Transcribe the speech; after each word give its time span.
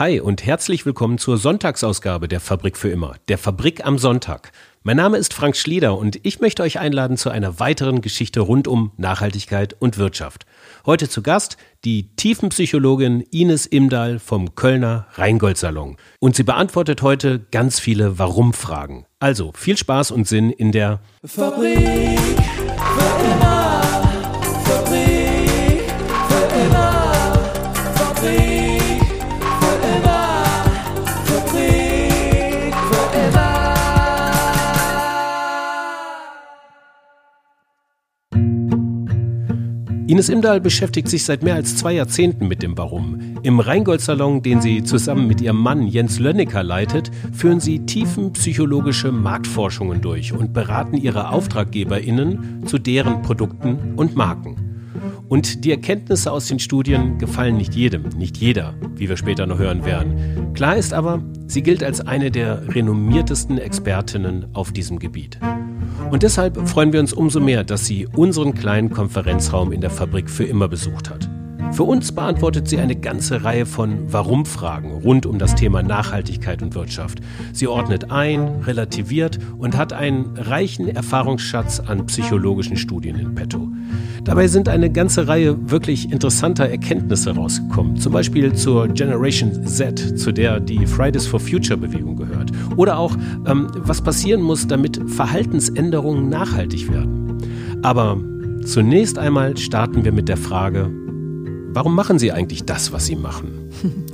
Hi 0.00 0.18
und 0.18 0.46
herzlich 0.46 0.86
willkommen 0.86 1.18
zur 1.18 1.36
Sonntagsausgabe 1.36 2.26
der 2.26 2.40
Fabrik 2.40 2.78
für 2.78 2.88
immer, 2.88 3.16
der 3.28 3.36
Fabrik 3.36 3.84
am 3.84 3.98
Sonntag. 3.98 4.50
Mein 4.82 4.96
Name 4.96 5.18
ist 5.18 5.34
Frank 5.34 5.58
Schlieder 5.58 5.98
und 5.98 6.18
ich 6.22 6.40
möchte 6.40 6.62
euch 6.62 6.78
einladen 6.78 7.18
zu 7.18 7.28
einer 7.28 7.60
weiteren 7.60 8.00
Geschichte 8.00 8.40
rund 8.40 8.66
um 8.66 8.92
Nachhaltigkeit 8.96 9.76
und 9.78 9.98
Wirtschaft. 9.98 10.46
Heute 10.86 11.10
zu 11.10 11.20
Gast 11.20 11.58
die 11.84 12.16
Tiefenpsychologin 12.16 13.20
Ines 13.30 13.66
Imdahl 13.66 14.20
vom 14.20 14.54
Kölner 14.54 15.06
Rheingold-Salon. 15.16 15.98
Und 16.18 16.34
sie 16.34 16.44
beantwortet 16.44 17.02
heute 17.02 17.38
ganz 17.50 17.78
viele 17.78 18.18
Warum-Fragen. 18.18 19.04
Also 19.18 19.52
viel 19.54 19.76
Spaß 19.76 20.12
und 20.12 20.26
Sinn 20.26 20.48
in 20.48 20.72
der 20.72 21.00
Fabrik 21.26 21.76
für 21.76 23.34
immer. 23.34 23.49
Ines 40.20 40.28
Imdahl 40.28 40.60
beschäftigt 40.60 41.08
sich 41.08 41.24
seit 41.24 41.42
mehr 41.42 41.54
als 41.54 41.76
zwei 41.76 41.94
Jahrzehnten 41.94 42.46
mit 42.46 42.62
dem 42.62 42.76
Warum. 42.76 43.38
Im 43.42 43.58
Rheingold-Salon, 43.58 44.42
den 44.42 44.60
sie 44.60 44.84
zusammen 44.84 45.26
mit 45.26 45.40
ihrem 45.40 45.56
Mann 45.56 45.86
Jens 45.86 46.18
Lönnecker 46.18 46.62
leitet, 46.62 47.10
führen 47.32 47.58
sie 47.58 47.86
tiefenpsychologische 47.86 49.12
Marktforschungen 49.12 50.02
durch 50.02 50.34
und 50.34 50.52
beraten 50.52 50.98
ihre 50.98 51.30
AuftraggeberInnen 51.30 52.66
zu 52.66 52.76
deren 52.78 53.22
Produkten 53.22 53.94
und 53.96 54.14
Marken. 54.14 54.56
Und 55.30 55.64
die 55.64 55.70
Erkenntnisse 55.70 56.30
aus 56.30 56.48
den 56.48 56.58
Studien 56.58 57.16
gefallen 57.16 57.56
nicht 57.56 57.74
jedem, 57.74 58.10
nicht 58.10 58.36
jeder, 58.36 58.74
wie 58.96 59.08
wir 59.08 59.16
später 59.16 59.46
noch 59.46 59.58
hören 59.58 59.86
werden. 59.86 60.52
Klar 60.52 60.76
ist 60.76 60.92
aber, 60.92 61.22
sie 61.46 61.62
gilt 61.62 61.82
als 61.82 62.02
eine 62.02 62.30
der 62.30 62.74
renommiertesten 62.74 63.56
Expertinnen 63.56 64.48
auf 64.52 64.70
diesem 64.70 64.98
Gebiet. 64.98 65.40
Und 66.10 66.22
deshalb 66.22 66.68
freuen 66.68 66.92
wir 66.92 67.00
uns 67.00 67.12
umso 67.12 67.40
mehr, 67.40 67.64
dass 67.64 67.86
sie 67.86 68.06
unseren 68.06 68.54
kleinen 68.54 68.90
Konferenzraum 68.90 69.72
in 69.72 69.80
der 69.80 69.90
Fabrik 69.90 70.30
für 70.30 70.44
immer 70.44 70.68
besucht 70.68 71.10
hat. 71.10 71.28
Für 71.72 71.84
uns 71.84 72.10
beantwortet 72.10 72.68
sie 72.68 72.78
eine 72.78 72.96
ganze 72.96 73.44
Reihe 73.44 73.64
von 73.64 74.12
Warum-Fragen 74.12 74.90
rund 74.90 75.24
um 75.24 75.38
das 75.38 75.54
Thema 75.54 75.82
Nachhaltigkeit 75.82 76.62
und 76.62 76.74
Wirtschaft. 76.74 77.20
Sie 77.52 77.68
ordnet 77.68 78.10
ein, 78.10 78.62
relativiert 78.62 79.38
und 79.56 79.76
hat 79.76 79.92
einen 79.92 80.36
reichen 80.36 80.88
Erfahrungsschatz 80.88 81.78
an 81.78 82.06
psychologischen 82.06 82.76
Studien 82.76 83.16
in 83.16 83.36
petto. 83.36 83.68
Dabei 84.24 84.48
sind 84.48 84.68
eine 84.68 84.90
ganze 84.90 85.28
Reihe 85.28 85.70
wirklich 85.70 86.12
interessanter 86.12 86.68
Erkenntnisse 86.68 87.34
rausgekommen. 87.34 87.96
Zum 87.96 88.12
Beispiel 88.12 88.52
zur 88.52 88.88
Generation 88.88 89.66
Z, 89.66 90.18
zu 90.18 90.32
der 90.32 90.60
die 90.60 90.86
Fridays 90.86 91.26
for 91.26 91.40
Future 91.40 91.78
Bewegung 91.78 92.16
gehört. 92.16 92.50
Oder 92.76 92.98
auch, 92.98 93.16
ähm, 93.46 93.68
was 93.76 94.02
passieren 94.02 94.42
muss, 94.42 94.66
damit 94.66 95.00
Verhaltensänderungen 95.10 96.28
nachhaltig 96.28 96.92
werden. 96.92 97.38
Aber 97.82 98.18
zunächst 98.64 99.18
einmal 99.18 99.56
starten 99.56 100.04
wir 100.04 100.12
mit 100.12 100.28
der 100.28 100.36
Frage, 100.36 100.90
warum 101.72 101.94
machen 101.94 102.18
Sie 102.18 102.32
eigentlich 102.32 102.64
das, 102.64 102.92
was 102.92 103.06
Sie 103.06 103.16
machen? 103.16 103.70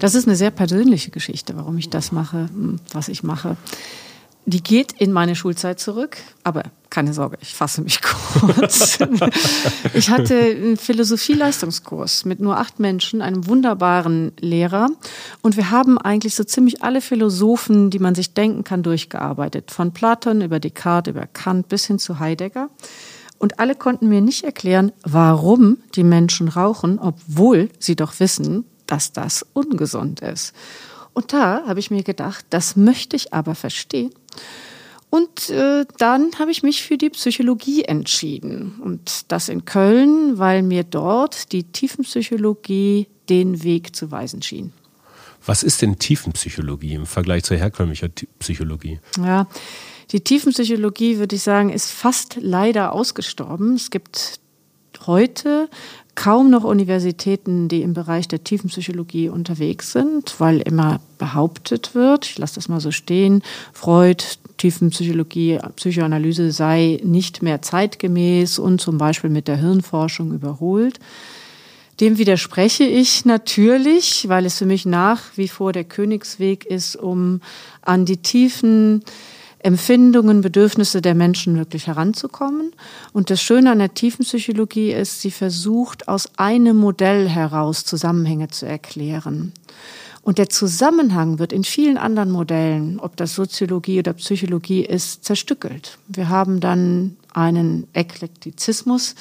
Das 0.00 0.14
ist 0.14 0.26
eine 0.26 0.34
sehr 0.34 0.50
persönliche 0.50 1.10
Geschichte, 1.10 1.56
warum 1.56 1.76
ich 1.76 1.90
das 1.90 2.10
mache, 2.10 2.48
was 2.90 3.08
ich 3.10 3.22
mache. 3.22 3.58
Die 4.46 4.62
geht 4.62 4.92
in 4.92 5.12
meine 5.12 5.36
Schulzeit 5.36 5.78
zurück, 5.78 6.16
aber 6.44 6.64
keine 6.88 7.12
Sorge, 7.14 7.38
ich 7.40 7.54
fasse 7.54 7.82
mich 7.82 8.00
kurz. 8.40 8.98
ich 9.94 10.10
hatte 10.10 10.36
einen 10.36 10.76
Philosophie-Leistungskurs 10.76 12.24
mit 12.24 12.40
nur 12.40 12.58
acht 12.58 12.80
Menschen, 12.80 13.22
einem 13.22 13.46
wunderbaren 13.46 14.32
Lehrer. 14.40 14.88
Und 15.40 15.56
wir 15.56 15.70
haben 15.70 15.98
eigentlich 15.98 16.34
so 16.34 16.42
ziemlich 16.42 16.82
alle 16.82 17.00
Philosophen, 17.00 17.90
die 17.90 18.00
man 18.00 18.14
sich 18.14 18.34
denken 18.34 18.64
kann, 18.64 18.82
durchgearbeitet. 18.82 19.70
Von 19.70 19.92
Platon 19.92 20.40
über 20.40 20.58
Descartes, 20.58 21.12
über 21.12 21.26
Kant 21.26 21.68
bis 21.68 21.86
hin 21.86 21.98
zu 21.98 22.18
Heidegger. 22.18 22.68
Und 23.38 23.58
alle 23.60 23.74
konnten 23.74 24.08
mir 24.08 24.20
nicht 24.20 24.44
erklären, 24.44 24.92
warum 25.02 25.78
die 25.94 26.04
Menschen 26.04 26.48
rauchen, 26.48 26.98
obwohl 26.98 27.70
sie 27.78 27.96
doch 27.96 28.18
wissen, 28.18 28.64
dass 28.86 29.12
das 29.12 29.46
ungesund 29.54 30.20
ist. 30.20 30.52
Und 31.12 31.32
da 31.32 31.64
habe 31.66 31.80
ich 31.80 31.90
mir 31.90 32.02
gedacht, 32.02 32.44
das 32.50 32.76
möchte 32.76 33.16
ich 33.16 33.32
aber 33.32 33.54
verstehen. 33.54 34.10
Und 35.10 35.50
äh, 35.50 35.86
dann 35.98 36.38
habe 36.38 36.52
ich 36.52 36.62
mich 36.62 36.82
für 36.82 36.96
die 36.96 37.10
Psychologie 37.10 37.82
entschieden. 37.82 38.80
Und 38.82 39.32
das 39.32 39.48
in 39.48 39.64
Köln, 39.64 40.38
weil 40.38 40.62
mir 40.62 40.84
dort 40.84 41.50
die 41.52 41.64
Tiefenpsychologie 41.64 43.08
den 43.28 43.64
Weg 43.64 43.96
zu 43.96 44.12
weisen 44.12 44.40
schien. 44.40 44.72
Was 45.44 45.62
ist 45.62 45.82
denn 45.82 45.98
Tiefenpsychologie 45.98 46.94
im 46.94 47.06
Vergleich 47.06 47.44
zur 47.44 47.56
herkömmlichen 47.56 48.12
Psychologie? 48.38 49.00
Ja, 49.18 49.48
die 50.12 50.20
Tiefenpsychologie, 50.20 51.18
würde 51.18 51.36
ich 51.36 51.42
sagen, 51.42 51.70
ist 51.70 51.90
fast 51.90 52.36
leider 52.40 52.92
ausgestorben. 52.92 53.74
Es 53.74 53.90
gibt 53.90 54.40
heute 55.06 55.68
kaum 56.14 56.50
noch 56.50 56.64
Universitäten, 56.64 57.68
die 57.68 57.82
im 57.82 57.94
Bereich 57.94 58.28
der 58.28 58.44
Tiefenpsychologie 58.44 59.28
unterwegs 59.28 59.92
sind, 59.92 60.34
weil 60.38 60.60
immer 60.60 61.00
behauptet 61.18 61.94
wird, 61.94 62.26
ich 62.26 62.38
lasse 62.38 62.56
das 62.56 62.68
mal 62.68 62.80
so 62.80 62.90
stehen, 62.90 63.42
Freud, 63.72 64.24
Tiefenpsychologie, 64.56 65.58
Psychoanalyse 65.76 66.52
sei 66.52 67.00
nicht 67.02 67.42
mehr 67.42 67.62
zeitgemäß 67.62 68.58
und 68.58 68.80
zum 68.80 68.98
Beispiel 68.98 69.30
mit 69.30 69.48
der 69.48 69.56
Hirnforschung 69.56 70.32
überholt. 70.32 71.00
Dem 72.00 72.18
widerspreche 72.18 72.84
ich 72.84 73.24
natürlich, 73.24 74.28
weil 74.28 74.46
es 74.46 74.58
für 74.58 74.66
mich 74.66 74.86
nach 74.86 75.22
wie 75.36 75.48
vor 75.48 75.72
der 75.72 75.84
Königsweg 75.84 76.64
ist, 76.64 76.96
um 76.96 77.40
an 77.82 78.06
die 78.06 78.16
tiefen 78.18 79.02
Empfindungen, 79.62 80.40
Bedürfnisse 80.40 81.02
der 81.02 81.14
Menschen 81.14 81.56
wirklich 81.56 81.86
heranzukommen. 81.86 82.72
Und 83.12 83.30
das 83.30 83.42
Schöne 83.42 83.70
an 83.70 83.78
der 83.78 83.94
Tiefenpsychologie 83.94 84.92
ist, 84.92 85.20
sie 85.20 85.30
versucht 85.30 86.08
aus 86.08 86.30
einem 86.36 86.76
Modell 86.76 87.28
heraus 87.28 87.84
Zusammenhänge 87.84 88.48
zu 88.48 88.66
erklären. 88.66 89.52
Und 90.22 90.38
der 90.38 90.50
Zusammenhang 90.50 91.38
wird 91.38 91.52
in 91.52 91.64
vielen 91.64 91.96
anderen 91.96 92.30
Modellen, 92.30 93.00
ob 93.00 93.16
das 93.16 93.34
Soziologie 93.34 94.00
oder 94.00 94.12
Psychologie 94.12 94.84
ist, 94.84 95.24
zerstückelt. 95.24 95.98
Wir 96.08 96.28
haben 96.28 96.60
dann 96.60 97.16
einen 97.32 97.86
Eklektizismus, 97.94 99.14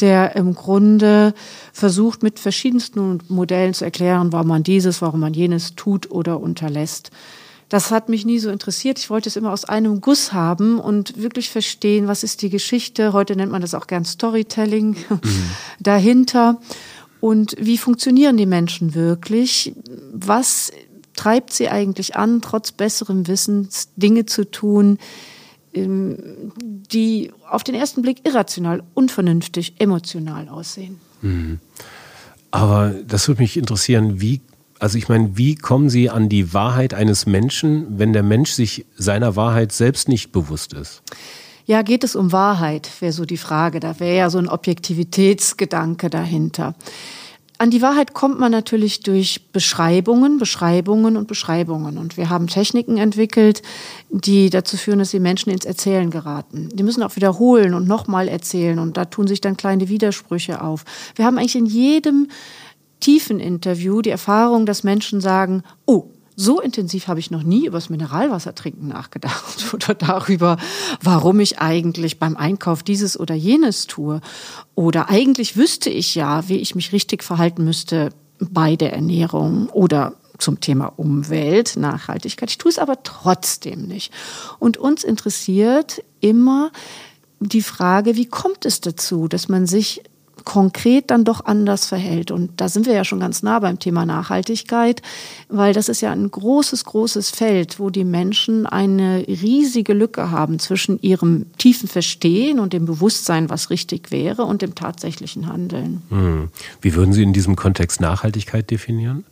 der 0.00 0.36
im 0.36 0.54
Grunde 0.54 1.34
versucht, 1.72 2.22
mit 2.22 2.38
verschiedensten 2.38 3.20
Modellen 3.28 3.74
zu 3.74 3.84
erklären, 3.84 4.32
warum 4.32 4.48
man 4.48 4.62
dieses, 4.62 5.02
warum 5.02 5.20
man 5.20 5.34
jenes 5.34 5.74
tut 5.74 6.10
oder 6.10 6.38
unterlässt. 6.38 7.10
Das 7.68 7.90
hat 7.90 8.08
mich 8.08 8.24
nie 8.24 8.38
so 8.38 8.50
interessiert. 8.50 8.98
Ich 8.98 9.10
wollte 9.10 9.28
es 9.28 9.36
immer 9.36 9.52
aus 9.52 9.64
einem 9.64 10.00
Guss 10.00 10.32
haben 10.32 10.78
und 10.78 11.20
wirklich 11.20 11.50
verstehen, 11.50 12.06
was 12.06 12.22
ist 12.22 12.42
die 12.42 12.50
Geschichte. 12.50 13.12
Heute 13.12 13.34
nennt 13.34 13.50
man 13.50 13.60
das 13.60 13.74
auch 13.74 13.88
gern 13.88 14.04
Storytelling 14.04 14.96
mhm. 15.08 15.20
dahinter. 15.80 16.60
Und 17.20 17.56
wie 17.58 17.78
funktionieren 17.78 18.36
die 18.36 18.46
Menschen 18.46 18.94
wirklich? 18.94 19.74
Was 20.12 20.70
treibt 21.16 21.52
sie 21.52 21.68
eigentlich 21.68 22.14
an, 22.14 22.40
trotz 22.40 22.70
besserem 22.70 23.26
Wissens 23.26 23.88
Dinge 23.96 24.26
zu 24.26 24.48
tun, 24.48 24.98
ähm, 25.74 26.52
die 26.62 27.32
auf 27.50 27.64
den 27.64 27.74
ersten 27.74 28.02
Blick 28.02 28.26
irrational, 28.28 28.84
unvernünftig, 28.94 29.74
emotional 29.80 30.48
aussehen? 30.48 31.00
Mhm. 31.22 31.58
Aber 32.52 32.94
das 33.06 33.26
würde 33.26 33.42
mich 33.42 33.56
interessieren, 33.56 34.20
wie 34.20 34.40
also 34.78 34.98
ich 34.98 35.08
meine, 35.08 35.36
wie 35.36 35.54
kommen 35.54 35.90
Sie 35.90 36.10
an 36.10 36.28
die 36.28 36.52
Wahrheit 36.52 36.94
eines 36.94 37.26
Menschen, 37.26 37.98
wenn 37.98 38.12
der 38.12 38.22
Mensch 38.22 38.52
sich 38.52 38.86
seiner 38.96 39.36
Wahrheit 39.36 39.72
selbst 39.72 40.08
nicht 40.08 40.32
bewusst 40.32 40.72
ist? 40.72 41.02
Ja, 41.66 41.82
geht 41.82 42.04
es 42.04 42.14
um 42.14 42.30
Wahrheit, 42.30 42.88
wäre 43.00 43.12
so 43.12 43.24
die 43.24 43.36
Frage. 43.36 43.80
Da 43.80 43.98
wäre 43.98 44.16
ja 44.16 44.30
so 44.30 44.38
ein 44.38 44.48
Objektivitätsgedanke 44.48 46.10
dahinter. 46.10 46.74
An 47.58 47.70
die 47.70 47.80
Wahrheit 47.80 48.12
kommt 48.12 48.38
man 48.38 48.52
natürlich 48.52 49.00
durch 49.00 49.50
Beschreibungen, 49.50 50.38
Beschreibungen 50.38 51.16
und 51.16 51.26
Beschreibungen. 51.26 51.96
Und 51.96 52.18
wir 52.18 52.28
haben 52.28 52.48
Techniken 52.48 52.98
entwickelt, 52.98 53.62
die 54.10 54.50
dazu 54.50 54.76
führen, 54.76 54.98
dass 54.98 55.10
die 55.10 55.20
Menschen 55.20 55.50
ins 55.50 55.64
Erzählen 55.64 56.10
geraten. 56.10 56.68
Die 56.74 56.82
müssen 56.82 57.02
auch 57.02 57.16
wiederholen 57.16 57.72
und 57.72 57.88
nochmal 57.88 58.28
erzählen. 58.28 58.78
Und 58.78 58.98
da 58.98 59.06
tun 59.06 59.26
sich 59.26 59.40
dann 59.40 59.56
kleine 59.56 59.88
Widersprüche 59.88 60.60
auf. 60.60 60.84
Wir 61.14 61.24
haben 61.24 61.38
eigentlich 61.38 61.56
in 61.56 61.64
jedem 61.64 62.28
tiefen 63.00 63.40
Interview 63.40 64.02
die 64.02 64.10
Erfahrung, 64.10 64.66
dass 64.66 64.84
Menschen 64.84 65.20
sagen, 65.20 65.62
oh, 65.84 66.10
so 66.38 66.60
intensiv 66.60 67.08
habe 67.08 67.18
ich 67.18 67.30
noch 67.30 67.42
nie 67.42 67.66
über 67.66 67.78
das 67.78 67.88
Mineralwasser 67.88 68.54
trinken 68.54 68.88
nachgedacht 68.88 69.64
oder 69.72 69.94
darüber, 69.94 70.58
warum 71.02 71.40
ich 71.40 71.58
eigentlich 71.58 72.18
beim 72.18 72.36
Einkauf 72.36 72.82
dieses 72.82 73.18
oder 73.18 73.34
jenes 73.34 73.86
tue. 73.86 74.20
Oder 74.74 75.08
eigentlich 75.08 75.56
wüsste 75.56 75.88
ich 75.88 76.14
ja, 76.14 76.46
wie 76.48 76.58
ich 76.58 76.74
mich 76.74 76.92
richtig 76.92 77.24
verhalten 77.24 77.64
müsste 77.64 78.10
bei 78.38 78.76
der 78.76 78.92
Ernährung 78.92 79.70
oder 79.70 80.14
zum 80.38 80.60
Thema 80.60 80.92
Umwelt, 80.96 81.76
Nachhaltigkeit. 81.78 82.50
Ich 82.50 82.58
tue 82.58 82.70
es 82.70 82.78
aber 82.78 83.02
trotzdem 83.02 83.86
nicht. 83.86 84.12
Und 84.58 84.76
uns 84.76 85.04
interessiert 85.04 86.02
immer 86.20 86.70
die 87.40 87.62
Frage, 87.62 88.16
wie 88.16 88.26
kommt 88.26 88.66
es 88.66 88.82
dazu, 88.82 89.28
dass 89.28 89.48
man 89.48 89.66
sich 89.66 90.02
konkret 90.46 91.10
dann 91.10 91.24
doch 91.24 91.44
anders 91.44 91.86
verhält. 91.86 92.30
Und 92.30 92.60
da 92.60 92.68
sind 92.68 92.86
wir 92.86 92.94
ja 92.94 93.04
schon 93.04 93.18
ganz 93.18 93.42
nah 93.42 93.58
beim 93.58 93.80
Thema 93.80 94.06
Nachhaltigkeit, 94.06 95.02
weil 95.48 95.74
das 95.74 95.90
ist 95.90 96.00
ja 96.00 96.12
ein 96.12 96.30
großes, 96.30 96.84
großes 96.84 97.30
Feld, 97.30 97.80
wo 97.80 97.90
die 97.90 98.04
Menschen 98.04 98.64
eine 98.64 99.26
riesige 99.26 99.92
Lücke 99.92 100.30
haben 100.30 100.60
zwischen 100.60 101.02
ihrem 101.02 101.46
tiefen 101.58 101.88
Verstehen 101.88 102.60
und 102.60 102.72
dem 102.72 102.86
Bewusstsein, 102.86 103.50
was 103.50 103.70
richtig 103.70 104.12
wäre, 104.12 104.44
und 104.44 104.62
dem 104.62 104.76
tatsächlichen 104.76 105.48
Handeln. 105.48 106.02
Hm. 106.10 106.48
Wie 106.80 106.94
würden 106.94 107.12
Sie 107.12 107.24
in 107.24 107.32
diesem 107.32 107.56
Kontext 107.56 108.00
Nachhaltigkeit 108.00 108.70
definieren? 108.70 109.24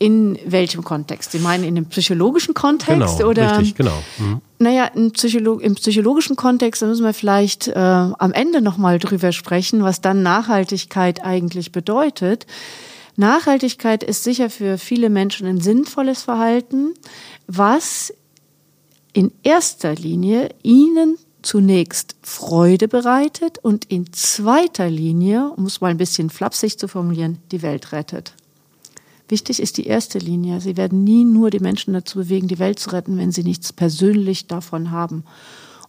In 0.00 0.36
welchem 0.44 0.82
Kontext? 0.82 1.30
Sie 1.30 1.38
meinen 1.38 1.62
in 1.62 1.76
dem 1.76 1.86
psychologischen 1.86 2.54
Kontext? 2.54 3.18
Genau, 3.18 3.30
oder? 3.30 3.58
richtig, 3.58 3.76
genau. 3.76 4.02
Mhm. 4.18 4.40
Naja, 4.64 4.86
im, 4.86 5.10
Psycholo 5.10 5.58
im 5.58 5.74
psychologischen 5.74 6.36
Kontext, 6.36 6.80
da 6.80 6.86
müssen 6.86 7.04
wir 7.04 7.12
vielleicht 7.12 7.68
äh, 7.68 7.74
am 7.74 8.32
Ende 8.32 8.62
nochmal 8.62 8.98
drüber 8.98 9.30
sprechen, 9.30 9.82
was 9.82 10.00
dann 10.00 10.22
Nachhaltigkeit 10.22 11.22
eigentlich 11.22 11.70
bedeutet. 11.70 12.46
Nachhaltigkeit 13.16 14.02
ist 14.02 14.24
sicher 14.24 14.48
für 14.48 14.78
viele 14.78 15.10
Menschen 15.10 15.46
ein 15.46 15.60
sinnvolles 15.60 16.22
Verhalten, 16.22 16.94
was 17.46 18.14
in 19.12 19.32
erster 19.42 19.94
Linie 19.96 20.48
ihnen 20.62 21.18
zunächst 21.42 22.16
Freude 22.22 22.88
bereitet 22.88 23.58
und 23.58 23.84
in 23.84 24.14
zweiter 24.14 24.88
Linie, 24.88 25.50
um 25.50 25.66
es 25.66 25.82
mal 25.82 25.90
ein 25.90 25.98
bisschen 25.98 26.30
flapsig 26.30 26.78
zu 26.78 26.88
formulieren, 26.88 27.36
die 27.52 27.60
Welt 27.60 27.92
rettet. 27.92 28.32
Wichtig 29.28 29.60
ist 29.60 29.78
die 29.78 29.86
erste 29.86 30.18
Linie. 30.18 30.60
Sie 30.60 30.76
werden 30.76 31.02
nie 31.04 31.24
nur 31.24 31.50
die 31.50 31.60
Menschen 31.60 31.94
dazu 31.94 32.18
bewegen, 32.18 32.48
die 32.48 32.58
Welt 32.58 32.78
zu 32.78 32.90
retten, 32.90 33.16
wenn 33.16 33.32
sie 33.32 33.42
nichts 33.42 33.72
persönlich 33.72 34.46
davon 34.46 34.90
haben. 34.90 35.24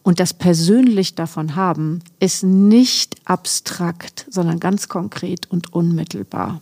Und 0.04 0.20
das 0.20 0.34
persönlich 0.34 1.16
davon 1.16 1.56
haben 1.56 2.00
ist 2.20 2.44
nicht 2.44 3.16
abstrakt, 3.26 4.26
sondern 4.30 4.60
ganz 4.60 4.88
konkret 4.88 5.50
und 5.52 5.74
unmittelbar. 5.74 6.62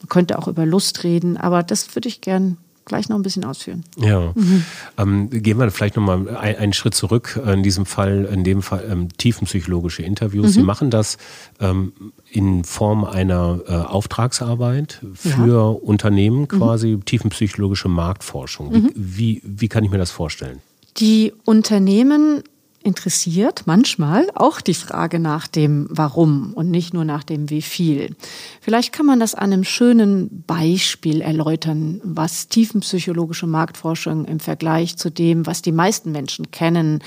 Man 0.00 0.08
könnte 0.08 0.38
auch 0.38 0.48
über 0.48 0.64
Lust 0.64 1.04
reden, 1.04 1.36
aber 1.36 1.62
das 1.62 1.94
würde 1.94 2.08
ich 2.08 2.22
gern 2.22 2.56
gleich 2.84 3.08
noch 3.08 3.16
ein 3.16 3.22
bisschen 3.22 3.44
ausführen. 3.44 3.84
Ja, 3.96 4.32
mhm. 4.34 4.64
ähm, 4.98 5.30
gehen 5.30 5.58
wir 5.58 5.70
vielleicht 5.70 5.96
nochmal 5.96 6.28
ein, 6.36 6.56
einen 6.56 6.72
Schritt 6.72 6.94
zurück. 6.94 7.40
In 7.46 7.62
diesem 7.62 7.86
Fall, 7.86 8.28
in 8.32 8.44
dem 8.44 8.62
Fall 8.62 8.84
ähm, 8.90 9.08
tiefenpsychologische 9.16 10.02
Interviews. 10.02 10.48
Mhm. 10.48 10.52
Sie 10.52 10.62
machen 10.62 10.90
das 10.90 11.18
ähm, 11.60 11.92
in 12.30 12.64
Form 12.64 13.04
einer 13.04 13.60
äh, 13.66 13.72
Auftragsarbeit 13.72 15.00
für 15.14 15.46
ja. 15.46 15.68
Unternehmen, 15.68 16.40
mhm. 16.40 16.48
quasi 16.48 16.96
mhm. 16.96 17.04
tiefenpsychologische 17.04 17.88
Marktforschung. 17.88 18.72
Wie, 18.72 18.78
mhm. 18.78 18.92
wie, 18.94 19.42
wie 19.44 19.68
kann 19.68 19.84
ich 19.84 19.90
mir 19.90 19.98
das 19.98 20.10
vorstellen? 20.10 20.60
Die 20.96 21.32
Unternehmen 21.44 22.42
interessiert 22.82 23.64
manchmal 23.66 24.28
auch 24.34 24.60
die 24.60 24.74
Frage 24.74 25.18
nach 25.18 25.46
dem 25.46 25.86
Warum 25.90 26.54
und 26.54 26.70
nicht 26.70 26.94
nur 26.94 27.04
nach 27.04 27.24
dem 27.24 27.50
Wie 27.50 27.62
viel. 27.62 28.16
Vielleicht 28.60 28.92
kann 28.92 29.06
man 29.06 29.20
das 29.20 29.34
an 29.34 29.52
einem 29.52 29.64
schönen 29.64 30.44
Beispiel 30.46 31.20
erläutern, 31.20 32.00
was 32.04 32.48
tiefenpsychologische 32.48 33.46
Marktforschung 33.46 34.24
im 34.24 34.40
Vergleich 34.40 34.96
zu 34.96 35.10
dem, 35.10 35.46
was 35.46 35.60
die 35.60 35.72
meisten 35.72 36.10
Menschen 36.12 36.50
kennen, 36.50 37.02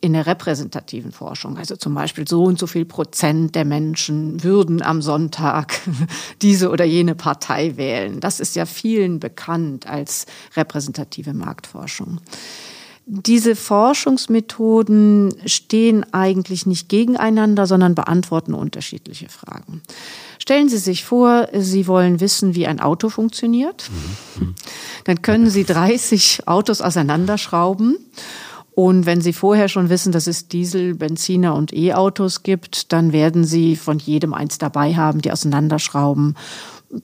in 0.00 0.12
der 0.12 0.26
repräsentativen 0.26 1.10
Forschung, 1.10 1.56
also 1.56 1.74
zum 1.74 1.94
Beispiel 1.94 2.28
so 2.28 2.44
und 2.44 2.58
so 2.58 2.66
viel 2.66 2.84
Prozent 2.84 3.54
der 3.54 3.64
Menschen 3.64 4.42
würden 4.44 4.82
am 4.82 5.02
Sonntag 5.02 5.80
diese 6.42 6.70
oder 6.70 6.84
jene 6.84 7.14
Partei 7.14 7.76
wählen. 7.76 8.20
Das 8.20 8.38
ist 8.38 8.54
ja 8.56 8.66
vielen 8.66 9.18
bekannt 9.20 9.86
als 9.86 10.26
repräsentative 10.54 11.32
Marktforschung. 11.32 12.20
Diese 13.08 13.54
Forschungsmethoden 13.54 15.32
stehen 15.46 16.04
eigentlich 16.12 16.66
nicht 16.66 16.88
gegeneinander, 16.88 17.66
sondern 17.68 17.94
beantworten 17.94 18.52
unterschiedliche 18.52 19.28
Fragen. 19.28 19.80
Stellen 20.40 20.68
Sie 20.68 20.78
sich 20.78 21.04
vor, 21.04 21.48
Sie 21.52 21.86
wollen 21.86 22.18
wissen, 22.18 22.56
wie 22.56 22.66
ein 22.66 22.80
Auto 22.80 23.08
funktioniert. 23.08 23.90
Dann 25.04 25.22
können 25.22 25.48
Sie 25.50 25.62
30 25.62 26.48
Autos 26.48 26.80
auseinanderschrauben. 26.80 27.96
Und 28.74 29.06
wenn 29.06 29.20
Sie 29.20 29.32
vorher 29.32 29.68
schon 29.68 29.88
wissen, 29.88 30.10
dass 30.10 30.26
es 30.26 30.48
Diesel, 30.48 30.96
Benziner 30.96 31.54
und 31.54 31.72
E-Autos 31.72 32.42
gibt, 32.42 32.92
dann 32.92 33.12
werden 33.12 33.44
Sie 33.44 33.76
von 33.76 34.00
jedem 34.00 34.34
eins 34.34 34.58
dabei 34.58 34.96
haben, 34.96 35.22
die 35.22 35.30
auseinanderschrauben, 35.30 36.34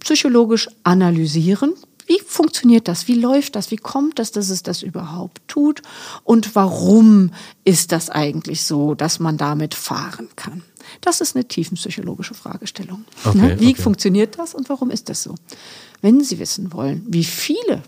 psychologisch 0.00 0.69
analysieren 0.82 1.75
wie 2.06 2.20
funktioniert 2.20 2.88
das? 2.88 3.08
Wie 3.08 3.14
läuft 3.14 3.56
das? 3.56 3.70
Wie 3.70 3.76
kommt 3.76 4.19
das, 4.19 4.32
dass 4.32 4.50
es 4.50 4.62
das 4.62 4.82
überhaupt 4.82 5.43
tut? 5.49 5.82
Und 6.25 6.54
warum 6.54 7.32
ist 7.64 7.93
das 7.93 8.10
eigentlich 8.10 8.64
so, 8.64 8.94
dass 8.94 9.19
man 9.19 9.37
damit 9.37 9.75
fahren 9.75 10.28
kann? 10.37 10.62
Das 11.00 11.20
ist 11.20 11.37
eine 11.37 11.46
tiefenpsychologische 11.46 12.34
Fragestellung. 12.34 13.04
Okay, 13.25 13.38
ne? 13.38 13.60
wie 13.60 13.72
okay. 13.72 13.82
funktioniert 13.82 14.38
das 14.38 14.54
und 14.54 14.69
warum 14.69 14.90
ist 14.90 15.08
das 15.08 15.22
so? 15.22 15.34
Wenn 16.00 16.22
Sie 16.22 16.38
wissen 16.38 16.72
wollen, 16.72 17.04
wie 17.08 17.25
viele 17.25 17.82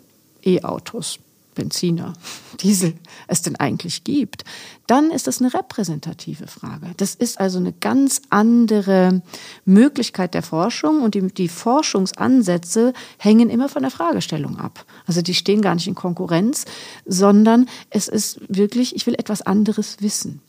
E-Autos 0.44 1.19
Benziner, 1.54 2.12
Diesel 2.60 2.94
es 3.26 3.42
denn 3.42 3.56
eigentlich 3.56 4.04
gibt, 4.04 4.44
dann 4.86 5.10
ist 5.10 5.26
das 5.26 5.40
eine 5.40 5.52
repräsentative 5.54 6.46
Frage. 6.46 6.90
Das 6.98 7.14
ist 7.14 7.40
also 7.40 7.58
eine 7.58 7.72
ganz 7.72 8.22
andere 8.30 9.22
Möglichkeit 9.64 10.34
der 10.34 10.42
Forschung 10.42 11.02
und 11.02 11.14
die, 11.14 11.26
die, 11.28 11.48
Forschungsansätze 11.48 12.92
hängen 13.18 13.48
immer 13.48 13.68
von 13.68 13.82
der 13.82 13.90
Fragestellung 13.90 14.58
ab. 14.58 14.84
Also 15.06 15.22
die 15.22 15.34
stehen 15.34 15.62
gar 15.62 15.74
nicht 15.74 15.88
in 15.88 15.94
Konkurrenz, 15.94 16.66
sondern 17.06 17.66
es 17.90 18.08
ist 18.08 18.40
wirklich, 18.48 18.94
ich 18.94 19.06
will 19.06 19.14
etwas 19.14 19.42
anderes 19.42 19.96
wissen. 20.00 20.42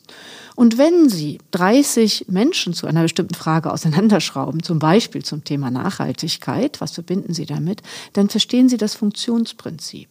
Und 0.56 0.78
wenn 0.78 1.10
Sie 1.10 1.40
30 1.52 2.26
Menschen 2.30 2.74
zu 2.74 2.88
einer 2.88 3.04
bestimmten 3.04 3.36
Frage 3.36 3.72
auseinanderschrauben, 3.72 4.64
zum 4.64 4.80
Beispiel 4.80 5.24
zum 5.24 5.44
Thema 5.44 5.70
Nachhaltigkeit, 5.70 6.80
was 6.80 6.92
verbinden 6.92 7.34
Sie 7.34 7.46
damit, 7.46 7.82
dann 8.14 8.30
verstehen 8.30 8.70
Sie 8.70 8.78
das 8.78 8.96
Funktionsprinzip. 8.96 10.10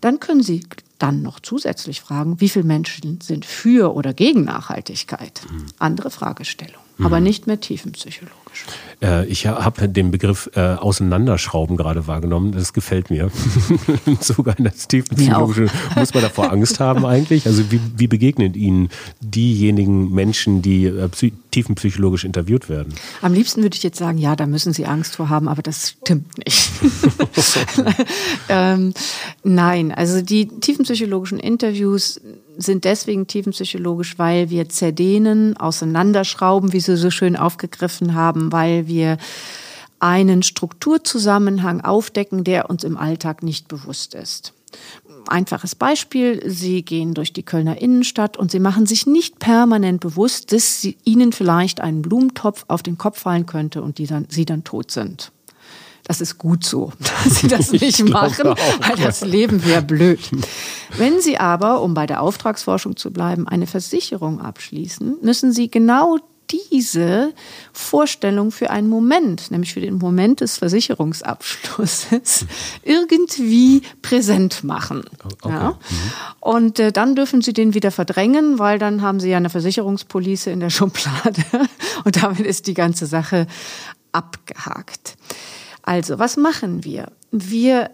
Dann 0.00 0.20
können 0.20 0.42
Sie 0.42 0.62
dann 0.98 1.22
noch 1.22 1.40
zusätzlich 1.40 2.00
fragen, 2.00 2.40
wie 2.40 2.48
viele 2.48 2.64
Menschen 2.64 3.20
sind 3.20 3.44
für 3.44 3.94
oder 3.94 4.12
gegen 4.12 4.44
Nachhaltigkeit? 4.44 5.42
Mhm. 5.50 5.66
Andere 5.78 6.10
Fragestellung, 6.10 6.82
mhm. 6.98 7.06
aber 7.06 7.20
nicht 7.20 7.46
mehr 7.46 7.60
tiefenpsychologisch. 7.60 8.49
Äh, 9.02 9.26
ich 9.26 9.46
habe 9.46 9.88
den 9.88 10.10
Begriff 10.10 10.50
äh, 10.54 10.60
Auseinanderschrauben 10.60 11.76
gerade 11.76 12.06
wahrgenommen. 12.06 12.52
Das 12.52 12.72
gefällt 12.72 13.10
mir. 13.10 13.30
Sogar 14.20 14.58
in 14.58 14.64
das 14.64 14.88
tiefenpsychologische 14.88 15.68
muss 15.96 16.14
man 16.14 16.22
davor 16.22 16.52
Angst 16.52 16.80
haben 16.80 17.06
eigentlich. 17.06 17.46
Also 17.46 17.70
wie, 17.70 17.80
wie 17.96 18.08
begegnen 18.08 18.54
Ihnen 18.54 18.88
diejenigen 19.20 20.12
Menschen, 20.12 20.62
die 20.62 20.84
äh, 20.84 21.08
tiefenpsychologisch 21.50 22.24
interviewt 22.24 22.68
werden? 22.68 22.94
Am 23.22 23.32
liebsten 23.32 23.62
würde 23.62 23.76
ich 23.76 23.82
jetzt 23.82 23.98
sagen, 23.98 24.18
ja, 24.18 24.36
da 24.36 24.46
müssen 24.46 24.72
Sie 24.72 24.86
Angst 24.86 25.16
vor 25.16 25.28
haben, 25.28 25.48
aber 25.48 25.62
das 25.62 25.96
stimmt 26.02 26.38
nicht. 26.44 26.70
ähm, 28.48 28.92
nein, 29.42 29.92
also 29.92 30.22
die 30.22 30.46
tiefenpsychologischen 30.46 31.38
Interviews 31.38 32.20
sind 32.62 32.84
deswegen 32.84 33.26
tiefenpsychologisch, 33.26 34.18
weil 34.18 34.50
wir 34.50 34.68
zerdehnen, 34.68 35.56
auseinanderschrauben, 35.56 36.72
wie 36.72 36.80
Sie 36.80 36.96
so 36.96 37.10
schön 37.10 37.36
aufgegriffen 37.36 38.14
haben, 38.14 38.39
weil 38.52 38.86
wir 38.86 39.18
einen 40.00 40.42
Strukturzusammenhang 40.42 41.82
aufdecken, 41.82 42.42
der 42.42 42.70
uns 42.70 42.84
im 42.84 42.96
Alltag 42.96 43.42
nicht 43.42 43.68
bewusst 43.68 44.14
ist. 44.14 44.54
Einfaches 45.26 45.74
Beispiel, 45.74 46.42
Sie 46.48 46.82
gehen 46.82 47.14
durch 47.14 47.32
die 47.32 47.42
Kölner 47.42 47.80
Innenstadt 47.80 48.36
und 48.36 48.50
Sie 48.50 48.60
machen 48.60 48.86
sich 48.86 49.06
nicht 49.06 49.38
permanent 49.38 50.00
bewusst, 50.00 50.52
dass 50.52 50.80
Sie, 50.80 50.96
Ihnen 51.04 51.32
vielleicht 51.32 51.80
ein 51.80 52.02
Blumentopf 52.02 52.64
auf 52.68 52.82
den 52.82 52.96
Kopf 52.96 53.20
fallen 53.20 53.46
könnte 53.46 53.82
und 53.82 53.98
dann, 54.10 54.26
Sie 54.28 54.44
dann 54.44 54.64
tot 54.64 54.90
sind. 54.90 55.32
Das 56.04 56.20
ist 56.20 56.38
gut 56.38 56.64
so, 56.64 56.92
dass 57.24 57.36
Sie 57.36 57.48
das 57.48 57.72
nicht 57.72 58.08
machen, 58.08 58.48
auch, 58.48 58.58
weil 58.80 58.96
das 58.96 59.20
Leben 59.20 59.64
wäre 59.64 59.82
blöd. 59.82 60.20
Wenn 60.96 61.20
Sie 61.20 61.36
aber, 61.38 61.82
um 61.82 61.94
bei 61.94 62.06
der 62.06 62.22
Auftragsforschung 62.22 62.96
zu 62.96 63.12
bleiben, 63.12 63.46
eine 63.46 63.66
Versicherung 63.66 64.40
abschließen, 64.40 65.18
müssen 65.22 65.52
Sie 65.52 65.70
genau 65.70 66.18
diese 66.52 67.32
Vorstellung 67.72 68.50
für 68.50 68.70
einen 68.70 68.88
Moment, 68.88 69.50
nämlich 69.50 69.72
für 69.72 69.80
den 69.80 69.98
Moment 69.98 70.40
des 70.40 70.58
Versicherungsabschlusses, 70.58 72.46
irgendwie 72.82 73.82
präsent 74.02 74.64
machen. 74.64 75.04
Okay. 75.24 75.48
Ja? 75.48 75.70
Mhm. 75.70 75.76
Und 76.40 76.78
äh, 76.78 76.92
dann 76.92 77.14
dürfen 77.14 77.42
Sie 77.42 77.52
den 77.52 77.74
wieder 77.74 77.90
verdrängen, 77.90 78.58
weil 78.58 78.78
dann 78.78 79.02
haben 79.02 79.20
Sie 79.20 79.30
ja 79.30 79.36
eine 79.36 79.50
Versicherungspolice 79.50 80.50
in 80.50 80.60
der 80.60 80.70
Schublade 80.70 81.44
und 82.04 82.22
damit 82.22 82.40
ist 82.40 82.66
die 82.66 82.74
ganze 82.74 83.06
Sache 83.06 83.46
abgehakt. 84.12 85.16
Also, 85.82 86.18
was 86.18 86.36
machen 86.36 86.84
wir? 86.84 87.12
Wir 87.30 87.90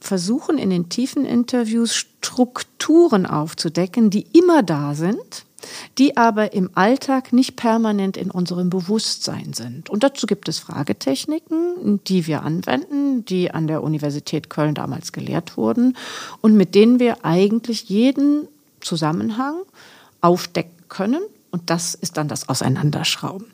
versuchen 0.00 0.58
in 0.58 0.70
den 0.70 0.88
tiefen 0.88 1.24
Interviews 1.24 1.94
Strukturen 1.94 3.26
aufzudecken, 3.26 4.10
die 4.10 4.26
immer 4.32 4.62
da 4.62 4.94
sind 4.94 5.44
die 5.98 6.16
aber 6.16 6.52
im 6.52 6.70
Alltag 6.74 7.32
nicht 7.32 7.56
permanent 7.56 8.16
in 8.16 8.30
unserem 8.30 8.70
Bewusstsein 8.70 9.52
sind. 9.52 9.90
Und 9.90 10.02
dazu 10.02 10.26
gibt 10.26 10.48
es 10.48 10.58
Fragetechniken, 10.58 12.00
die 12.06 12.26
wir 12.26 12.42
anwenden, 12.42 13.24
die 13.24 13.50
an 13.50 13.66
der 13.66 13.82
Universität 13.82 14.50
Köln 14.50 14.74
damals 14.74 15.12
gelehrt 15.12 15.56
wurden 15.56 15.96
und 16.40 16.56
mit 16.56 16.74
denen 16.74 16.98
wir 16.98 17.24
eigentlich 17.24 17.88
jeden 17.88 18.48
Zusammenhang 18.80 19.56
aufdecken 20.20 20.72
können 20.88 21.22
und 21.52 21.68
das 21.68 21.94
ist 21.94 22.16
dann 22.16 22.28
das 22.28 22.48
Auseinanderschrauben. 22.48 23.44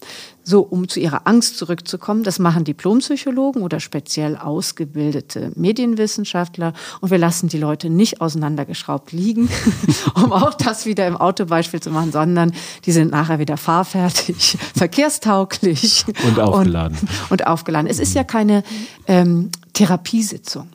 So, 0.45 0.61
um 0.61 0.89
zu 0.89 1.01
ihrer 1.01 1.27
Angst 1.27 1.59
zurückzukommen, 1.59 2.23
das 2.23 2.39
machen 2.39 2.63
Diplompsychologen 2.63 3.61
oder 3.61 3.81
speziell 3.81 4.37
ausgebildete 4.37 5.51
Medienwissenschaftler 5.57 6.75
und 7.01 7.11
wir 7.11 7.19
lassen 7.19 7.49
die 7.49 7.59
Leute 7.59 7.91
nicht 7.91 8.21
auseinandergeschraubt 8.21 9.11
liegen, 9.11 9.51
um 10.15 10.33
auch 10.33 10.55
das 10.55 10.87
wieder 10.87 11.09
im 11.09 11.17
Autobeispiel 11.17 11.81
zu 11.81 11.91
machen, 11.91 12.13
sondern 12.13 12.53
die 12.87 12.93
sind 12.93 13.11
nachher 13.11 13.41
wieder 13.41 13.57
fahrfertig, 13.57 14.57
verkehrstauglich 14.77 16.05
und 16.25 16.39
aufgeladen. 16.39 16.97
Und, 17.01 17.31
und 17.33 17.47
aufgeladen. 17.49 17.91
Es 17.91 17.99
ist 17.99 18.15
ja 18.15 18.23
keine 18.23 18.63
ähm, 19.09 19.51
Therapiesitzung, 19.73 20.69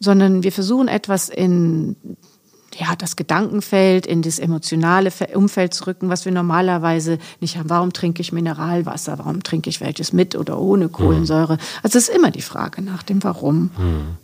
sondern 0.00 0.42
wir 0.42 0.50
versuchen 0.50 0.88
etwas 0.88 1.28
in 1.28 1.94
ja, 2.78 2.94
das 2.96 3.16
Gedankenfeld, 3.16 4.06
in 4.06 4.22
das 4.22 4.38
emotionale 4.38 5.10
Umfeld 5.34 5.74
zu 5.74 5.86
rücken, 5.86 6.08
was 6.08 6.24
wir 6.24 6.32
normalerweise 6.32 7.18
nicht 7.40 7.56
haben. 7.56 7.70
Warum 7.70 7.92
trinke 7.92 8.20
ich 8.20 8.32
Mineralwasser? 8.32 9.18
Warum 9.18 9.42
trinke 9.42 9.70
ich 9.70 9.80
welches 9.80 10.12
mit 10.12 10.34
oder 10.36 10.58
ohne 10.58 10.88
Kohlensäure? 10.88 11.58
Also 11.82 11.98
es 11.98 12.08
ist 12.08 12.16
immer 12.16 12.30
die 12.30 12.42
Frage 12.42 12.82
nach 12.82 13.02
dem 13.02 13.22
Warum, 13.22 13.70
hm. 13.76 14.16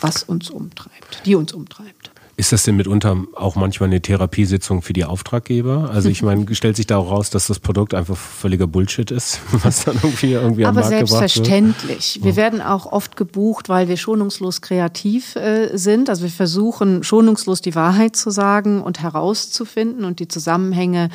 was 0.00 0.22
uns 0.22 0.50
umtreibt, 0.50 1.22
die 1.26 1.34
uns 1.34 1.52
umtreibt. 1.52 2.10
Ist 2.38 2.52
das 2.52 2.62
denn 2.62 2.76
mitunter 2.76 3.16
auch 3.34 3.56
manchmal 3.56 3.88
eine 3.88 4.00
Therapiesitzung 4.00 4.80
für 4.80 4.92
die 4.92 5.04
Auftraggeber? 5.04 5.90
Also 5.92 6.08
ich 6.08 6.22
meine, 6.22 6.46
stellt 6.54 6.76
sich 6.76 6.86
da 6.86 6.98
auch 6.98 7.10
raus, 7.10 7.30
dass 7.30 7.48
das 7.48 7.58
Produkt 7.58 7.94
einfach 7.94 8.16
völliger 8.16 8.68
Bullshit 8.68 9.10
ist, 9.10 9.40
was 9.64 9.84
dann 9.84 9.96
irgendwie, 9.96 10.34
irgendwie 10.34 10.64
am 10.64 10.68
Aber 10.68 10.88
Markt 10.88 11.08
selbstverständlich. 11.08 12.20
Wir 12.22 12.36
werden 12.36 12.62
auch 12.62 12.86
oft 12.86 13.16
gebucht, 13.16 13.68
weil 13.68 13.88
wir 13.88 13.96
schonungslos 13.96 14.60
kreativ 14.60 15.34
äh, 15.34 15.76
sind. 15.76 16.08
Also 16.08 16.22
wir 16.22 16.30
versuchen 16.30 17.02
schonungslos 17.02 17.60
die 17.60 17.74
Wahrheit 17.74 18.14
zu 18.14 18.30
sagen 18.30 18.82
und 18.82 19.02
herauszufinden 19.02 20.04
und 20.04 20.20
die 20.20 20.28
Zusammenhänge 20.28 21.08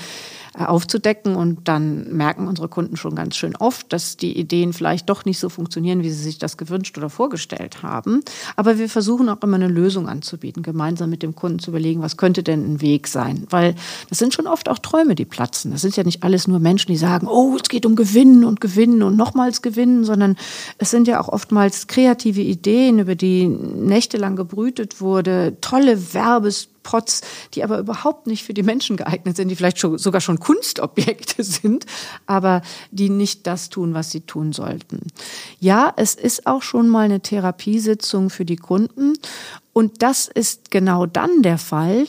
aufzudecken. 0.57 1.35
Und 1.35 1.67
dann 1.67 2.13
merken 2.15 2.47
unsere 2.47 2.67
Kunden 2.67 2.97
schon 2.97 3.15
ganz 3.15 3.35
schön 3.35 3.55
oft, 3.55 3.91
dass 3.91 4.17
die 4.17 4.37
Ideen 4.37 4.73
vielleicht 4.73 5.09
doch 5.09 5.25
nicht 5.25 5.39
so 5.39 5.49
funktionieren, 5.49 6.03
wie 6.03 6.09
sie 6.09 6.23
sich 6.23 6.37
das 6.37 6.57
gewünscht 6.57 6.97
oder 6.97 7.09
vorgestellt 7.09 7.83
haben. 7.83 8.21
Aber 8.55 8.77
wir 8.77 8.89
versuchen 8.89 9.29
auch 9.29 9.41
immer 9.41 9.55
eine 9.55 9.67
Lösung 9.67 10.07
anzubieten, 10.07 10.63
gemeinsam 10.63 11.09
mit 11.09 11.23
dem 11.23 11.35
Kunden 11.35 11.59
zu 11.59 11.71
überlegen, 11.71 12.01
was 12.01 12.17
könnte 12.17 12.43
denn 12.43 12.73
ein 12.73 12.81
Weg 12.81 13.07
sein. 13.07 13.45
Weil 13.49 13.75
das 14.09 14.19
sind 14.19 14.33
schon 14.33 14.47
oft 14.47 14.69
auch 14.69 14.79
Träume, 14.79 15.15
die 15.15 15.25
platzen. 15.25 15.71
Das 15.71 15.81
sind 15.81 15.95
ja 15.95 16.03
nicht 16.03 16.23
alles 16.23 16.47
nur 16.47 16.59
Menschen, 16.59 16.91
die 16.91 16.97
sagen, 16.97 17.27
oh, 17.27 17.55
es 17.55 17.69
geht 17.69 17.85
um 17.85 17.95
Gewinnen 17.95 18.43
und 18.43 18.61
Gewinnen 18.61 19.03
und 19.03 19.17
nochmals 19.17 19.61
Gewinnen, 19.61 20.03
sondern 20.03 20.35
es 20.77 20.91
sind 20.91 21.07
ja 21.07 21.19
auch 21.19 21.29
oftmals 21.29 21.87
kreative 21.87 22.41
Ideen, 22.41 22.99
über 22.99 23.15
die 23.15 23.47
nächtelang 23.47 24.35
gebrütet 24.35 25.01
wurde, 25.01 25.57
tolle 25.61 26.13
Werbes 26.13 26.69
Pots, 26.83 27.21
die 27.53 27.63
aber 27.63 27.79
überhaupt 27.79 28.27
nicht 28.27 28.43
für 28.43 28.53
die 28.53 28.63
Menschen 28.63 28.97
geeignet 28.97 29.35
sind, 29.35 29.47
die 29.47 29.55
vielleicht 29.55 29.79
schon, 29.79 29.97
sogar 29.97 30.21
schon 30.21 30.39
Kunstobjekte 30.39 31.43
sind, 31.43 31.85
aber 32.25 32.61
die 32.91 33.09
nicht 33.09 33.47
das 33.47 33.69
tun, 33.69 33.93
was 33.93 34.11
sie 34.11 34.21
tun 34.21 34.53
sollten. 34.53 35.07
Ja, 35.59 35.93
es 35.95 36.15
ist 36.15 36.45
auch 36.45 36.61
schon 36.61 36.89
mal 36.89 37.05
eine 37.05 37.21
Therapiesitzung 37.21 38.29
für 38.29 38.45
die 38.45 38.57
Kunden 38.57 39.13
und 39.73 40.03
das 40.03 40.27
ist 40.27 40.69
genau 40.69 41.07
dann 41.07 41.41
der 41.41 41.57
Fall, 41.57 42.05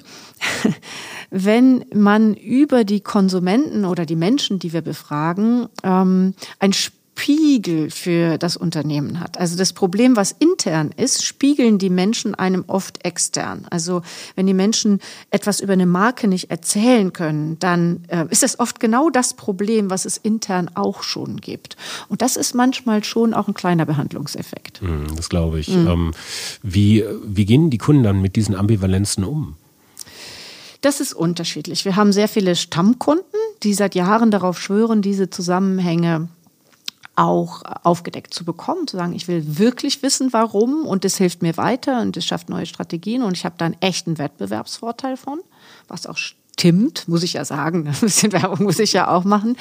wenn 1.31 1.87
man 1.95 2.35
über 2.35 2.85
die 2.85 3.00
Konsumenten 3.00 3.87
oder 3.87 4.04
die 4.04 4.16
Menschen, 4.16 4.59
die 4.59 4.73
wir 4.75 4.83
befragen, 4.83 5.69
ähm, 5.83 6.35
ein 6.59 6.75
Spiegel 7.16 7.90
für 7.90 8.37
das 8.38 8.56
Unternehmen 8.56 9.21
hat. 9.21 9.38
Also 9.38 9.56
das 9.56 9.73
Problem, 9.73 10.16
was 10.16 10.33
intern 10.33 10.90
ist, 10.97 11.25
spiegeln 11.25 11.78
die 11.78 11.88
Menschen 11.88 12.35
einem 12.35 12.64
oft 12.66 13.04
extern. 13.04 13.66
Also 13.71 14.02
wenn 14.35 14.47
die 14.47 14.54
Menschen 14.54 15.00
etwas 15.30 15.61
über 15.61 15.73
eine 15.73 15.87
Marke 15.87 16.28
nicht 16.28 16.50
erzählen 16.50 17.12
können, 17.12 17.59
dann 17.61 18.04
äh, 18.09 18.26
ist 18.28 18.42
das 18.42 18.59
oft 18.59 18.80
genau 18.80 19.11
das 19.11 19.35
Problem, 19.35 19.90
was 19.90 20.04
es 20.04 20.18
intern 20.18 20.71
auch 20.75 21.02
schon 21.02 21.38
gibt. 21.40 21.76
Und 22.09 22.21
das 22.21 22.37
ist 22.37 22.54
manchmal 22.54 23.04
schon 23.04 23.33
auch 23.33 23.49
ein 23.49 23.54
kleiner 23.54 23.87
Behandlungseffekt. 23.87 24.80
Hm, 24.80 25.16
das 25.16 25.28
glaube 25.28 25.61
ich. 25.61 25.68
Mhm. 25.68 25.87
Ähm, 25.87 26.11
wie, 26.62 27.04
wie 27.25 27.47
gehen 27.47 27.71
die 27.71 27.78
Kunden 27.78 28.02
dann 28.02 28.21
mit 28.21 28.37
diesen 28.37 28.54
Ambivalenzen 28.54 29.25
um? 29.25 29.56
Das 30.83 31.00
ist 31.00 31.14
unterschiedlich. 31.14 31.87
Wir 31.87 31.97
haben 31.97 32.12
sehr 32.12 32.28
viele 32.28 32.56
Stammkunden, 32.56 33.25
die 33.62 33.73
seit 33.73 33.94
Jahren 33.94 34.30
darauf 34.30 34.61
schwören, 34.61 35.00
diese 35.00 35.30
Zusammenhänge 35.30 36.28
auch 37.16 37.62
aufgedeckt 37.83 38.35
zu 38.35 38.44
bekommen, 38.44 38.87
zu 38.87 38.97
sagen, 38.97 39.12
ich 39.12 39.28
will 39.28 39.59
wirklich 39.59 40.02
wissen, 40.02 40.33
warum 40.33 40.87
und 40.87 41.04
das 41.04 41.16
hilft 41.16 41.42
mir 41.42 41.56
weiter 41.56 42.00
und 42.00 42.16
es 42.16 42.25
schafft 42.25 42.49
neue 42.49 42.66
Strategien 42.66 43.23
und 43.23 43.37
ich 43.37 43.44
habe 43.44 43.54
da 43.59 43.66
einen 43.66 43.76
echten 43.80 44.18
Wettbewerbsvorteil 44.18 45.16
von, 45.16 45.40
was 45.88 46.06
auch 46.06 46.16
stimmt, 46.54 47.08
muss 47.08 47.23
ich 47.23 47.34
ja 47.34 47.44
sagen, 47.44 47.87
ein 47.88 48.00
bisschen 48.00 48.32
Werbung 48.32 48.62
muss 48.62 48.78
ich 48.78 48.92
ja 48.92 49.08
auch 49.08 49.25
machen. 49.25 49.56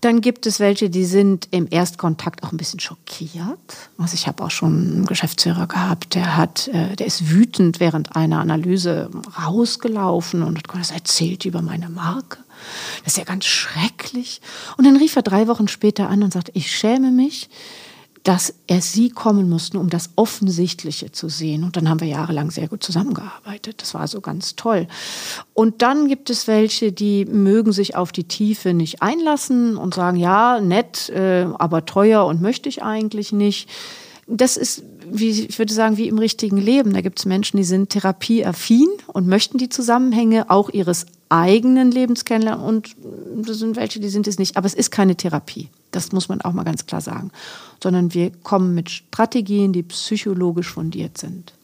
Dann 0.00 0.22
gibt 0.22 0.46
es 0.46 0.60
welche, 0.60 0.88
die 0.88 1.04
sind 1.04 1.48
im 1.50 1.66
Erstkontakt 1.70 2.42
auch 2.42 2.52
ein 2.52 2.56
bisschen 2.56 2.80
schockiert. 2.80 3.58
Also 3.98 4.14
ich 4.14 4.26
habe 4.26 4.42
auch 4.42 4.50
schon 4.50 4.92
einen 4.92 5.06
Geschäftsführer 5.06 5.66
gehabt, 5.66 6.14
der 6.14 6.38
hat, 6.38 6.68
äh, 6.68 6.96
der 6.96 7.06
ist 7.06 7.28
wütend 7.28 7.80
während 7.80 8.16
einer 8.16 8.40
Analyse 8.40 9.10
rausgelaufen 9.46 10.42
und 10.42 10.58
hat 10.58 10.90
erzählt 10.90 11.44
über 11.44 11.60
meine 11.60 11.90
Marke. 11.90 12.38
Das 13.04 13.14
ist 13.14 13.18
ja 13.18 13.24
ganz 13.24 13.44
schrecklich. 13.44 14.40
Und 14.78 14.86
dann 14.86 14.96
rief 14.96 15.16
er 15.16 15.22
drei 15.22 15.48
Wochen 15.48 15.68
später 15.68 16.08
an 16.08 16.22
und 16.22 16.32
sagte, 16.32 16.52
ich 16.54 16.74
schäme 16.74 17.10
mich, 17.10 17.50
dass 18.22 18.54
er 18.66 18.82
sie 18.82 19.08
kommen 19.08 19.48
mussten, 19.48 19.78
um 19.78 19.88
das 19.88 20.10
Offensichtliche 20.16 21.10
zu 21.10 21.28
sehen. 21.28 21.64
Und 21.64 21.76
dann 21.76 21.88
haben 21.88 22.00
wir 22.00 22.08
jahrelang 22.08 22.50
sehr 22.50 22.68
gut 22.68 22.82
zusammengearbeitet. 22.82 23.80
Das 23.80 23.94
war 23.94 24.06
so 24.08 24.20
ganz 24.20 24.56
toll. 24.56 24.88
Und 25.54 25.80
dann 25.80 26.06
gibt 26.06 26.28
es 26.28 26.46
welche, 26.46 26.92
die 26.92 27.24
mögen 27.24 27.72
sich 27.72 27.96
auf 27.96 28.12
die 28.12 28.24
Tiefe 28.24 28.74
nicht 28.74 29.00
einlassen 29.00 29.76
und 29.78 29.94
sagen, 29.94 30.18
ja, 30.18 30.60
nett, 30.60 31.08
äh, 31.08 31.46
aber 31.58 31.86
teuer 31.86 32.26
und 32.26 32.42
möchte 32.42 32.68
ich 32.68 32.82
eigentlich 32.82 33.32
nicht. 33.32 33.70
Das 34.26 34.56
ist, 34.58 34.84
wie, 35.10 35.30
ich 35.30 35.58
würde 35.58 35.72
sagen, 35.72 35.96
wie 35.96 36.06
im 36.06 36.18
richtigen 36.18 36.58
Leben. 36.58 36.92
Da 36.92 37.00
gibt 37.00 37.18
es 37.18 37.24
Menschen, 37.24 37.56
die 37.56 37.64
sind 37.64 37.88
therapieaffin 37.88 38.88
und 39.06 39.26
möchten 39.26 39.56
die 39.56 39.70
Zusammenhänge 39.70 40.50
auch 40.50 40.68
ihres 40.68 41.06
eigenen 41.30 41.90
Lebens 41.90 42.24
kennenlernen 42.24 42.64
und 42.64 42.96
das 43.36 43.58
sind 43.58 43.76
welche, 43.76 44.00
die 44.00 44.08
sind 44.08 44.26
es 44.26 44.38
nicht. 44.38 44.56
Aber 44.56 44.66
es 44.66 44.74
ist 44.74 44.90
keine 44.90 45.16
Therapie. 45.16 45.68
Das 45.92 46.12
muss 46.12 46.28
man 46.28 46.40
auch 46.42 46.52
mal 46.52 46.64
ganz 46.64 46.86
klar 46.86 47.00
sagen. 47.00 47.30
Sondern 47.82 48.12
wir 48.12 48.30
kommen 48.42 48.74
mit 48.74 48.90
Strategien, 48.90 49.72
die 49.72 49.82
psychologisch 49.84 50.72
fundiert 50.72 51.16
sind. 51.18 51.54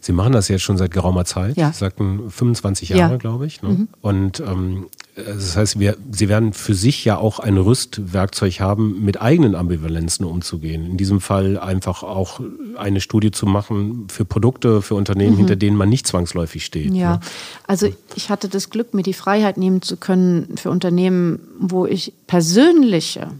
Sie 0.00 0.12
machen 0.12 0.32
das 0.32 0.48
jetzt 0.48 0.60
schon 0.60 0.76
seit 0.76 0.90
geraumer 0.90 1.24
Zeit. 1.24 1.56
Ja. 1.56 1.72
Sie 1.72 1.78
sagten 1.78 2.30
25 2.30 2.90
Jahre, 2.90 3.12
ja. 3.12 3.16
glaube 3.16 3.46
ich. 3.46 3.62
Ne? 3.62 3.70
Mhm. 3.70 3.88
Und 4.02 4.40
ähm, 4.40 4.86
das 5.16 5.56
heißt, 5.56 5.78
wir, 5.78 5.96
Sie 6.10 6.28
werden 6.28 6.52
für 6.52 6.74
sich 6.74 7.04
ja 7.04 7.16
auch 7.16 7.38
ein 7.38 7.56
Rüstwerkzeug 7.56 8.58
haben, 8.58 9.04
mit 9.04 9.20
eigenen 9.22 9.54
Ambivalenzen 9.54 10.26
umzugehen. 10.26 10.86
In 10.86 10.96
diesem 10.96 11.20
Fall 11.20 11.58
einfach 11.58 12.02
auch 12.02 12.40
eine 12.76 13.00
Studie 13.00 13.30
zu 13.30 13.46
machen 13.46 14.08
für 14.08 14.24
Produkte, 14.24 14.82
für 14.82 14.96
Unternehmen, 14.96 15.34
mhm. 15.34 15.38
hinter 15.38 15.56
denen 15.56 15.76
man 15.76 15.88
nicht 15.88 16.08
zwangsläufig 16.08 16.64
steht. 16.64 16.92
Ja, 16.92 17.14
ne? 17.14 17.20
also 17.66 17.88
ich 18.16 18.30
hatte 18.30 18.48
das 18.48 18.70
Glück, 18.70 18.92
mir 18.92 19.04
die 19.04 19.14
Freiheit 19.14 19.56
nehmen 19.56 19.82
zu 19.82 19.96
können 19.96 20.56
für 20.56 20.70
Unternehmen, 20.70 21.38
wo 21.60 21.86
ich 21.86 22.12
persönliche 22.26 23.30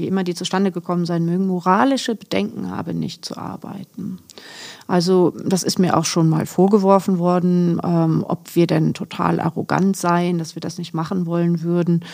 wie 0.00 0.06
immer 0.06 0.24
die 0.24 0.34
zustande 0.34 0.72
gekommen 0.72 1.04
sein 1.04 1.26
mögen, 1.26 1.46
moralische 1.46 2.14
Bedenken 2.14 2.70
habe, 2.70 2.94
nicht 2.94 3.24
zu 3.24 3.36
arbeiten. 3.36 4.18
Also 4.90 5.32
das 5.44 5.62
ist 5.62 5.78
mir 5.78 5.96
auch 5.96 6.04
schon 6.04 6.28
mal 6.28 6.46
vorgeworfen 6.46 7.18
worden, 7.18 7.80
ähm, 7.84 8.24
ob 8.26 8.56
wir 8.56 8.66
denn 8.66 8.92
total 8.92 9.38
arrogant 9.38 9.96
seien, 9.96 10.38
dass 10.38 10.56
wir 10.56 10.60
das 10.60 10.78
nicht 10.78 10.94
machen 10.94 11.26
wollen 11.26 11.62
würden. 11.62 12.04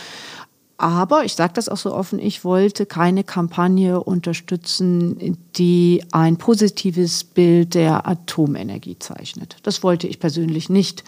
Aber 0.76 1.25
ich 1.25 1.33
sage 1.33 1.54
das 1.54 1.71
auch 1.71 1.78
so 1.78 1.95
offen, 1.95 2.18
ich 2.18 2.45
wollte 2.45 2.85
keine 2.85 3.25
Kampagne 3.25 3.99
unterstützen, 4.02 5.38
die 5.56 6.04
ein 6.12 6.37
positives 6.37 7.25
Bild 7.25 7.75
der 7.75 8.06
Atomenergie 8.06 8.99
zeichnet. 8.99 9.56
Das 9.62 9.83
wollte 9.83 10.06
ich 10.06 10.21
persönlich 10.21 10.68
nicht. 10.68 11.02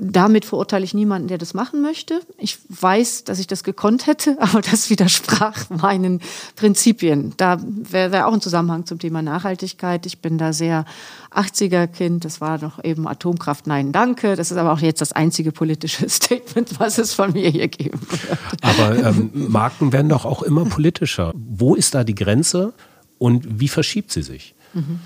Damit 0.00 0.46
verurteile 0.46 0.84
ich 0.84 0.94
niemanden, 0.94 1.28
der 1.28 1.36
das 1.36 1.52
machen 1.52 1.82
möchte. 1.82 2.20
Ich 2.38 2.58
weiß, 2.70 3.24
dass 3.24 3.38
ich 3.38 3.46
das 3.46 3.62
gekonnt 3.62 4.06
hätte, 4.06 4.36
aber 4.40 4.62
das 4.62 4.88
widersprach 4.88 5.68
meinen 5.68 6.20
Prinzipien. 6.56 7.34
Da 7.36 7.58
wäre 7.62 8.10
wär 8.10 8.26
auch 8.26 8.32
ein 8.32 8.40
Zusammenhang 8.40 8.86
zum 8.86 8.98
Thema 8.98 9.20
Nachhaltigkeit. 9.20 10.06
Ich 10.06 10.20
bin 10.20 10.38
da 10.38 10.54
sehr 10.54 10.86
80er-Kind. 11.30 12.24
Das 12.24 12.40
war 12.40 12.58
doch 12.58 12.82
eben 12.82 13.06
Atomkraft. 13.06 13.66
Nein, 13.66 13.92
danke. 13.92 14.34
Das 14.34 14.50
ist 14.50 14.56
aber 14.56 14.72
auch 14.72 14.80
jetzt 14.80 15.02
das 15.02 15.12
einzige 15.12 15.52
politische 15.52 16.08
Statement, 16.08 16.80
was 16.80 16.96
es 16.96 17.12
von 17.12 17.32
mir 17.32 17.50
hier 17.50 17.68
geben 17.68 18.00
wird. 18.00 18.38
Aber 18.62 18.96
ähm, 18.96 19.30
Marken 19.34 19.92
werden 19.92 20.08
doch 20.08 20.24
auch 20.24 20.42
immer 20.42 20.64
politischer. 20.64 21.32
Wo 21.34 21.74
ist 21.74 21.94
da 21.94 22.02
die 22.02 22.14
Grenze 22.14 22.72
und 23.18 23.60
wie 23.60 23.68
verschiebt 23.68 24.10
sie 24.10 24.22
sich? 24.22 24.54
Mhm. 24.72 25.00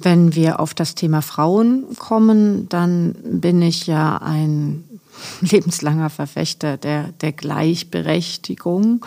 Wenn 0.00 0.34
wir 0.34 0.60
auf 0.60 0.74
das 0.74 0.94
Thema 0.94 1.22
Frauen 1.22 1.84
kommen, 1.98 2.68
dann 2.68 3.14
bin 3.24 3.62
ich 3.62 3.86
ja 3.86 4.18
ein 4.18 4.84
lebenslanger 5.40 6.10
Verfechter 6.10 6.76
der, 6.76 7.12
der 7.20 7.32
Gleichberechtigung. 7.32 9.04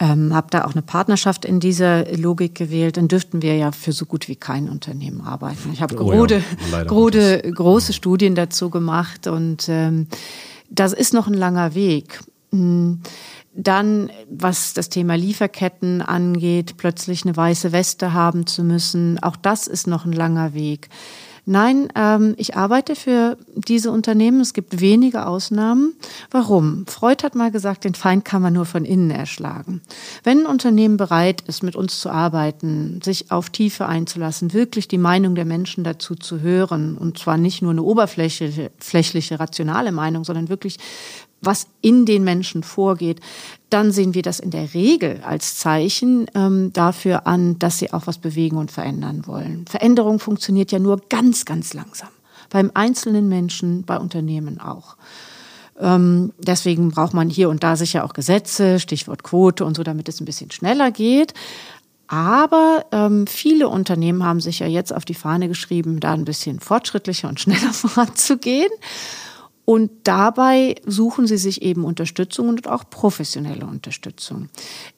Ähm, 0.00 0.32
habe 0.32 0.46
da 0.50 0.64
auch 0.64 0.72
eine 0.72 0.82
Partnerschaft 0.82 1.44
in 1.44 1.58
dieser 1.58 2.16
Logik 2.16 2.54
gewählt, 2.54 2.96
dann 2.96 3.08
dürften 3.08 3.42
wir 3.42 3.56
ja 3.56 3.72
für 3.72 3.90
so 3.90 4.06
gut 4.06 4.28
wie 4.28 4.36
kein 4.36 4.68
Unternehmen 4.68 5.22
arbeiten. 5.22 5.70
Ich 5.72 5.82
habe 5.82 5.96
oh 5.96 6.12
ja, 6.70 6.84
große, 6.84 7.42
große 7.52 7.92
Studien 7.92 8.36
dazu 8.36 8.70
gemacht 8.70 9.26
und 9.26 9.68
ähm, 9.68 10.06
Das 10.70 10.92
ist 10.92 11.14
noch 11.14 11.26
ein 11.26 11.34
langer 11.34 11.74
Weg. 11.74 12.20
Dann, 13.60 14.08
was 14.30 14.72
das 14.72 14.88
Thema 14.88 15.16
Lieferketten 15.16 16.00
angeht, 16.00 16.76
plötzlich 16.76 17.24
eine 17.24 17.36
weiße 17.36 17.72
Weste 17.72 18.12
haben 18.12 18.46
zu 18.46 18.62
müssen, 18.62 19.18
auch 19.20 19.34
das 19.34 19.66
ist 19.66 19.88
noch 19.88 20.04
ein 20.04 20.12
langer 20.12 20.54
Weg. 20.54 20.88
Nein, 21.50 21.88
ähm, 21.94 22.34
ich 22.36 22.56
arbeite 22.56 22.94
für 22.94 23.38
diese 23.54 23.90
Unternehmen. 23.90 24.42
Es 24.42 24.52
gibt 24.52 24.80
wenige 24.80 25.26
Ausnahmen. 25.26 25.94
Warum? 26.30 26.86
Freud 26.86 27.24
hat 27.24 27.34
mal 27.34 27.50
gesagt, 27.50 27.84
den 27.84 27.94
Feind 27.94 28.26
kann 28.26 28.42
man 28.42 28.52
nur 28.52 28.66
von 28.66 28.84
innen 28.84 29.10
erschlagen. 29.10 29.80
Wenn 30.22 30.40
ein 30.40 30.46
Unternehmen 30.46 30.98
bereit 30.98 31.40
ist, 31.46 31.62
mit 31.62 31.74
uns 31.74 32.00
zu 32.00 32.10
arbeiten, 32.10 33.00
sich 33.02 33.30
auf 33.30 33.48
Tiefe 33.48 33.86
einzulassen, 33.86 34.52
wirklich 34.52 34.88
die 34.88 34.98
Meinung 34.98 35.34
der 35.34 35.46
Menschen 35.46 35.84
dazu 35.84 36.14
zu 36.14 36.40
hören, 36.40 36.98
und 36.98 37.18
zwar 37.18 37.38
nicht 37.38 37.62
nur 37.62 37.70
eine 37.70 37.82
oberflächliche, 37.82 38.70
flächliche, 38.78 39.40
rationale 39.40 39.90
Meinung, 39.90 40.24
sondern 40.24 40.50
wirklich 40.50 40.76
was 41.40 41.66
in 41.80 42.04
den 42.04 42.24
Menschen 42.24 42.62
vorgeht, 42.62 43.20
dann 43.70 43.92
sehen 43.92 44.14
wir 44.14 44.22
das 44.22 44.40
in 44.40 44.50
der 44.50 44.74
Regel 44.74 45.20
als 45.24 45.56
Zeichen 45.56 46.26
ähm, 46.34 46.72
dafür 46.72 47.26
an, 47.26 47.58
dass 47.58 47.78
sie 47.78 47.92
auch 47.92 48.06
was 48.06 48.18
bewegen 48.18 48.56
und 48.56 48.70
verändern 48.70 49.26
wollen. 49.26 49.66
Veränderung 49.66 50.18
funktioniert 50.18 50.72
ja 50.72 50.78
nur 50.78 51.00
ganz, 51.08 51.44
ganz 51.44 51.74
langsam. 51.74 52.08
Beim 52.50 52.70
einzelnen 52.74 53.28
Menschen, 53.28 53.84
bei 53.84 53.98
Unternehmen 53.98 54.60
auch. 54.60 54.96
Ähm, 55.78 56.32
deswegen 56.38 56.90
braucht 56.90 57.14
man 57.14 57.28
hier 57.30 57.50
und 57.50 57.62
da 57.62 57.76
sicher 57.76 58.04
auch 58.04 58.14
Gesetze, 58.14 58.80
Stichwort 58.80 59.22
Quote 59.22 59.64
und 59.64 59.76
so, 59.76 59.82
damit 59.82 60.08
es 60.08 60.20
ein 60.20 60.24
bisschen 60.24 60.50
schneller 60.50 60.90
geht. 60.90 61.34
Aber 62.08 62.86
ähm, 62.90 63.26
viele 63.26 63.68
Unternehmen 63.68 64.24
haben 64.24 64.40
sich 64.40 64.60
ja 64.60 64.66
jetzt 64.66 64.94
auf 64.94 65.04
die 65.04 65.14
Fahne 65.14 65.46
geschrieben, 65.46 66.00
da 66.00 66.14
ein 66.14 66.24
bisschen 66.24 66.58
fortschrittlicher 66.58 67.28
und 67.28 67.38
schneller 67.40 67.72
voranzugehen. 67.72 68.70
Und 69.68 69.90
dabei 70.04 70.76
suchen 70.86 71.26
sie 71.26 71.36
sich 71.36 71.60
eben 71.60 71.84
Unterstützung 71.84 72.48
und 72.48 72.66
auch 72.66 72.88
professionelle 72.88 73.66
Unterstützung. 73.66 74.48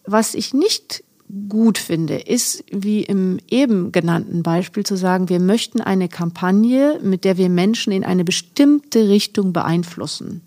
Was 0.06 0.34
ich 0.34 0.54
nicht 0.54 1.02
gut 1.48 1.76
finde, 1.76 2.18
ist, 2.18 2.62
wie 2.70 3.02
im 3.02 3.40
eben 3.50 3.90
genannten 3.90 4.44
Beispiel 4.44 4.86
zu 4.86 4.94
sagen, 4.94 5.28
wir 5.28 5.40
möchten 5.40 5.80
eine 5.80 6.08
Kampagne, 6.08 7.00
mit 7.02 7.24
der 7.24 7.36
wir 7.36 7.48
Menschen 7.48 7.92
in 7.92 8.04
eine 8.04 8.22
bestimmte 8.22 9.08
Richtung 9.08 9.52
beeinflussen. 9.52 10.40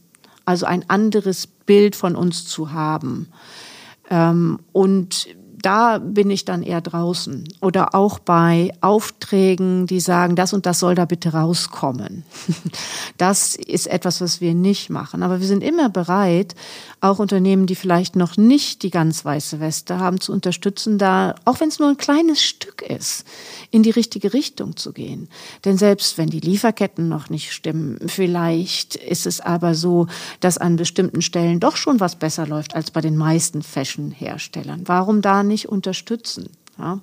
Also 0.46 0.68
ein 0.68 0.90
anderes 0.90 1.46
Bild 1.46 1.94
von 1.98 2.16
uns 2.16 2.46
zu 2.46 2.72
haben. 2.72 3.28
Ähm, 4.10 4.60
und 4.72 5.28
da 5.64 5.98
bin 5.98 6.30
ich 6.30 6.46
dann 6.46 6.62
eher 6.62 6.82
draußen. 6.82 7.48
Oder 7.62 7.96
auch 7.96 8.20
bei 8.20 8.72
Aufträgen, 8.82 9.88
die 9.88 10.02
sagen, 10.02 10.36
das 10.36 10.54
und 10.54 10.66
das 10.66 10.80
soll 10.80 10.94
da 10.94 11.06
bitte 11.06 11.34
rauskommen. 11.34 12.24
Das 13.18 13.56
ist 13.56 13.88
etwas, 13.88 14.22
was 14.22 14.42
wir 14.42 14.54
nicht 14.56 14.90
machen. 14.90 15.24
Aber 15.24 15.40
wir 15.40 15.48
sind 15.48 15.64
immer 15.64 15.88
bereit, 15.88 16.56
auch 17.00 17.20
Unternehmen, 17.20 17.68
die 17.68 17.76
vielleicht 17.76 18.16
noch 18.16 18.38
nicht 18.38 18.82
die 18.82 18.90
ganz 18.90 19.24
weiße 19.24 19.60
Weste 19.60 20.00
haben, 20.00 20.20
zu 20.20 20.34
unterstützen, 20.34 20.98
da, 20.98 21.36
auch 21.46 21.60
wenn 21.60 21.70
es 21.70 21.80
nur 21.80 21.90
ein 21.90 21.98
kleines 21.98 22.42
Stück 22.42 22.82
ist, 22.82 23.26
in 23.72 23.84
die 23.84 23.92
richtige 23.92 24.34
Richtung 24.34 24.76
zu 24.76 24.94
gehen. 24.94 25.30
Denn 25.64 25.78
selbst 25.78 26.18
wenn 26.18 26.30
die 26.30 26.40
Lieferketten 26.40 27.08
noch 27.08 27.30
nicht 27.30 27.54
stimmen, 27.54 28.00
vielleicht 28.08 28.96
ist 28.96 29.28
es 29.28 29.40
aber 29.40 29.76
so, 29.76 30.08
dass 30.40 30.58
an 30.58 30.76
bestimmten 30.76 31.22
Stellen 31.22 31.60
doch 31.60 31.78
schon 31.78 32.00
was 32.00 32.16
besser 32.16 32.48
läuft 32.48 32.76
als 32.76 32.92
bei 32.92 33.02
den 33.02 33.16
meisten 33.16 33.62
Fashion-Herstellern. 33.62 34.84
Warum 34.86 35.22
da 35.22 35.44
nicht 35.44 35.53
unterstützen? 35.70 36.50
Ja? 36.78 37.00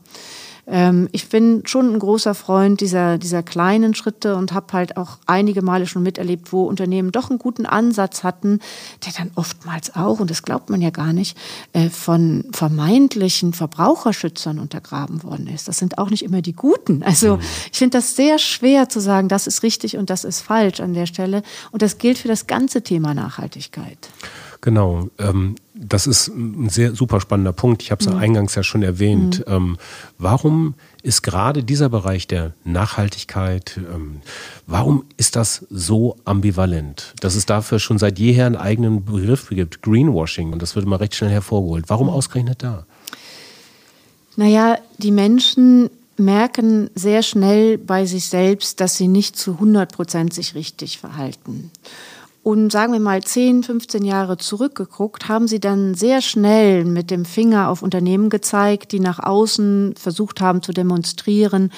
ähm, 0.70 1.08
ich 1.12 1.28
bin 1.28 1.62
schon 1.66 1.92
ein 1.92 1.98
großer 1.98 2.34
Freund 2.34 2.80
dieser, 2.80 3.18
dieser 3.18 3.42
kleinen 3.42 3.94
Schritte 3.94 4.36
und 4.36 4.52
habe 4.52 4.72
halt 4.72 4.96
auch 4.96 5.18
einige 5.26 5.62
Male 5.62 5.86
schon 5.86 6.02
miterlebt, 6.02 6.52
wo 6.52 6.64
Unternehmen 6.64 7.12
doch 7.12 7.28
einen 7.28 7.38
guten 7.38 7.66
Ansatz 7.66 8.22
hatten, 8.22 8.60
der 9.04 9.12
dann 9.16 9.30
oftmals 9.34 9.94
auch, 9.96 10.20
und 10.20 10.30
das 10.30 10.42
glaubt 10.42 10.70
man 10.70 10.80
ja 10.80 10.90
gar 10.90 11.12
nicht, 11.12 11.36
äh, 11.72 11.90
von 11.90 12.44
vermeintlichen 12.52 13.52
Verbraucherschützern 13.52 14.58
untergraben 14.58 15.22
worden 15.22 15.48
ist. 15.48 15.68
Das 15.68 15.78
sind 15.78 15.98
auch 15.98 16.10
nicht 16.10 16.24
immer 16.24 16.40
die 16.40 16.54
Guten. 16.54 17.02
Also 17.02 17.36
mhm. 17.36 17.42
ich 17.72 17.78
finde 17.78 17.98
das 17.98 18.14
sehr 18.14 18.38
schwer 18.38 18.88
zu 18.88 19.00
sagen, 19.00 19.28
das 19.28 19.48
ist 19.48 19.64
richtig 19.64 19.96
und 19.96 20.10
das 20.10 20.22
ist 20.22 20.40
falsch 20.40 20.78
an 20.80 20.94
der 20.94 21.06
Stelle. 21.06 21.42
Und 21.72 21.82
das 21.82 21.98
gilt 21.98 22.18
für 22.18 22.28
das 22.28 22.46
ganze 22.46 22.82
Thema 22.82 23.14
Nachhaltigkeit. 23.14 24.10
Genau. 24.60 25.08
Ähm, 25.18 25.56
das 25.74 26.06
ist 26.06 26.28
ein 26.28 26.68
sehr 26.68 26.94
super 26.94 27.20
spannender 27.20 27.52
Punkt. 27.52 27.82
Ich 27.82 27.90
habe 27.90 28.04
es 28.04 28.10
mhm. 28.10 28.18
eingangs 28.18 28.54
ja 28.54 28.62
schon 28.62 28.82
erwähnt. 28.82 29.38
Mhm. 29.46 29.52
Ähm, 29.52 29.76
warum 30.18 30.74
ist 31.02 31.22
gerade 31.22 31.64
dieser 31.64 31.88
Bereich 31.88 32.26
der 32.26 32.52
Nachhaltigkeit, 32.64 33.78
ähm, 33.78 34.20
warum 34.66 35.04
ist 35.16 35.36
das 35.36 35.66
so 35.70 36.16
ambivalent? 36.26 37.14
Dass 37.20 37.34
es 37.34 37.46
dafür 37.46 37.78
schon 37.78 37.98
seit 37.98 38.18
jeher 38.18 38.46
einen 38.46 38.56
eigenen 38.56 39.04
Begriff 39.04 39.48
gibt, 39.48 39.80
Greenwashing, 39.82 40.52
und 40.52 40.60
das 40.60 40.74
wird 40.76 40.84
immer 40.84 41.00
recht 41.00 41.14
schnell 41.14 41.30
hervorgeholt. 41.30 41.86
Warum 41.88 42.08
mhm. 42.08 42.12
ausgerechnet 42.12 42.62
da? 42.62 42.84
Naja, 44.36 44.78
die 44.98 45.10
Menschen 45.10 45.90
merken 46.18 46.90
sehr 46.94 47.22
schnell 47.22 47.78
bei 47.78 48.04
sich 48.04 48.26
selbst, 48.26 48.80
dass 48.80 48.96
sie 48.96 49.08
nicht 49.08 49.36
zu 49.36 49.52
100 49.52 49.90
Prozent 49.92 50.34
sich 50.34 50.54
richtig 50.54 50.98
verhalten. 50.98 51.70
Und 52.42 52.72
sagen 52.72 52.94
wir 52.94 53.00
mal 53.00 53.22
10, 53.22 53.64
15 53.64 54.02
Jahre 54.02 54.38
zurückgeguckt, 54.38 55.28
haben 55.28 55.46
sie 55.46 55.60
dann 55.60 55.94
sehr 55.94 56.22
schnell 56.22 56.86
mit 56.86 57.10
dem 57.10 57.26
Finger 57.26 57.68
auf 57.68 57.82
Unternehmen 57.82 58.30
gezeigt, 58.30 58.92
die 58.92 59.00
nach 59.00 59.18
außen 59.18 59.94
versucht 59.98 60.40
haben 60.40 60.62
zu 60.62 60.72
demonstrieren, 60.72 61.70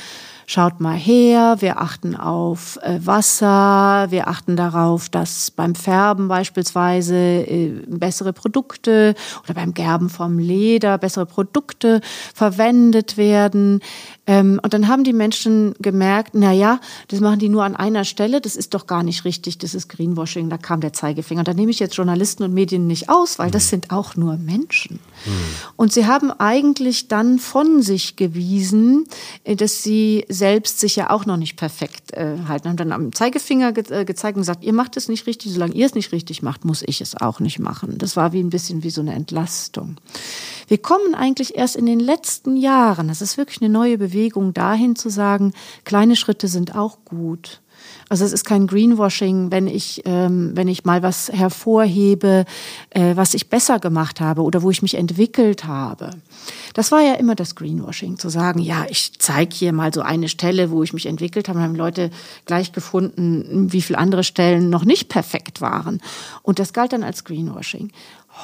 schaut 0.47 0.81
mal 0.81 0.97
her, 0.97 1.57
wir 1.61 1.81
achten 1.81 2.15
auf 2.15 2.79
äh, 2.83 2.99
Wasser, 3.05 4.07
wir 4.11 4.29
achten 4.29 4.55
darauf, 4.57 5.09
dass 5.09 5.51
beim 5.51 5.75
Färben 5.75 6.29
beispielsweise 6.29 7.17
äh, 7.17 7.73
bessere 7.89 8.33
Produkte 8.33 9.15
oder 9.45 9.55
beim 9.55 9.75
Gerben 9.75 10.11
vom 10.11 10.39
Leder 10.39 10.99
bessere 10.99 11.27
Produkte 11.27 12.01
verwendet 12.35 13.17
werden. 13.17 13.81
Ähm, 14.25 14.61
und 14.63 14.73
dann 14.73 14.87
haben 14.87 15.03
die 15.03 15.13
Menschen 15.13 15.75
gemerkt, 15.81 16.31
na 16.35 16.53
ja, 16.53 16.81
das 17.09 17.19
machen 17.19 17.41
die 17.41 17.49
nur 17.49 17.65
an 17.65 17.75
einer 17.75 18.05
Stelle, 18.05 18.41
das 18.41 18.55
ist 18.55 18.73
doch 18.73 18.87
gar 18.87 19.03
nicht 19.03 19.25
richtig, 19.25 19.59
das 19.59 19.75
ist 19.75 19.89
Greenwashing, 19.89 20.49
da 20.49 20.59
kam 20.59 20.81
der 20.81 20.93
Zeigefinger. 20.93 21.41
Und 21.41 21.49
da 21.49 21.55
nehme 21.55 21.73
ich 21.73 21.81
jetzt 21.81 21.97
Journalisten 21.97 22.45
und 22.45 22.55
Medien 22.55 22.87
nicht 22.87 23.09
aus, 23.09 23.41
weil 23.41 23.51
das 23.51 23.69
sind 23.69 23.91
auch 23.91 24.15
nur 24.15 24.37
Menschen. 24.37 25.01
Mhm. 25.27 25.31
Und 25.75 25.93
sie 25.93 26.07
haben 26.07 26.31
eigentlich 26.31 27.09
dann 27.09 27.41
von 27.41 27.83
sich 27.83 28.15
gewiesen, 28.15 29.07
äh, 29.43 29.57
dass 29.57 29.83
sie 29.83 30.25
selbst 30.29 30.79
sich 30.79 30.95
ja 30.95 31.11
auch 31.11 31.27
noch 31.27 31.37
nicht 31.37 31.57
perfekt 31.57 32.13
äh, 32.13 32.37
halten. 32.47 32.69
Haben 32.69 32.77
dann 32.77 32.93
am 32.93 33.13
Zeigefinger 33.13 33.73
ge 33.73 33.85
äh, 33.91 34.05
gezeigt 34.05 34.37
und 34.37 34.43
gesagt, 34.43 34.63
ihr 34.63 34.73
macht 34.73 34.97
es 34.97 35.09
nicht 35.09 35.27
richtig, 35.27 35.53
solange 35.53 35.75
ihr 35.75 35.87
es 35.87 35.97
nicht 35.97 36.13
richtig 36.13 36.43
macht, 36.43 36.65
muss 36.65 36.85
ich 36.87 37.01
es 37.01 37.21
auch 37.21 37.41
nicht 37.41 37.59
machen. 37.59 37.99
Das 37.99 38.17
war 38.17 38.33
wie 38.33 38.41
ein 38.41 38.51
bisschen 38.51 38.85
wie 38.85 38.91
so 38.91 39.01
eine 39.01 39.15
Entlastung. 39.15 39.97
Wir 40.73 40.81
kommen 40.81 41.15
eigentlich 41.15 41.55
erst 41.55 41.77
in 41.77 41.85
den 41.85 42.01
letzten 42.01 42.57
Jahren, 42.57 43.09
das 43.09 43.21
ist 43.21 43.37
wirklich 43.37 43.61
eine 43.61 43.69
neue 43.69 43.99
Bewegung, 43.99 44.55
dahin 44.55 44.97
zu 44.97 45.11
sagen, 45.11 45.53
kleine 45.85 46.17
Schritte 46.17 46.49
sind 46.49 46.75
auch 46.75 47.05
gut. 47.05 47.61
Also 48.09 48.25
es 48.25 48.33
ist 48.33 48.45
kein 48.45 48.67
Greenwashing, 48.67 49.51
wenn 49.51 49.67
ich, 49.67 50.03
ähm, 50.07 50.53
wenn 50.55 50.69
ich 50.69 50.85
mal 50.85 51.03
was 51.03 51.31
hervorhebe, 51.31 52.47
äh, 52.91 53.17
was 53.17 53.35
ich 53.35 53.51
besser 53.51 53.81
gemacht 53.81 54.21
habe 54.21 54.43
oder 54.43 54.63
wo 54.63 54.71
ich 54.71 54.83
mich 54.83 54.95
entwickelt 54.95 55.65
habe. 55.65 56.11
Das 56.75 56.91
war 56.91 57.03
ja 57.03 57.15
immer 57.15 57.35
das 57.35 57.55
Greenwashing, 57.55 58.19
zu 58.19 58.29
sagen, 58.29 58.61
ja, 58.61 58.87
ich 58.89 59.19
zeige 59.19 59.55
hier 59.55 59.73
mal 59.73 59.93
so 59.93 60.01
eine 60.01 60.29
Stelle, 60.29 60.71
wo 60.71 60.83
ich 60.83 60.93
mich 60.93 61.07
entwickelt 61.07 61.49
habe. 61.49 61.59
Und 61.59 61.65
haben 61.65 61.75
Leute 61.75 62.11
gleich 62.47 62.73
gefunden, 62.73 63.73
wie 63.73 63.83
viele 63.83 63.99
andere 63.99 64.25
Stellen 64.25 64.71
noch 64.71 64.85
nicht 64.85 65.09
perfekt 65.09 65.61
waren. 65.61 66.01
Und 66.43 66.59
das 66.59 66.73
galt 66.73 66.93
dann 66.93 67.03
als 67.03 67.25
Greenwashing. 67.25 67.93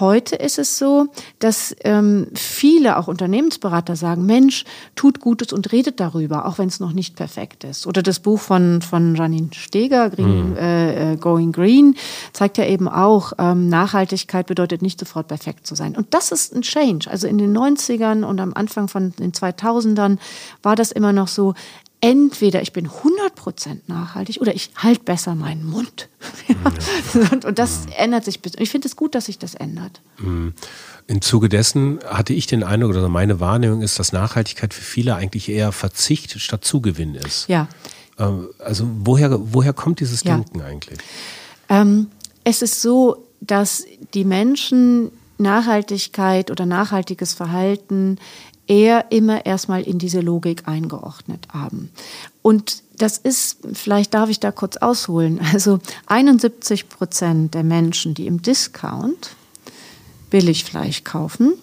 Heute 0.01 0.37
ist 0.37 0.59
es 0.59 0.79
so, 0.79 1.07
dass 1.39 1.75
ähm, 1.85 2.29
viele, 2.35 2.99
auch 2.99 3.09
Unternehmensberater, 3.09 3.97
sagen, 3.97 4.27
Mensch, 4.27 4.65
tut 4.95 5.21
Gutes 5.21 5.53
und 5.53 5.73
redet 5.73 6.01
darüber, 6.01 6.47
auch 6.47 6.59
wenn 6.59 6.69
es 6.69 6.81
noch 6.81 6.93
nicht 6.93 7.17
perfekt 7.17 7.65
ist. 7.65 7.87
Oder 7.87 8.03
das 8.03 8.21
Buch 8.21 8.41
von, 8.41 8.83
von 8.83 9.15
Janine 9.15 9.51
Steger, 9.53 10.11
Green, 10.11 10.51
mhm. 10.51 10.57
äh, 10.57 11.17
Going 11.17 11.53
Green, 11.53 11.97
zeigt 12.33 12.59
ja 12.59 12.67
eben 12.67 12.89
auch, 12.89 13.33
ähm, 13.39 13.69
Nachhaltigkeit 13.69 14.47
bedeutet 14.47 14.83
nicht 14.83 15.01
sofort 15.01 15.29
perfekt 15.29 15.67
zu 15.67 15.75
sein. 15.75 15.97
Und 15.97 16.15
das 16.15 16.33
ist 16.33 16.55
ein 16.55 16.63
Change. 16.63 17.11
Also 17.11 17.27
in 17.27 17.39
den 17.39 17.57
90ern 17.57 18.25
und 18.25 18.41
am 18.41 18.55
Anfang 18.55 18.89
von 18.89 19.13
den 19.19 19.33
2000ern 19.33 20.19
war 20.63 20.77
das 20.77 20.93
immer 20.93 21.13
noch 21.13 21.29
so, 21.29 21.55
entweder 22.01 22.63
ich 22.63 22.73
bin 22.73 22.89
100% 22.89 23.81
nachhaltig 23.87 24.41
oder 24.41 24.55
ich 24.55 24.71
halte 24.77 25.03
besser 25.03 25.35
meinen 25.35 25.65
Mund. 25.65 26.09
Ja. 26.47 26.73
und, 27.33 27.45
und, 27.45 27.59
das 27.59 27.87
ändert 27.97 28.25
sich. 28.25 28.41
Ich 28.59 28.71
finde 28.71 28.89
es 28.89 28.97
gut, 28.97 29.15
dass 29.15 29.27
sich 29.27 29.39
das 29.39 29.55
ändert. 29.55 30.01
Mhm. 30.19 30.55
Im 31.07 31.23
Zuge 31.23 31.49
dessen 31.49 31.99
hatte 32.07 32.35
ich 32.35 32.47
den 32.47 32.63
Eindruck, 32.63 32.91
oder 32.91 33.09
meine 33.09 33.41
Wahrnehmung 33.41 33.83
ist, 33.83 33.99
dass 33.99 34.13
Nachhaltigkeit 34.13 34.75
für 34.75 34.83
viele 34.83 35.17
eigentlich 35.17 35.49
eher 35.49 35.73
Verzicht 35.73 36.39
statt 36.41 36.65
Zugewinn 36.65 37.15
ist. 37.15 37.49
Ja. 37.49 37.69
Ähm, 38.19 38.49
also 38.59 38.89
woher, 39.01 39.39
woher 39.53 39.73
kommt 39.73 40.01
dieses 40.01 40.23
ja. 40.23 40.37
Denken 40.37 40.61
eigentlich? 40.61 40.99
Ähm, 41.69 42.09
es 42.45 42.63
ist 42.63 42.81
so, 42.83 43.27
dass 43.41 43.85
die 44.15 44.25
Menschen 44.25 45.11
Nachhaltigkeit 45.39 46.51
oder 46.51 46.67
nachhaltiges 46.67 47.33
Verhalten 47.33 48.19
eher 48.69 49.11
immer 49.11 49.45
erstmal 49.47 49.83
in 49.83 49.99
diese 49.99 50.21
Logik 50.21 50.69
eingeordnet 50.69 51.49
haben. 51.53 51.91
Und 52.43 52.83
das 52.97 53.19
ist, 53.19 53.59
vielleicht 53.73 54.15
darf 54.15 54.29
ich 54.29 54.41
da 54.41 54.53
kurz 54.53 54.77
ausholen, 54.77 55.41
also 55.53 55.81
71 56.07 56.89
Prozent 56.89 57.55
der 57.55 57.65
Menschen, 57.65 58.15
die 58.15 58.27
im 58.27 58.43
Discount 58.43 59.31
Billigfleisch 60.31 61.05
kaufen, 61.05 61.55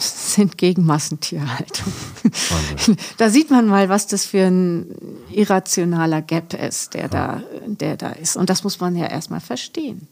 sind 0.00 0.58
gegen 0.58 0.84
Massentierhaltung. 0.84 1.92
Wahnsinn. 2.22 2.96
Da 3.16 3.30
sieht 3.30 3.50
man 3.50 3.66
mal, 3.66 3.88
was 3.88 4.06
das 4.06 4.24
für 4.24 4.46
ein 4.46 4.86
irrationaler 5.30 6.22
Gap 6.22 6.54
ist, 6.54 6.94
der 6.94 7.08
da, 7.08 7.42
der 7.66 7.96
da 7.96 8.10
ist. 8.10 8.36
Und 8.36 8.48
das 8.48 8.64
muss 8.64 8.78
man 8.80 8.96
ja 8.96 9.06
erstmal 9.06 9.40
verstehen. 9.40 10.06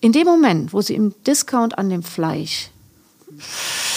In 0.00 0.12
dem 0.12 0.26
Moment, 0.26 0.72
wo 0.72 0.80
sie 0.80 0.94
im 0.94 1.14
Discount 1.26 1.78
an 1.78 1.90
dem 1.90 2.02
Fleisch 2.02 2.70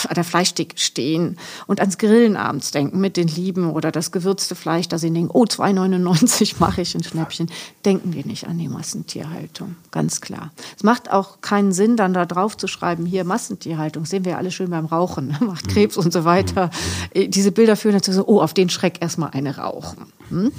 an 0.08 0.16
der 0.16 0.24
Fleischtheke 0.24 0.78
stehen 0.78 1.38
und 1.68 1.80
ans 1.80 1.98
Grillen 1.98 2.36
abends 2.36 2.72
denken 2.72 3.00
mit 3.00 3.18
den 3.18 3.28
Lieben 3.28 3.72
oder 3.72 3.92
das 3.92 4.12
gewürzte 4.12 4.56
Fleisch, 4.56 4.88
da 4.88 4.98
sie 4.98 5.12
denken, 5.12 5.32
oh, 5.34 5.44
2,99 5.44 6.56
mache 6.60 6.82
ich 6.82 6.96
ein 6.96 7.04
Schnäppchen, 7.04 7.50
denken 7.86 8.14
wir 8.14 8.26
nicht 8.26 8.48
an 8.48 8.58
die 8.58 8.68
Massentierhaltung, 8.68 9.76
ganz 9.92 10.22
klar. 10.22 10.52
Es 10.76 10.84
macht 10.84 11.12
auch 11.12 11.42
keinen 11.42 11.72
Sinn, 11.72 11.98
dann 11.98 12.14
da 12.14 12.26
drauf 12.26 12.58
zu 12.58 12.68
schreiben, 12.68 13.06
hier 13.06 13.24
Massentierhaltung, 13.24 14.06
sehen 14.06 14.26
wir 14.26 14.38
alle 14.38 14.52
schön 14.52 14.70
beim 14.70 14.86
Rauchen, 14.86 15.36
macht 15.40 15.68
Krebs 15.68 15.98
und 15.98 16.14
so 16.14 16.26
weiter. 16.26 16.70
Äh, 17.12 17.28
diese 17.28 17.52
Bilder 17.52 17.76
führen 17.76 17.96
dazu 17.96 18.12
so, 18.12 18.26
oh, 18.28 18.42
auf 18.42 18.54
den 18.54 18.70
Schreck 18.70 19.02
erstmal 19.02 19.32
eine 19.32 19.58
rauchen. 19.58 20.12
Hm? 20.30 20.52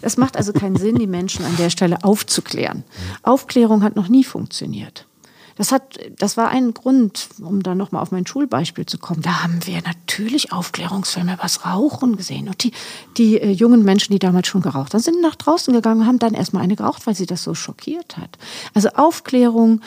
Es 0.00 0.16
macht 0.16 0.36
also 0.36 0.52
keinen 0.52 0.76
Sinn, 0.76 0.96
die 0.96 1.06
Menschen 1.06 1.44
an 1.44 1.56
der 1.56 1.70
Stelle 1.70 2.04
aufzuklären. 2.04 2.84
Aufklärung 3.22 3.82
hat 3.82 3.96
noch 3.96 4.08
nie 4.08 4.24
funktioniert. 4.24 5.06
Das 5.56 5.72
hat, 5.72 5.98
das 6.18 6.36
war 6.36 6.48
ein 6.48 6.74
Grund, 6.74 7.28
um 7.40 7.62
dann 7.62 7.78
nochmal 7.78 8.02
auf 8.02 8.10
mein 8.10 8.26
Schulbeispiel 8.26 8.86
zu 8.86 8.98
kommen. 8.98 9.22
Da 9.22 9.42
haben 9.42 9.64
wir 9.66 9.80
natürlich 9.82 10.52
Aufklärungsfilme 10.52 11.38
was 11.40 11.64
Rauchen 11.64 12.16
gesehen. 12.16 12.48
Und 12.48 12.62
die, 12.64 12.72
die 13.16 13.40
äh, 13.40 13.50
jungen 13.50 13.84
Menschen, 13.84 14.12
die 14.12 14.18
damals 14.18 14.48
schon 14.48 14.62
geraucht 14.62 14.94
haben, 14.94 15.02
sind 15.02 15.20
nach 15.20 15.36
draußen 15.36 15.72
gegangen 15.72 16.02
und 16.02 16.06
haben 16.06 16.18
dann 16.18 16.34
erstmal 16.34 16.62
eine 16.62 16.76
geraucht, 16.76 17.06
weil 17.06 17.14
sie 17.14 17.26
das 17.26 17.42
so 17.42 17.54
schockiert 17.54 18.16
hat. 18.16 18.38
Also 18.74 18.88
Aufklärung 18.90 19.80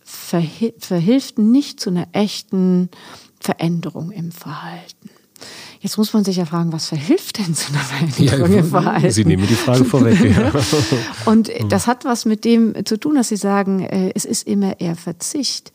verhi 0.00 0.74
verhilft 0.78 1.38
nicht 1.38 1.80
zu 1.80 1.90
einer 1.90 2.08
echten 2.12 2.90
Veränderung 3.40 4.10
im 4.10 4.32
Verhalten. 4.32 5.10
Jetzt 5.82 5.98
muss 5.98 6.12
man 6.12 6.22
sich 6.22 6.36
ja 6.36 6.46
fragen, 6.46 6.72
was 6.72 6.86
verhilft 6.86 7.38
denn 7.38 7.56
zu 7.56 7.72
einer 7.72 7.80
Veränderung 7.80 8.38
ja? 9.02 9.10
Sie 9.10 9.24
nehmen 9.24 9.48
die 9.48 9.54
Frage 9.54 9.84
vorweg. 9.84 10.20
Ja. 10.24 10.52
Und 11.24 11.50
das 11.68 11.88
hat 11.88 12.04
was 12.04 12.24
mit 12.24 12.44
dem 12.44 12.86
zu 12.86 12.96
tun, 12.96 13.16
dass 13.16 13.28
Sie 13.28 13.36
sagen, 13.36 13.80
äh, 13.80 14.12
es 14.14 14.24
ist 14.24 14.46
immer 14.46 14.80
eher 14.80 14.94
Verzicht. 14.94 15.72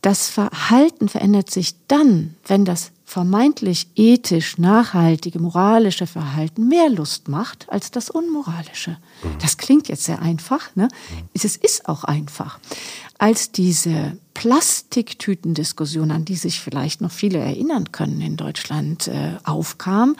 Das 0.00 0.28
Verhalten 0.28 1.08
verändert 1.08 1.50
sich 1.50 1.74
dann, 1.88 2.36
wenn 2.46 2.64
das 2.64 2.92
vermeintlich 3.04 3.88
ethisch 3.96 4.56
nachhaltige, 4.58 5.40
moralische 5.40 6.06
Verhalten 6.06 6.68
mehr 6.68 6.88
Lust 6.88 7.26
macht 7.26 7.66
als 7.68 7.90
das 7.90 8.10
unmoralische. 8.10 8.92
Mhm. 8.92 9.38
Das 9.42 9.56
klingt 9.56 9.88
jetzt 9.88 10.04
sehr 10.04 10.22
einfach, 10.22 10.76
ne? 10.76 10.86
Es 11.34 11.44
ist 11.44 11.88
auch 11.88 12.04
einfach. 12.04 12.60
Als 13.18 13.50
diese 13.50 14.16
Plastiktütendiskussion, 14.40 16.10
an 16.10 16.24
die 16.24 16.34
sich 16.34 16.60
vielleicht 16.60 17.02
noch 17.02 17.10
viele 17.10 17.36
erinnern 17.36 17.92
können 17.92 18.22
in 18.22 18.38
Deutschland, 18.38 19.06
äh, 19.06 19.36
aufkam, 19.44 20.16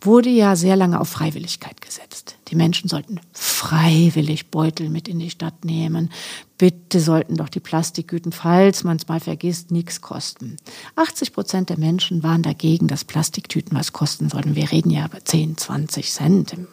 wurde 0.00 0.28
ja 0.28 0.56
sehr 0.56 0.74
lange 0.74 1.00
auf 1.00 1.08
Freiwilligkeit 1.08 1.80
gesetzt. 1.80 2.34
Die 2.48 2.56
Menschen 2.56 2.88
sollten 2.88 3.20
freiwillig 3.32 4.48
Beutel 4.48 4.88
mit 4.88 5.06
in 5.06 5.20
die 5.20 5.30
Stadt 5.30 5.64
nehmen. 5.64 6.10
Bitte 6.58 6.98
sollten 6.98 7.36
doch 7.36 7.48
die 7.48 7.60
Plastiktüten, 7.60 8.32
falls 8.32 8.82
man 8.82 8.96
es 8.96 9.06
mal 9.06 9.20
vergisst, 9.20 9.70
nichts 9.70 10.00
kosten. 10.00 10.56
80 10.96 11.32
Prozent 11.32 11.70
der 11.70 11.78
Menschen 11.78 12.24
waren 12.24 12.42
dagegen, 12.42 12.88
dass 12.88 13.04
Plastiktüten 13.04 13.78
was 13.78 13.92
kosten 13.92 14.30
sollten. 14.30 14.56
Wir 14.56 14.72
reden 14.72 14.90
ja 14.90 15.06
über 15.06 15.24
10, 15.24 15.56
20 15.56 16.10
Cent, 16.10 16.54
im 16.54 16.66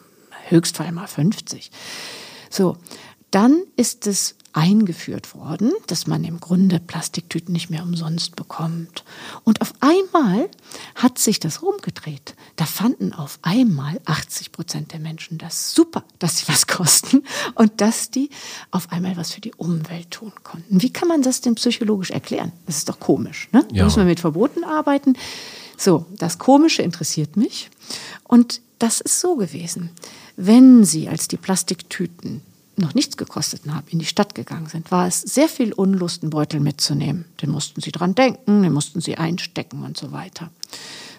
Höchstfall 0.48 0.90
mal 0.90 1.06
50. 1.06 1.70
So, 2.50 2.76
dann 3.30 3.62
ist 3.76 4.08
es 4.08 4.34
eingeführt 4.52 5.34
worden, 5.34 5.72
dass 5.86 6.06
man 6.06 6.24
im 6.24 6.40
Grunde 6.40 6.80
Plastiktüten 6.80 7.52
nicht 7.52 7.70
mehr 7.70 7.82
umsonst 7.82 8.36
bekommt. 8.36 9.04
Und 9.44 9.60
auf 9.60 9.72
einmal 9.80 10.48
hat 10.94 11.18
sich 11.18 11.40
das 11.40 11.62
rumgedreht. 11.62 12.34
Da 12.56 12.64
fanden 12.64 13.12
auf 13.12 13.38
einmal 13.42 14.00
80 14.04 14.52
Prozent 14.52 14.92
der 14.92 15.00
Menschen 15.00 15.38
das 15.38 15.74
super, 15.74 16.04
dass 16.18 16.38
sie 16.38 16.48
was 16.48 16.66
kosten 16.66 17.24
und 17.54 17.80
dass 17.80 18.10
die 18.10 18.30
auf 18.70 18.90
einmal 18.90 19.16
was 19.16 19.32
für 19.32 19.40
die 19.40 19.54
Umwelt 19.54 20.10
tun 20.10 20.32
konnten. 20.42 20.82
Wie 20.82 20.92
kann 20.92 21.08
man 21.08 21.22
das 21.22 21.40
denn 21.40 21.54
psychologisch 21.54 22.10
erklären? 22.10 22.52
Das 22.66 22.78
ist 22.78 22.88
doch 22.88 23.00
komisch. 23.00 23.48
Ne? 23.52 23.64
Ja. 23.70 23.78
Da 23.78 23.84
müssen 23.84 23.98
wir 23.98 24.04
mit 24.04 24.20
Verboten 24.20 24.64
arbeiten. 24.64 25.14
So, 25.76 26.06
das 26.16 26.38
Komische 26.38 26.82
interessiert 26.82 27.36
mich. 27.36 27.70
Und 28.24 28.60
das 28.78 29.00
ist 29.00 29.20
so 29.20 29.36
gewesen. 29.36 29.90
Wenn 30.36 30.84
Sie 30.84 31.08
als 31.08 31.28
die 31.28 31.36
Plastiktüten 31.36 32.42
noch 32.78 32.94
nichts 32.94 33.16
gekostet 33.16 33.62
haben, 33.68 33.86
in 33.88 33.98
die 33.98 34.06
Stadt 34.06 34.34
gegangen 34.34 34.66
sind, 34.66 34.90
war 34.90 35.06
es 35.06 35.20
sehr 35.20 35.48
viel 35.48 35.72
Unlust, 35.72 36.22
einen 36.22 36.30
Beutel 36.30 36.60
mitzunehmen. 36.60 37.24
Den 37.42 37.50
mussten 37.50 37.80
sie 37.80 37.92
dran 37.92 38.14
denken, 38.14 38.62
den 38.62 38.72
mussten 38.72 39.00
sie 39.00 39.16
einstecken 39.16 39.84
und 39.84 39.96
so 39.96 40.12
weiter. 40.12 40.50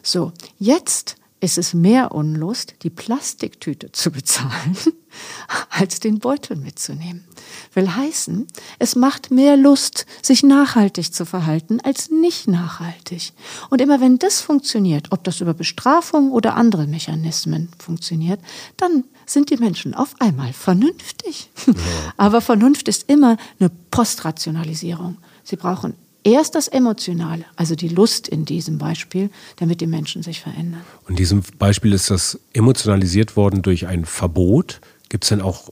So, 0.02 0.32
jetzt 0.58 1.19
ist 1.42 1.58
es 1.58 1.74
mehr 1.74 2.14
Unlust, 2.14 2.76
die 2.84 2.90
Plastiktüte 2.90 3.92
zu 3.92 4.12
bezahlen, 4.12 4.78
als 5.70 6.00
den 6.00 6.20
Beutel 6.20 6.58
mitzunehmen. 6.58 7.26
Will 7.74 7.90
heißen, 7.90 8.48
es 8.78 8.96
macht 8.96 9.32
mehr 9.32 9.56
Lust, 9.56 10.06
sich 10.22 10.44
nachhaltig 10.44 11.14
zu 11.14 11.26
verhalten, 11.26 11.80
als 11.82 12.10
nicht 12.10 12.48
nachhaltig. 12.48 13.34
Und 13.70 13.82
immer 13.82 14.02
wenn 14.02 14.20
das 14.20 14.42
funktioniert, 14.42 15.12
ob 15.12 15.24
das 15.24 15.40
über 15.40 15.54
Bestrafung 15.54 16.32
oder 16.32 16.56
andere 16.56 16.88
Mechanismen 16.88 17.70
funktioniert, 17.80 18.40
dann 18.78 19.06
sind 19.26 19.50
die 19.50 19.58
Menschen 19.58 19.94
auf 19.94 20.16
einmal 20.20 20.52
vernünftig. 20.54 21.50
Aber 22.18 22.42
Vernunft 22.42 22.88
ist 22.88 23.10
immer 23.10 23.38
eine 23.60 23.70
Postrationalisierung. 23.92 25.18
Sie 25.44 25.56
brauchen 25.56 25.96
erst 26.32 26.56
das 26.56 26.68
Emotionale, 26.68 27.46
also 27.56 27.76
die 27.76 27.90
Lust 27.90 28.28
in 28.28 28.46
diesem 28.46 28.78
Beispiel, 28.78 29.30
damit 29.58 29.82
die 29.82 29.88
Menschen 29.88 30.24
sich 30.24 30.42
verändern. 30.42 30.82
Und 31.04 31.12
in 31.12 31.16
diesem 31.16 31.44
Beispiel 31.58 31.94
ist 31.94 32.10
das 32.10 32.40
emotionalisiert 32.54 33.36
worden 33.36 33.62
durch 33.62 33.88
ein 33.88 34.06
Verbot. 34.06 34.82
Gibt 35.10 35.24
es 35.24 35.30
denn 35.30 35.42
auch 35.42 35.72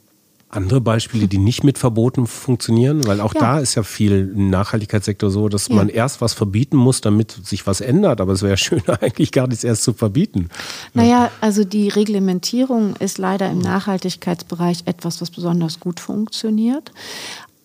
andere 0.50 0.80
Beispiele, 0.80 1.28
die 1.28 1.38
nicht 1.38 1.64
mit 1.64 1.78
Verboten 1.78 2.26
funktionieren? 2.26 3.06
Weil 3.06 3.22
auch 3.22 3.34
ja. 3.36 3.42
da 3.42 3.60
ist 3.60 3.76
ja 3.76 3.84
viel 3.84 4.32
im 4.34 4.50
Nachhaltigkeitssektor 4.50 5.30
so, 5.30 5.50
dass 5.50 5.68
ja. 5.68 5.76
man 5.76 5.90
erst 5.90 6.22
was 6.22 6.34
verbieten 6.34 6.78
muss, 6.78 7.02
damit 7.02 7.32
sich 7.32 7.68
was 7.68 7.82
ändert. 7.82 8.22
Aber 8.22 8.34
es 8.34 8.42
wäre 8.42 8.58
schöner, 8.58 8.98
eigentlich 9.02 9.32
gar 9.32 9.48
nichts 9.48 9.64
erst 9.64 9.84
zu 9.84 9.94
verbieten. 9.94 10.50
Naja, 10.94 11.32
also 11.42 11.64
die 11.64 11.90
Reglementierung 11.90 12.96
ist 12.98 13.18
leider 13.18 13.50
im 13.50 13.60
Nachhaltigkeitsbereich 13.60 14.84
etwas, 14.86 15.22
was 15.22 15.32
besonders 15.32 15.80
gut 15.80 16.00
funktioniert. 16.00 16.92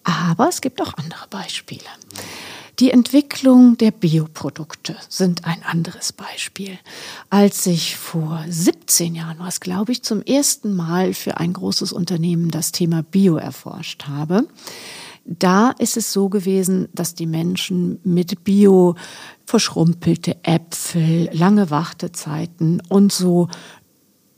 Aber 0.05 0.49
es 0.49 0.61
gibt 0.61 0.83
auch 0.83 0.95
andere 0.95 1.27
Beispiele. 1.31 1.85
Die 2.79 2.91
Entwicklung 2.91 3.77
der 3.77 3.91
Bioprodukte 3.91 4.97
sind 5.09 5.45
ein 5.45 5.63
anderes 5.63 6.13
Beispiel. 6.13 6.79
Als 7.29 7.67
ich 7.67 7.97
vor 7.97 8.45
17 8.49 9.15
Jahren 9.15 9.39
was, 9.39 9.61
glaube 9.61 9.93
ich, 9.93 10.03
zum 10.03 10.23
ersten 10.23 10.75
Mal 10.75 11.13
für 11.13 11.37
ein 11.37 11.53
großes 11.53 11.93
Unternehmen 11.93 12.51
das 12.51 12.73
Thema 12.73 13.03
Bio 13.03 13.37
erforscht 13.37 14.05
habe, 14.09 14.49
da 15.25 15.71
ist 15.79 15.97
es 15.97 16.13
so 16.13 16.29
gewesen, 16.29 16.89
dass 16.95 17.15
die 17.15 17.27
Menschen 17.27 18.01
mit 18.05 18.43
Bio 18.43 18.97
verschrumpelte 19.47 20.37
Äpfel, 20.43 21.29
lange 21.33 21.71
Wartezeiten 21.71 22.83
und 22.89 23.13
so 23.13 23.49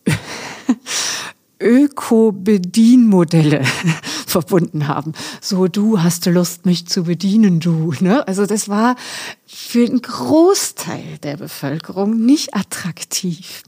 Öko-Bedienmodelle 1.60 3.62
verbunden 4.26 4.88
haben. 4.88 5.12
So, 5.40 5.68
du 5.68 6.02
hast 6.02 6.26
Lust, 6.26 6.66
mich 6.66 6.86
zu 6.86 7.04
bedienen, 7.04 7.60
du. 7.60 7.92
Ne? 8.00 8.26
Also 8.26 8.46
das 8.46 8.68
war 8.68 8.96
für 9.46 9.86
einen 9.86 10.02
Großteil 10.02 11.18
der 11.22 11.36
Bevölkerung 11.36 12.24
nicht 12.24 12.54
attraktiv. 12.54 13.62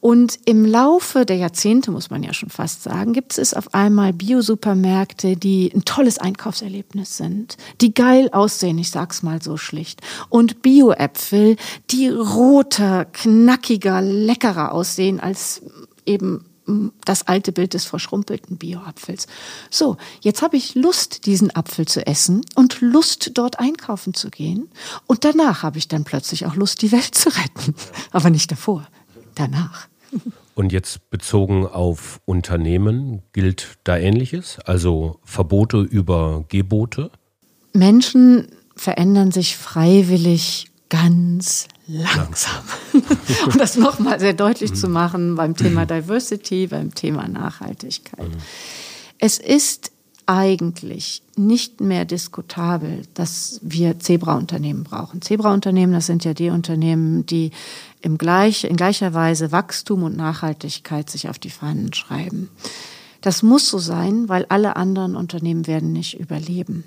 Und 0.00 0.38
im 0.46 0.64
Laufe 0.64 1.26
der 1.26 1.36
Jahrzehnte, 1.36 1.90
muss 1.90 2.08
man 2.08 2.22
ja 2.22 2.32
schon 2.32 2.48
fast 2.48 2.82
sagen, 2.82 3.12
gibt 3.12 3.36
es 3.36 3.52
auf 3.52 3.74
einmal 3.74 4.14
Biosupermärkte, 4.14 5.36
die 5.36 5.70
ein 5.74 5.84
tolles 5.84 6.18
Einkaufserlebnis 6.18 7.18
sind, 7.18 7.58
die 7.82 7.92
geil 7.92 8.30
aussehen, 8.32 8.78
ich 8.78 8.90
sag's 8.90 9.22
mal 9.22 9.42
so 9.42 9.58
schlicht. 9.58 10.00
Und 10.30 10.62
Bioäpfel, 10.62 11.56
die 11.90 12.08
roter, 12.08 13.04
knackiger, 13.04 14.00
leckerer 14.00 14.72
aussehen 14.72 15.20
als 15.20 15.60
eben 16.06 16.46
das 17.04 17.26
alte 17.26 17.52
Bild 17.52 17.74
des 17.74 17.84
verschrumpelten 17.84 18.56
Bioapfels. 18.56 19.26
So, 19.70 19.96
jetzt 20.20 20.42
habe 20.42 20.56
ich 20.56 20.74
Lust, 20.74 21.26
diesen 21.26 21.54
Apfel 21.54 21.86
zu 21.86 22.06
essen 22.06 22.42
und 22.54 22.80
Lust, 22.80 23.32
dort 23.34 23.58
einkaufen 23.58 24.14
zu 24.14 24.30
gehen. 24.30 24.68
Und 25.06 25.24
danach 25.24 25.62
habe 25.62 25.78
ich 25.78 25.88
dann 25.88 26.04
plötzlich 26.04 26.46
auch 26.46 26.54
Lust, 26.54 26.82
die 26.82 26.92
Welt 26.92 27.14
zu 27.14 27.28
retten. 27.28 27.74
Aber 28.10 28.30
nicht 28.30 28.50
davor, 28.50 28.86
danach. 29.34 29.88
Und 30.54 30.72
jetzt 30.72 31.08
bezogen 31.10 31.66
auf 31.66 32.20
Unternehmen 32.24 33.22
gilt 33.32 33.78
da 33.84 33.96
Ähnliches? 33.96 34.58
Also 34.64 35.20
Verbote 35.24 35.78
über 35.78 36.44
Gebote? 36.48 37.10
Menschen 37.72 38.48
verändern 38.74 39.30
sich 39.30 39.56
freiwillig 39.56 40.70
ganz 40.88 41.68
langsam. 41.90 42.62
um 43.46 43.58
das 43.58 43.76
nochmal 43.76 44.20
sehr 44.20 44.34
deutlich 44.34 44.74
zu 44.74 44.88
machen 44.88 45.34
beim 45.34 45.56
Thema 45.56 45.86
Diversity, 45.86 46.66
beim 46.66 46.94
Thema 46.94 47.28
Nachhaltigkeit. 47.28 48.30
Es 49.18 49.38
ist 49.38 49.92
eigentlich 50.26 51.22
nicht 51.36 51.80
mehr 51.80 52.04
diskutabel, 52.04 53.02
dass 53.14 53.58
wir 53.62 53.98
Zebra-Unternehmen 53.98 54.84
brauchen. 54.84 55.22
Zebra-Unternehmen, 55.22 55.92
das 55.92 56.06
sind 56.06 56.24
ja 56.24 56.34
die 56.34 56.50
Unternehmen, 56.50 57.26
die 57.26 57.50
im 58.00 58.16
gleich, 58.16 58.64
in 58.64 58.76
gleicher 58.76 59.12
Weise 59.12 59.50
Wachstum 59.50 60.04
und 60.04 60.16
Nachhaltigkeit 60.16 61.10
sich 61.10 61.28
auf 61.28 61.38
die 61.40 61.50
Fahnen 61.50 61.92
schreiben. 61.92 62.48
Das 63.20 63.42
muss 63.42 63.68
so 63.68 63.78
sein, 63.78 64.28
weil 64.28 64.46
alle 64.48 64.76
anderen 64.76 65.16
Unternehmen 65.16 65.66
werden 65.66 65.92
nicht 65.92 66.18
überleben. 66.18 66.84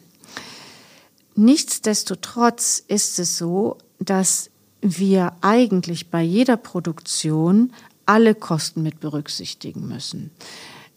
Nichtsdestotrotz 1.36 2.84
ist 2.88 3.20
es 3.20 3.38
so, 3.38 3.78
dass 4.00 4.50
wir 4.84 5.34
eigentlich 5.42 6.12
bei 6.12 6.22
jeder 6.22 6.58
Produktion 6.58 7.72
alle 8.06 8.36
Kosten 8.36 8.84
mit 8.84 9.00
berücksichtigen 9.00 9.88
müssen. 9.88 10.32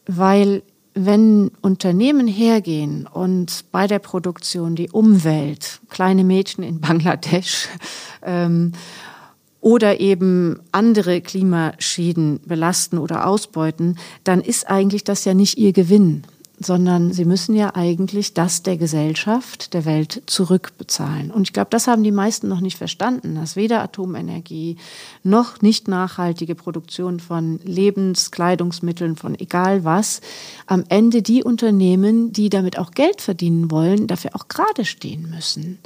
Weil 0.07 0.63
wenn 0.95 1.51
Unternehmen 1.61 2.27
hergehen 2.27 3.07
und 3.07 3.67
bei 3.71 3.87
der 3.87 3.99
Produktion 3.99 4.75
die 4.75 4.91
Umwelt, 4.91 5.81
kleine 5.91 6.25
Mädchen 6.25 6.65
in 6.65 6.81
Bangladesch 6.81 7.69
ähm, 8.23 8.73
oder 9.61 10.01
eben 10.01 10.61
andere 10.73 11.21
Klimaschäden 11.21 12.41
belasten 12.47 12.99
oder 12.99 13.27
ausbeuten, 13.27 13.99
dann 14.25 14.41
ist 14.41 14.69
eigentlich 14.69 15.05
das 15.05 15.25
ja 15.25 15.35
nicht 15.35 15.59
ihr 15.59 15.73
Gewinn, 15.73 16.23
sondern 16.59 17.13
sie 17.13 17.27
müssen 17.27 17.55
ja 17.55 17.75
eigentlich 17.75 18.33
das 18.33 18.63
der 18.63 18.79
Gesellschaft, 18.79 19.75
der 19.75 19.85
Welt 19.85 20.23
zurückbezahlen. 20.27 21.31
Und 21.31 21.43
ich 21.43 21.53
glaube, 21.53 21.69
das 21.71 21.87
haben 21.87 22.03
die 22.03 22.13
meisten 22.13 22.49
noch 22.49 22.61
nicht 22.61 22.79
verstanden, 22.79 23.35
dass 23.35 23.57
weder 23.57 23.83
Atomenergie 23.83 24.77
noch 25.23 25.61
nicht 25.61 25.87
nachhaltige 25.87 26.55
Produktion 26.55 27.21
von 27.21 27.61
Lebenskleidungsmitteln, 27.65 29.17
von 29.17 29.39
egal 29.39 29.85
was, 29.85 30.23
am 30.67 30.85
Ende 30.89 31.21
die 31.21 31.45
Unternehmen, 31.45 32.33
die 32.33 32.49
damit 32.49 32.79
auch 32.79 32.93
Geld 32.93 33.21
verdienen 33.21 33.71
wollen, 33.71 34.07
dafür 34.07 34.31
auch 34.35 34.49
gerade 34.49 34.87
stehen 34.87 35.29
müssen. 35.31 35.79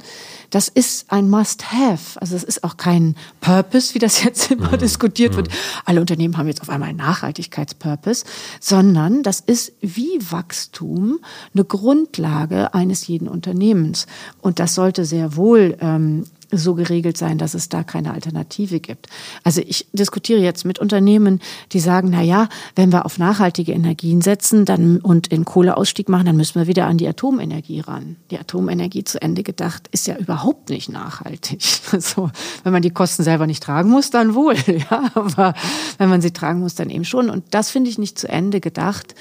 Das 0.51 0.69
ist 0.69 1.11
ein 1.11 1.29
Must-Have. 1.29 2.19
Also 2.21 2.35
es 2.35 2.43
ist 2.43 2.63
auch 2.63 2.77
kein 2.77 3.15
Purpose, 3.41 3.93
wie 3.93 3.99
das 3.99 4.23
jetzt 4.23 4.51
immer 4.51 4.71
mhm. 4.71 4.79
diskutiert 4.79 5.35
wird. 5.35 5.49
Mhm. 5.49 5.53
Alle 5.85 5.99
Unternehmen 5.99 6.37
haben 6.37 6.47
jetzt 6.47 6.61
auf 6.61 6.69
einmal 6.69 6.89
einen 6.89 6.97
Nachhaltigkeitspurpose, 6.97 8.25
sondern 8.61 9.23
das 9.23 9.41
ist 9.41 9.73
wie 9.81 10.19
Wachstum 10.29 10.60
eine 11.53 11.65
Grundlage 11.65 12.73
eines 12.73 13.07
jeden 13.07 13.27
Unternehmens. 13.27 14.07
Und 14.41 14.59
das 14.59 14.75
sollte 14.75 15.05
sehr 15.05 15.35
wohl 15.35 15.77
ähm, 15.79 16.25
so 16.51 16.75
geregelt 16.75 17.17
sein, 17.17 17.37
dass 17.37 17.53
es 17.53 17.69
da 17.69 17.83
keine 17.83 18.13
Alternative 18.13 18.79
gibt. 18.79 19.07
Also 19.43 19.61
ich 19.65 19.87
diskutiere 19.93 20.41
jetzt 20.41 20.65
mit 20.65 20.79
Unternehmen, 20.79 21.39
die 21.71 21.79
sagen, 21.79 22.09
na 22.11 22.21
ja, 22.21 22.49
wenn 22.75 22.91
wir 22.91 23.05
auf 23.05 23.17
nachhaltige 23.17 23.71
Energien 23.71 24.21
setzen, 24.21 24.65
dann 24.65 24.97
und 24.97 25.27
in 25.27 25.45
Kohleausstieg 25.45 26.09
machen, 26.09 26.25
dann 26.25 26.37
müssen 26.37 26.59
wir 26.59 26.67
wieder 26.67 26.87
an 26.87 26.97
die 26.97 27.07
Atomenergie 27.07 27.79
ran. 27.79 28.17
Die 28.29 28.39
Atomenergie 28.39 29.03
zu 29.03 29.21
Ende 29.21 29.43
gedacht 29.43 29.87
ist 29.91 30.07
ja 30.07 30.17
überhaupt 30.17 30.69
nicht 30.69 30.89
nachhaltig. 30.89 31.61
Also, 31.91 32.31
wenn 32.63 32.71
man 32.71 32.81
die 32.81 32.89
Kosten 32.89 33.23
selber 33.23 33.47
nicht 33.47 33.63
tragen 33.63 33.89
muss, 33.89 34.11
dann 34.11 34.33
wohl, 34.33 34.55
ja, 34.67 35.11
aber 35.13 35.53
wenn 35.97 36.09
man 36.09 36.21
sie 36.21 36.31
tragen 36.31 36.61
muss, 36.61 36.73
dann 36.73 36.89
eben 36.89 37.03
schon 37.03 37.29
und 37.29 37.43
das 37.51 37.69
finde 37.69 37.89
ich 37.89 37.97
nicht 37.97 38.17
zu 38.17 38.29
Ende 38.29 38.61
gedacht. 38.61 39.13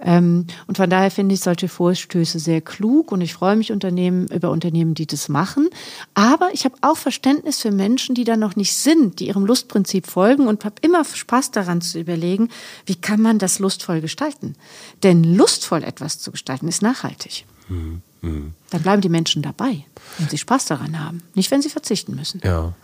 Ähm, 0.00 0.46
und 0.66 0.76
von 0.76 0.90
daher 0.90 1.10
finde 1.10 1.34
ich 1.34 1.40
solche 1.40 1.68
Vorstöße 1.68 2.38
sehr 2.38 2.60
klug 2.60 3.12
und 3.12 3.20
ich 3.20 3.34
freue 3.34 3.56
mich 3.56 3.72
Unternehmen, 3.72 4.28
über 4.28 4.50
Unternehmen, 4.50 4.94
die 4.94 5.06
das 5.06 5.28
machen. 5.28 5.68
Aber 6.14 6.50
ich 6.52 6.64
habe 6.64 6.76
auch 6.80 6.96
Verständnis 6.96 7.60
für 7.60 7.70
Menschen, 7.70 8.14
die 8.14 8.24
da 8.24 8.36
noch 8.36 8.56
nicht 8.56 8.74
sind, 8.74 9.20
die 9.20 9.28
ihrem 9.28 9.44
Lustprinzip 9.44 10.06
folgen 10.06 10.46
und 10.46 10.64
habe 10.64 10.76
immer 10.82 11.04
Spaß 11.04 11.50
daran 11.50 11.80
zu 11.80 11.98
überlegen, 11.98 12.48
wie 12.86 12.96
kann 12.96 13.20
man 13.20 13.38
das 13.38 13.58
lustvoll 13.58 14.00
gestalten? 14.00 14.56
Denn 15.02 15.24
lustvoll 15.24 15.84
etwas 15.84 16.18
zu 16.18 16.30
gestalten 16.30 16.68
ist 16.68 16.82
nachhaltig. 16.82 17.44
Mhm. 17.68 18.02
mhm. 18.22 18.52
Dann 18.70 18.82
bleiben 18.82 19.02
die 19.02 19.08
Menschen 19.08 19.42
dabei, 19.42 19.84
wenn 20.18 20.28
sie 20.28 20.38
Spaß 20.38 20.66
daran 20.66 20.98
haben, 20.98 21.22
nicht 21.34 21.50
wenn 21.50 21.62
sie 21.62 21.68
verzichten 21.68 22.16
müssen. 22.16 22.40
Ja. 22.42 22.74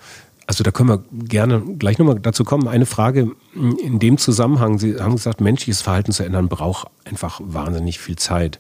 Also 0.51 0.65
da 0.65 0.73
können 0.73 0.89
wir 0.89 1.05
gerne 1.13 1.61
gleich 1.79 1.99
nochmal 1.99 2.19
dazu 2.19 2.43
kommen. 2.43 2.67
Eine 2.67 2.85
Frage 2.85 3.37
in 3.55 4.01
dem 4.01 4.19
Zusammenhang. 4.19 4.81
Sie 4.81 5.01
haben 5.01 5.13
gesagt, 5.13 5.41
menschliches 5.41 5.81
Verhalten 5.81 6.11
zu 6.11 6.25
ändern 6.25 6.49
braucht 6.49 6.89
einfach 7.05 7.41
wahnsinnig 7.41 8.01
viel 8.01 8.17
Zeit. 8.17 8.59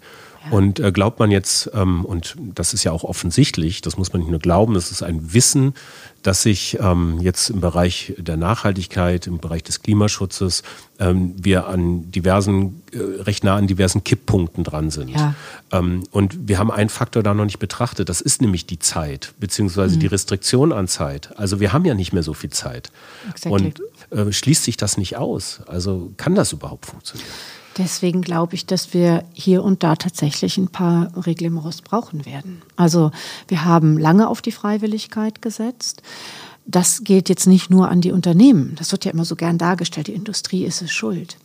Und 0.50 0.81
äh, 0.81 0.90
glaubt 0.90 1.18
man 1.18 1.31
jetzt, 1.31 1.70
ähm, 1.74 2.05
und 2.05 2.35
das 2.38 2.72
ist 2.72 2.83
ja 2.85 2.92
auch 2.92 3.05
offensichtlich, 3.05 3.83
das 3.83 3.98
muss 3.98 4.12
man 4.12 4.22
nicht 4.22 4.31
nur 4.31 4.40
glauben, 4.40 4.72
das 4.72 4.90
ist 4.90 5.03
ein 5.03 5.35
Wissen, 5.35 5.74
dass 6.22 6.42
sich 6.42 6.79
ähm, 6.81 7.18
jetzt 7.20 7.50
im 7.50 7.61
Bereich 7.61 8.14
der 8.16 8.37
Nachhaltigkeit, 8.37 9.26
im 9.26 9.38
Bereich 9.38 9.62
des 9.62 9.83
Klimaschutzes, 9.83 10.62
ähm, 10.98 11.35
wir 11.37 11.66
an 11.66 12.11
diversen, 12.11 12.83
äh, 12.92 13.22
recht 13.22 13.44
nah 13.44 13.57
an 13.57 13.66
diversen 13.66 14.03
Kipppunkten 14.03 14.64
dran 14.64 14.90
sind. 14.90 15.11
Ja. 15.11 15.35
Ähm, 15.72 16.05
und 16.11 16.48
wir 16.48 16.59
haben 16.59 16.70
einen 16.70 16.90
Faktor 16.90 17.22
da 17.22 17.35
noch 17.35 17.44
nicht 17.44 17.59
betrachtet, 17.59 18.09
das 18.09 18.20
ist 18.22 18.40
nämlich 18.40 18.66
die 18.66 18.79
Zeit, 18.79 19.35
beziehungsweise 19.40 19.96
mhm. 19.96 20.00
die 20.00 20.07
Restriktion 20.07 20.72
an 20.72 20.88
Zeit. 20.88 21.38
Also 21.38 21.61
wir 21.61 21.72
haben 21.72 21.85
ja 21.85 21.94
nicht 21.94 22.12
mehr 22.12 22.22
so 22.22 22.33
viel 22.33 22.50
Zeit. 22.50 22.90
Exactly. 23.29 23.50
Und 23.53 23.81
äh, 24.11 24.33
schließt 24.33 24.64
sich 24.64 24.79
das 24.79 24.96
nicht 24.96 25.16
aus? 25.16 25.61
Also 25.66 26.12
kann 26.16 26.35
das 26.35 26.53
überhaupt 26.53 26.87
funktionieren? 26.87 27.29
Deswegen 27.78 28.20
glaube 28.20 28.54
ich, 28.54 28.66
dass 28.66 28.94
wir 28.94 29.24
hier 29.33 29.62
und 29.62 29.83
da 29.83 29.96
tatsächlich 29.96 30.59
ein 30.59 30.68
paar 30.68 31.12
Reglements 31.16 31.83
brauchen 31.83 32.26
werden. 32.26 32.62
Also 32.76 33.12
wir 33.48 33.64
haben 33.64 33.96
lange 33.96 34.28
auf 34.28 34.42
die 34.42 34.52
Freiwilligkeit 34.52 35.40
gesetzt. 35.40 36.02
Das 36.66 37.04
gilt 37.04 37.28
jetzt 37.28 37.46
nicht 37.46 37.70
nur 37.70 37.88
an 37.88 38.00
die 38.00 38.12
Unternehmen. 38.12 38.74
Das 38.76 38.92
wird 38.92 39.04
ja 39.04 39.12
immer 39.12 39.24
so 39.24 39.37
gern 39.37 39.59
dargestellt. 39.59 40.09
Die 40.09 40.14
Industrie 40.14 40.64
ist 40.64 40.83
es 40.83 40.92
schuld. 40.92 41.37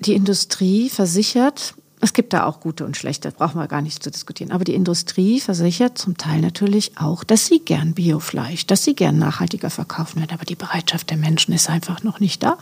Die 0.00 0.14
Industrie 0.14 0.88
versichert, 0.90 1.74
es 2.00 2.12
gibt 2.12 2.32
da 2.32 2.44
auch 2.44 2.60
gute 2.60 2.84
und 2.84 2.96
schlechte, 2.96 3.32
brauchen 3.32 3.60
wir 3.60 3.66
gar 3.66 3.82
nicht 3.82 4.02
zu 4.02 4.10
diskutieren. 4.10 4.52
Aber 4.52 4.64
die 4.64 4.74
Industrie 4.74 5.40
versichert 5.40 5.98
zum 5.98 6.16
Teil 6.16 6.40
natürlich 6.40 6.98
auch, 6.98 7.24
dass 7.24 7.46
sie 7.46 7.60
gern 7.60 7.94
Biofleisch, 7.94 8.66
dass 8.66 8.84
sie 8.84 8.94
gern 8.94 9.18
nachhaltiger 9.18 9.70
verkaufen 9.70 10.20
werden. 10.20 10.34
Aber 10.34 10.44
die 10.44 10.54
Bereitschaft 10.56 11.10
der 11.10 11.16
Menschen 11.16 11.54
ist 11.54 11.68
einfach 11.68 12.02
noch 12.02 12.20
nicht 12.20 12.42
da 12.42 12.58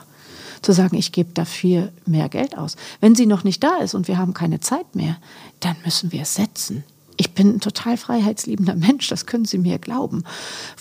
zu 0.66 0.72
sagen, 0.72 0.96
ich 0.96 1.12
gebe 1.12 1.30
dafür 1.32 1.92
mehr 2.06 2.28
Geld 2.28 2.58
aus. 2.58 2.74
Wenn 3.00 3.14
sie 3.14 3.26
noch 3.26 3.44
nicht 3.44 3.62
da 3.62 3.76
ist 3.76 3.94
und 3.94 4.08
wir 4.08 4.18
haben 4.18 4.34
keine 4.34 4.58
Zeit 4.58 4.96
mehr, 4.96 5.16
dann 5.60 5.76
müssen 5.84 6.10
wir 6.10 6.22
es 6.22 6.34
setzen. 6.34 6.82
Ich 7.16 7.34
bin 7.34 7.54
ein 7.54 7.60
total 7.60 7.96
freiheitsliebender 7.96 8.74
Mensch, 8.74 9.08
das 9.08 9.26
können 9.26 9.44
Sie 9.44 9.58
mir 9.58 9.78
glauben. 9.78 10.24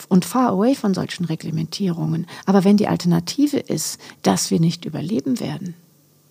Und 0.09 0.25
far 0.25 0.49
away 0.49 0.73
von 0.73 0.95
solchen 0.95 1.25
Reglementierungen. 1.25 2.25
Aber 2.47 2.63
wenn 2.63 2.77
die 2.77 2.87
Alternative 2.87 3.59
ist, 3.59 3.99
dass 4.23 4.49
wir 4.49 4.59
nicht 4.59 4.85
überleben 4.85 5.39
werden, 5.39 5.75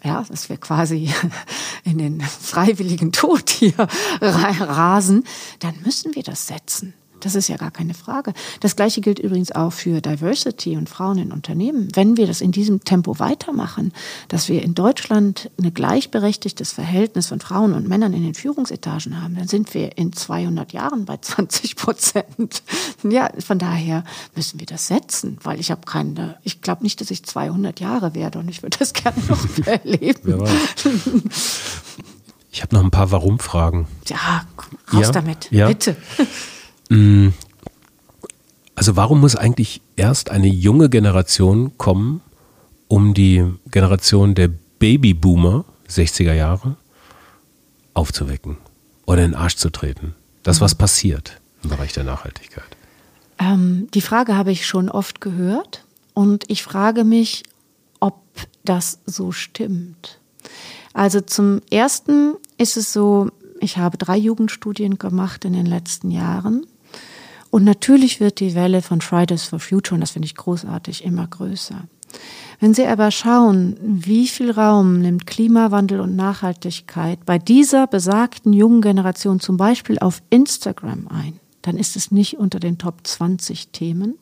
ja, 0.02 0.24
dass 0.28 0.48
wir 0.48 0.56
quasi 0.56 1.08
in 1.84 1.98
den 1.98 2.20
freiwilligen 2.22 3.12
Tod 3.12 3.50
hier 3.50 3.74
rasen, 4.20 5.22
dann 5.60 5.74
müssen 5.84 6.16
wir 6.16 6.24
das 6.24 6.48
setzen. 6.48 6.92
Das 7.24 7.34
ist 7.34 7.48
ja 7.48 7.56
gar 7.56 7.70
keine 7.70 7.94
Frage. 7.94 8.34
Das 8.60 8.76
Gleiche 8.76 9.00
gilt 9.00 9.18
übrigens 9.18 9.50
auch 9.50 9.72
für 9.72 10.02
Diversity 10.02 10.76
und 10.76 10.90
Frauen 10.90 11.16
in 11.16 11.32
Unternehmen. 11.32 11.88
Wenn 11.94 12.18
wir 12.18 12.26
das 12.26 12.42
in 12.42 12.52
diesem 12.52 12.84
Tempo 12.84 13.18
weitermachen, 13.18 13.94
dass 14.28 14.50
wir 14.50 14.62
in 14.62 14.74
Deutschland 14.74 15.50
ein 15.58 15.72
gleichberechtigtes 15.72 16.72
Verhältnis 16.72 17.28
von 17.28 17.40
Frauen 17.40 17.72
und 17.72 17.88
Männern 17.88 18.12
in 18.12 18.22
den 18.22 18.34
Führungsetagen 18.34 19.22
haben, 19.22 19.36
dann 19.36 19.48
sind 19.48 19.72
wir 19.72 19.96
in 19.96 20.12
200 20.12 20.74
Jahren 20.74 21.06
bei 21.06 21.16
20 21.16 21.76
Prozent. 21.76 22.62
Ja, 23.02 23.30
von 23.38 23.58
daher 23.58 24.04
müssen 24.36 24.60
wir 24.60 24.66
das 24.66 24.88
setzen, 24.88 25.38
weil 25.42 25.58
ich 25.58 25.70
habe 25.70 25.86
keine, 25.86 26.36
ich 26.42 26.60
glaube 26.60 26.82
nicht, 26.82 27.00
dass 27.00 27.10
ich 27.10 27.24
200 27.24 27.80
Jahre 27.80 28.14
werde 28.14 28.38
und 28.38 28.50
ich 28.50 28.62
würde 28.62 28.76
das 28.78 28.92
gerne 28.92 29.22
noch 29.28 29.66
erleben. 29.66 30.44
Ich 32.52 32.62
habe 32.62 32.74
noch 32.74 32.84
ein 32.84 32.90
paar 32.90 33.10
Warum-Fragen. 33.10 33.86
Ja, 34.08 34.44
raus 34.92 35.06
ja, 35.06 35.10
damit, 35.10 35.50
ja. 35.50 35.68
bitte. 35.68 35.96
Mm. 36.88 37.28
Also 38.74 38.96
warum 38.96 39.20
muss 39.20 39.36
eigentlich 39.36 39.80
erst 39.96 40.30
eine 40.30 40.48
junge 40.48 40.88
Generation 40.88 41.78
kommen, 41.78 42.20
um 42.88 43.14
die 43.14 43.44
Generation 43.70 44.34
der 44.34 44.48
Babyboomer, 44.48 45.64
60er 45.88 46.32
Jahre, 46.32 46.76
aufzuwecken 47.94 48.56
oder 49.06 49.24
in 49.24 49.30
den 49.30 49.40
Arsch 49.40 49.56
zu 49.56 49.70
treten? 49.70 50.14
Das, 50.42 50.60
was 50.60 50.74
mhm. 50.74 50.78
passiert 50.78 51.40
im 51.62 51.70
Bereich 51.70 51.92
der 51.92 52.04
Nachhaltigkeit. 52.04 52.64
Ähm, 53.38 53.88
die 53.94 54.00
Frage 54.00 54.36
habe 54.36 54.52
ich 54.52 54.66
schon 54.66 54.88
oft 54.88 55.20
gehört 55.20 55.84
und 56.12 56.44
ich 56.48 56.62
frage 56.62 57.04
mich, 57.04 57.42
ob 58.00 58.20
das 58.64 58.98
so 59.06 59.32
stimmt. 59.32 60.20
Also 60.92 61.20
zum 61.20 61.60
Ersten 61.70 62.34
ist 62.58 62.76
es 62.76 62.92
so, 62.92 63.30
ich 63.60 63.78
habe 63.78 63.98
drei 63.98 64.16
Jugendstudien 64.16 64.98
gemacht 64.98 65.44
in 65.44 65.54
den 65.54 65.66
letzten 65.66 66.10
Jahren 66.10 66.66
und 67.54 67.62
natürlich 67.62 68.18
wird 68.18 68.40
die 68.40 68.56
Welle 68.56 68.82
von 68.82 69.00
Fridays 69.00 69.44
for 69.44 69.60
Future, 69.60 69.94
und 69.94 70.00
das 70.00 70.10
finde 70.10 70.26
ich 70.26 70.34
großartig, 70.34 71.04
immer 71.04 71.24
größer. 71.24 71.84
Wenn 72.58 72.74
Sie 72.74 72.84
aber 72.84 73.12
schauen, 73.12 73.76
wie 73.80 74.26
viel 74.26 74.50
Raum 74.50 74.98
nimmt 74.98 75.28
Klimawandel 75.28 76.00
und 76.00 76.16
Nachhaltigkeit 76.16 77.24
bei 77.24 77.38
dieser 77.38 77.86
besagten 77.86 78.52
jungen 78.52 78.82
Generation 78.82 79.38
zum 79.38 79.56
Beispiel 79.56 80.00
auf 80.00 80.20
Instagram 80.30 81.06
ein, 81.06 81.38
dann 81.62 81.76
ist 81.76 81.94
es 81.94 82.10
nicht 82.10 82.38
unter 82.38 82.58
den 82.58 82.76
Top 82.76 83.06
20 83.06 83.68
Themen 83.68 84.14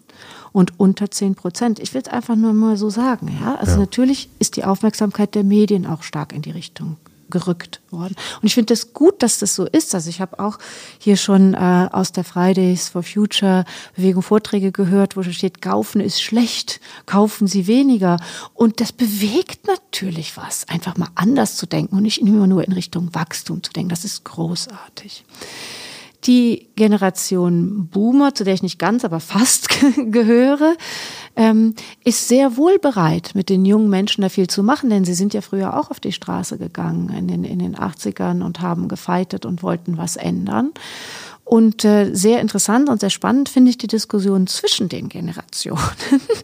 und 0.52 0.78
unter 0.78 1.10
10 1.10 1.34
Prozent. 1.34 1.78
Ich 1.78 1.94
will 1.94 2.02
es 2.02 2.12
einfach 2.12 2.36
nur 2.36 2.52
mal 2.52 2.76
so 2.76 2.90
sagen. 2.90 3.34
Ja? 3.40 3.54
Also 3.54 3.72
ja. 3.72 3.78
natürlich 3.78 4.28
ist 4.40 4.56
die 4.56 4.64
Aufmerksamkeit 4.64 5.34
der 5.34 5.44
Medien 5.44 5.86
auch 5.86 6.02
stark 6.02 6.34
in 6.34 6.42
die 6.42 6.50
Richtung 6.50 6.98
gerückt 7.32 7.80
worden. 7.90 8.14
Und 8.40 8.46
ich 8.46 8.54
finde 8.54 8.72
es 8.72 8.84
das 8.84 8.92
gut, 8.92 9.22
dass 9.24 9.40
das 9.40 9.56
so 9.56 9.66
ist. 9.66 9.92
Also 9.96 10.08
ich 10.08 10.20
habe 10.20 10.38
auch 10.38 10.58
hier 10.98 11.16
schon 11.16 11.54
äh, 11.54 11.88
aus 11.90 12.12
der 12.12 12.22
Fridays 12.22 12.88
for 12.88 13.02
Future 13.02 13.64
Bewegung 13.96 14.22
Vorträge 14.22 14.70
gehört, 14.70 15.16
wo 15.16 15.24
steht, 15.32 15.60
kaufen 15.60 16.00
ist 16.00 16.22
schlecht, 16.22 16.80
kaufen 17.06 17.48
Sie 17.48 17.66
weniger. 17.66 18.18
Und 18.54 18.80
das 18.80 18.92
bewegt 18.92 19.66
natürlich 19.66 20.36
was, 20.36 20.68
einfach 20.68 20.96
mal 20.96 21.08
anders 21.16 21.56
zu 21.56 21.66
denken 21.66 21.96
und 21.96 22.02
nicht 22.02 22.20
immer 22.20 22.46
nur 22.46 22.62
in 22.64 22.72
Richtung 22.72 23.12
Wachstum 23.14 23.62
zu 23.64 23.72
denken. 23.72 23.88
Das 23.88 24.04
ist 24.04 24.24
großartig. 24.24 25.24
Die 26.24 26.68
Generation 26.76 27.88
Boomer, 27.88 28.34
zu 28.34 28.44
der 28.44 28.54
ich 28.54 28.62
nicht 28.62 28.78
ganz, 28.78 29.04
aber 29.04 29.18
fast 29.18 29.68
gehöre, 29.96 30.76
ähm, 31.34 31.74
ist 32.04 32.28
sehr 32.28 32.56
wohl 32.56 32.78
bereit, 32.78 33.32
mit 33.34 33.48
den 33.48 33.64
jungen 33.64 33.90
Menschen 33.90 34.22
da 34.22 34.28
viel 34.28 34.46
zu 34.46 34.62
machen, 34.62 34.90
denn 34.90 35.04
sie 35.04 35.14
sind 35.14 35.34
ja 35.34 35.40
früher 35.40 35.78
auch 35.78 35.90
auf 35.90 35.98
die 35.98 36.12
Straße 36.12 36.58
gegangen 36.58 37.08
in 37.10 37.28
den, 37.28 37.44
in 37.44 37.58
den 37.58 37.76
80ern 37.76 38.42
und 38.44 38.60
haben 38.60 38.88
gefeitet 38.88 39.46
und 39.46 39.62
wollten 39.62 39.96
was 39.96 40.16
ändern. 40.16 40.70
Und 41.44 41.84
äh, 41.84 42.14
sehr 42.14 42.40
interessant 42.40 42.88
und 42.88 43.00
sehr 43.00 43.10
spannend 43.10 43.48
finde 43.48 43.70
ich 43.70 43.78
die 43.78 43.88
Diskussion 43.88 44.46
zwischen 44.46 44.88
den 44.88 45.08
Generationen, 45.08 45.82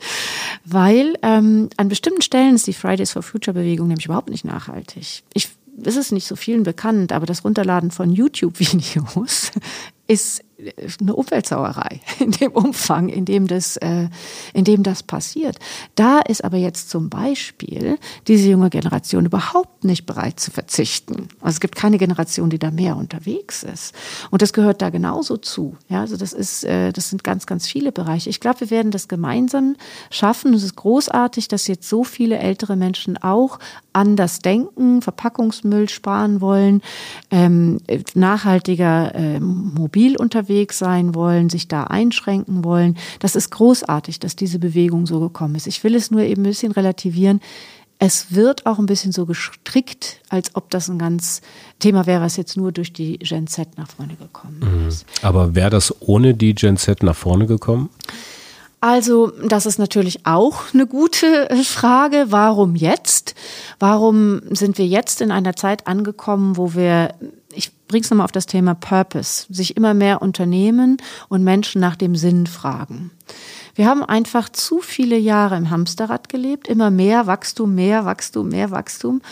weil 0.65 1.15
ähm, 1.23 1.71
an 1.77 1.89
bestimmten 1.89 2.21
Stellen 2.21 2.57
ist 2.57 2.67
die 2.67 2.75
Fridays 2.75 3.13
for 3.13 3.23
Future 3.23 3.55
Bewegung 3.55 3.89
nämlich 3.89 4.07
überhaupt 4.07 4.29
nicht 4.29 4.45
nachhaltig. 4.45 5.23
Ich 5.33 5.49
es 5.85 5.97
ist 5.97 6.13
nicht 6.13 6.27
so 6.27 6.37
vielen 6.37 6.63
bekannt, 6.63 7.13
aber 7.13 7.27
das 7.27 7.45
Runterladen 7.45 7.91
von 7.91 8.11
YouTube-Videos 8.11 9.53
ist 10.07 10.43
eine 11.01 11.15
Umweltsauerei 11.15 12.01
in 12.19 12.33
dem 12.33 12.53
Umfang, 12.53 13.09
in 13.09 13.25
dem 13.25 13.47
das, 13.47 13.77
äh, 13.77 14.09
in 14.53 14.65
dem 14.65 14.83
das 14.83 15.03
passiert. 15.03 15.57
Da 15.95 16.19
ist 16.21 16.43
aber 16.43 16.57
jetzt 16.57 16.91
zum 16.91 17.09
Beispiel 17.09 17.99
diese 18.27 18.51
junge 18.51 18.71
Generation 18.71 19.27
überhaupt 19.27 19.85
nicht 19.85 20.07
bereit 20.07 20.41
zu 20.41 20.51
verzichten. 20.51 21.29
Also 21.41 21.57
es 21.57 21.61
gibt 21.61 21.77
keine 21.77 21.99
Generation, 21.99 22.51
die 22.51 22.59
da 22.59 22.71
mehr 22.71 22.97
unterwegs 22.97 23.63
ist. 23.63 23.95
Und 24.31 24.43
das 24.43 24.53
gehört 24.53 24.83
da 24.83 24.91
genauso 24.91 25.37
zu. 25.37 25.77
Ja, 25.89 26.01
also 26.01 26.17
das 26.17 26.33
ist, 26.33 26.65
äh, 26.65 26.93
das 26.93 27.11
sind 27.11 27.23
ganz, 27.23 27.47
ganz 27.47 27.69
viele 27.69 27.93
Bereiche. 27.93 28.31
Ich 28.31 28.41
glaube, 28.41 28.61
wir 28.61 28.71
werden 28.71 28.91
das 28.91 29.07
gemeinsam 29.07 29.77
schaffen. 30.11 30.55
Es 30.55 30.65
ist 30.65 30.75
großartig, 30.75 31.49
dass 31.49 31.69
jetzt 31.69 31.89
so 31.89 32.03
viele 32.03 32.39
ältere 32.39 32.75
Menschen 32.75 33.17
auch 33.17 33.61
anders 33.93 34.41
denken, 34.41 35.03
Verpackungsmüll 35.03 35.89
sparen 35.89 36.41
wollen, 36.41 36.83
ähm, 37.31 37.79
nachhaltiger 38.15 39.15
äh, 39.15 39.41
mobil 39.41 40.17
unterwegs 40.17 40.48
unterwegs 40.49 40.79
sein 40.79 41.15
wollen, 41.15 41.51
sich 41.51 41.69
da 41.69 41.85
einschränken 41.85 42.65
wollen. 42.65 42.97
Das 43.21 43.37
ist 43.37 43.51
großartig, 43.51 44.19
dass 44.19 44.37
diese 44.37 44.59
Bewegung 44.59 45.07
so 45.07 45.21
gekommen 45.21 45.55
ist. 45.55 45.67
Ich 45.67 45.85
will 45.85 45.95
es 45.95 46.11
nur 46.11 46.23
eben 46.23 46.43
ein 46.43 46.49
bisschen 46.49 46.73
relativieren. 46.73 47.41
Es 47.99 48.33
wird 48.33 48.65
auch 48.65 48.79
ein 48.79 48.87
bisschen 48.87 49.13
so 49.13 49.27
gestrickt, 49.27 50.21
als 50.29 50.55
ob 50.55 50.71
das 50.71 50.89
ein 50.89 50.99
ganz 50.99 51.43
Thema 51.81 52.07
wäre, 52.07 52.23
was 52.23 52.37
jetzt 52.37 52.57
nur 52.57 52.71
durch 52.71 52.93
die 52.93 53.19
Gen 53.19 53.49
Z 53.49 53.77
nach 53.77 53.89
vorne 53.89 54.15
gekommen 54.15 54.61
mhm. 54.61 54.89
ist. 54.89 55.05
Aber 55.23 55.55
wäre 55.55 55.71
das 55.71 55.95
ohne 56.01 56.35
die 56.35 56.55
Gen 56.55 56.77
Z 56.77 57.03
nach 57.03 57.17
vorne 57.17 57.47
gekommen? 57.47 57.91
Also, 58.81 59.33
das 59.45 59.67
ist 59.67 59.81
natürlich 59.81 60.25
auch 60.25 60.73
eine 60.73 60.87
gute 60.87 61.49
Frage. 61.65 62.27
Warum 62.29 62.77
jetzt? 62.77 63.35
Warum 63.81 64.41
sind 64.51 64.79
wir 64.79 64.87
jetzt 64.87 65.21
in 65.21 65.33
einer 65.33 65.57
Zeit 65.57 65.89
angekommen, 65.89 66.57
wo 66.57 66.75
wir 66.75 67.15
ich 67.53 67.73
bringe 67.89 68.05
es 68.05 68.11
nochmal 68.11 68.25
auf 68.25 68.33
das 68.33 68.47
Thema 68.47 68.75
Purpose, 68.75 69.47
sich 69.49 69.77
immer 69.77 69.95
mehr 69.95 70.23
Unternehmen 70.23 70.99
und 71.29 71.45
Menschen 71.45 71.81
nach 71.81 71.97
dem 71.97 72.15
Sinn 72.15 72.47
fragen. 72.47 73.11
Wir 73.75 73.87
haben 73.87 74.03
einfach 74.03 74.49
zu 74.49 74.81
viele 74.81 75.17
Jahre 75.17 75.57
im 75.57 75.71
Hamsterrad 75.71 76.29
gelebt, 76.29 76.69
immer 76.69 76.91
mehr 76.91 77.27
Wachstum, 77.27 77.75
mehr 77.75 78.05
Wachstum, 78.05 78.49
mehr 78.49 78.71
Wachstum 78.71 79.23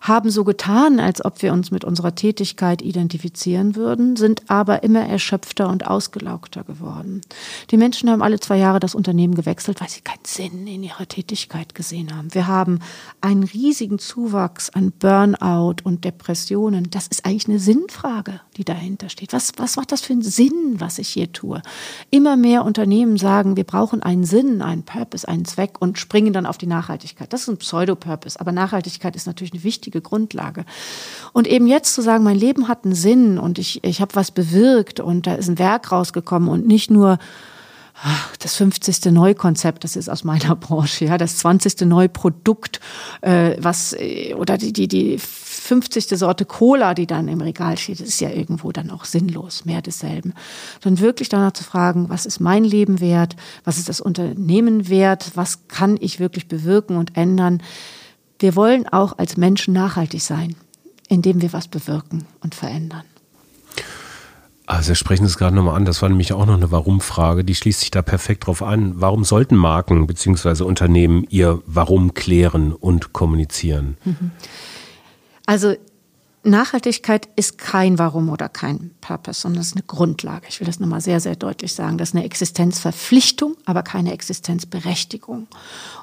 haben 0.00 0.30
so 0.30 0.44
getan, 0.44 1.00
als 1.00 1.24
ob 1.24 1.42
wir 1.42 1.52
uns 1.52 1.70
mit 1.70 1.84
unserer 1.84 2.14
Tätigkeit 2.14 2.82
identifizieren 2.82 3.76
würden, 3.76 4.16
sind 4.16 4.42
aber 4.48 4.82
immer 4.82 5.00
erschöpfter 5.00 5.68
und 5.68 5.86
ausgelaugter 5.86 6.64
geworden. 6.64 7.20
Die 7.70 7.76
Menschen 7.76 8.10
haben 8.10 8.22
alle 8.22 8.40
zwei 8.40 8.56
Jahre 8.56 8.80
das 8.80 8.94
Unternehmen 8.94 9.34
gewechselt, 9.34 9.80
weil 9.80 9.88
sie 9.88 10.00
keinen 10.00 10.24
Sinn 10.24 10.66
in 10.66 10.82
ihrer 10.82 11.06
Tätigkeit 11.06 11.74
gesehen 11.74 12.14
haben. 12.16 12.32
Wir 12.34 12.46
haben 12.46 12.80
einen 13.20 13.42
riesigen 13.42 13.98
Zuwachs 13.98 14.70
an 14.70 14.92
Burnout 14.92 15.76
und 15.84 16.04
Depressionen. 16.04 16.90
Das 16.90 17.06
ist 17.08 17.26
eigentlich 17.26 17.48
eine 17.48 17.58
Sinnfrage, 17.58 18.40
die 18.56 18.64
dahinter 18.64 19.08
steht. 19.08 19.32
Was, 19.32 19.52
was 19.56 19.76
macht 19.76 19.92
das 19.92 20.02
für 20.02 20.12
einen 20.12 20.22
Sinn, 20.22 20.76
was 20.78 20.98
ich 20.98 21.08
hier 21.08 21.32
tue? 21.32 21.62
Immer 22.10 22.36
mehr 22.36 22.64
Unternehmen 22.64 23.16
sagen, 23.16 23.56
wir 23.56 23.64
brauchen 23.64 24.02
einen 24.02 24.24
Sinn, 24.24 24.62
einen 24.62 24.84
Purpose, 24.84 25.26
einen 25.26 25.44
Zweck 25.44 25.80
und 25.80 25.98
springen 25.98 26.32
dann 26.32 26.46
auf 26.46 26.58
die 26.58 26.66
Nachhaltigkeit. 26.66 27.32
Das 27.32 27.42
ist 27.42 27.48
ein 27.48 27.58
Pseudo-Purpose, 27.58 28.40
aber 28.40 28.52
Nachhaltigkeit 28.52 29.16
ist 29.16 29.26
natürlich 29.26 29.52
eine 29.52 29.64
wichtige 29.64 29.87
wichtige 29.88 30.00
Grundlage. 30.02 30.64
Und 31.32 31.46
eben 31.46 31.66
jetzt 31.66 31.94
zu 31.94 32.02
sagen, 32.02 32.24
mein 32.24 32.36
Leben 32.36 32.68
hat 32.68 32.84
einen 32.84 32.94
Sinn 32.94 33.38
und 33.38 33.58
ich, 33.58 33.82
ich 33.84 34.00
habe 34.00 34.14
was 34.14 34.30
bewirkt 34.30 35.00
und 35.00 35.26
da 35.26 35.34
ist 35.34 35.48
ein 35.48 35.58
Werk 35.58 35.90
rausgekommen 35.92 36.48
und 36.48 36.66
nicht 36.66 36.90
nur 36.90 37.18
das 38.38 38.54
50. 38.54 39.06
Neukonzept, 39.06 39.82
das 39.82 39.96
ist 39.96 40.08
aus 40.08 40.22
meiner 40.22 40.54
Branche, 40.66 41.06
ja, 41.06 41.18
das 41.18 41.38
20. 41.38 41.80
Neuprodukt, 41.80 42.78
äh, 43.22 43.56
was 43.58 43.92
äh, 43.94 44.34
oder 44.34 44.56
die 44.56 44.72
die 44.72 44.86
die 44.86 45.18
50. 45.18 46.16
Sorte 46.16 46.44
Cola, 46.44 46.94
die 46.94 47.06
dann 47.06 47.26
im 47.26 47.40
Regal 47.40 47.76
steht, 47.76 48.00
ist 48.00 48.20
ja 48.20 48.30
irgendwo 48.30 48.70
dann 48.70 48.90
auch 48.90 49.04
sinnlos, 49.04 49.64
mehr 49.64 49.82
desselben. 49.82 50.32
Sondern 50.82 51.02
wirklich 51.02 51.28
danach 51.28 51.52
zu 51.52 51.64
fragen, 51.64 52.08
was 52.08 52.24
ist 52.24 52.40
mein 52.40 52.62
Leben 52.62 53.00
wert, 53.00 53.34
was 53.64 53.78
ist 53.78 53.88
das 53.88 54.00
Unternehmen 54.00 54.88
wert, 54.88 55.32
was 55.34 55.66
kann 55.66 55.98
ich 56.00 56.20
wirklich 56.20 56.46
bewirken 56.46 56.96
und 56.96 57.16
ändern. 57.16 57.60
Wir 58.38 58.54
wollen 58.54 58.88
auch 58.88 59.18
als 59.18 59.36
Menschen 59.36 59.74
nachhaltig 59.74 60.22
sein, 60.22 60.54
indem 61.08 61.42
wir 61.42 61.52
was 61.52 61.68
bewirken 61.68 62.26
und 62.40 62.54
verändern. 62.54 63.04
Also 64.66 64.88
Sie 64.88 64.96
sprechen 64.96 65.24
es 65.24 65.38
gerade 65.38 65.56
nochmal 65.56 65.76
an, 65.76 65.86
das 65.86 66.02
war 66.02 66.10
nämlich 66.10 66.34
auch 66.34 66.44
noch 66.44 66.54
eine 66.54 66.70
Warum-Frage, 66.70 67.42
die 67.42 67.54
schließt 67.54 67.80
sich 67.80 67.90
da 67.90 68.02
perfekt 68.02 68.46
drauf 68.46 68.62
an. 68.62 69.00
Warum 69.00 69.24
sollten 69.24 69.56
Marken 69.56 70.06
bzw. 70.06 70.62
Unternehmen 70.62 71.24
ihr 71.30 71.62
Warum 71.64 72.12
klären 72.12 72.74
und 72.74 73.14
kommunizieren? 73.14 73.96
Mhm. 74.04 74.30
Also 75.46 75.74
Nachhaltigkeit 76.42 77.28
ist 77.34 77.56
kein 77.56 77.98
Warum 77.98 78.28
oder 78.28 78.50
kein 78.50 78.90
Purpose, 79.00 79.40
sondern 79.40 79.62
es 79.62 79.68
ist 79.68 79.76
eine 79.76 79.84
Grundlage. 79.86 80.46
Ich 80.48 80.60
will 80.60 80.66
das 80.66 80.80
nochmal 80.80 81.00
sehr, 81.00 81.20
sehr 81.20 81.36
deutlich 81.36 81.72
sagen. 81.72 81.96
Das 81.96 82.10
ist 82.10 82.14
eine 82.14 82.24
Existenzverpflichtung, 82.24 83.56
aber 83.64 83.82
keine 83.82 84.12
Existenzberechtigung. 84.12 85.46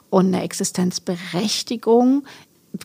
Und 0.09 0.27
eine 0.27 0.43
Existenzberechtigung 0.43 2.23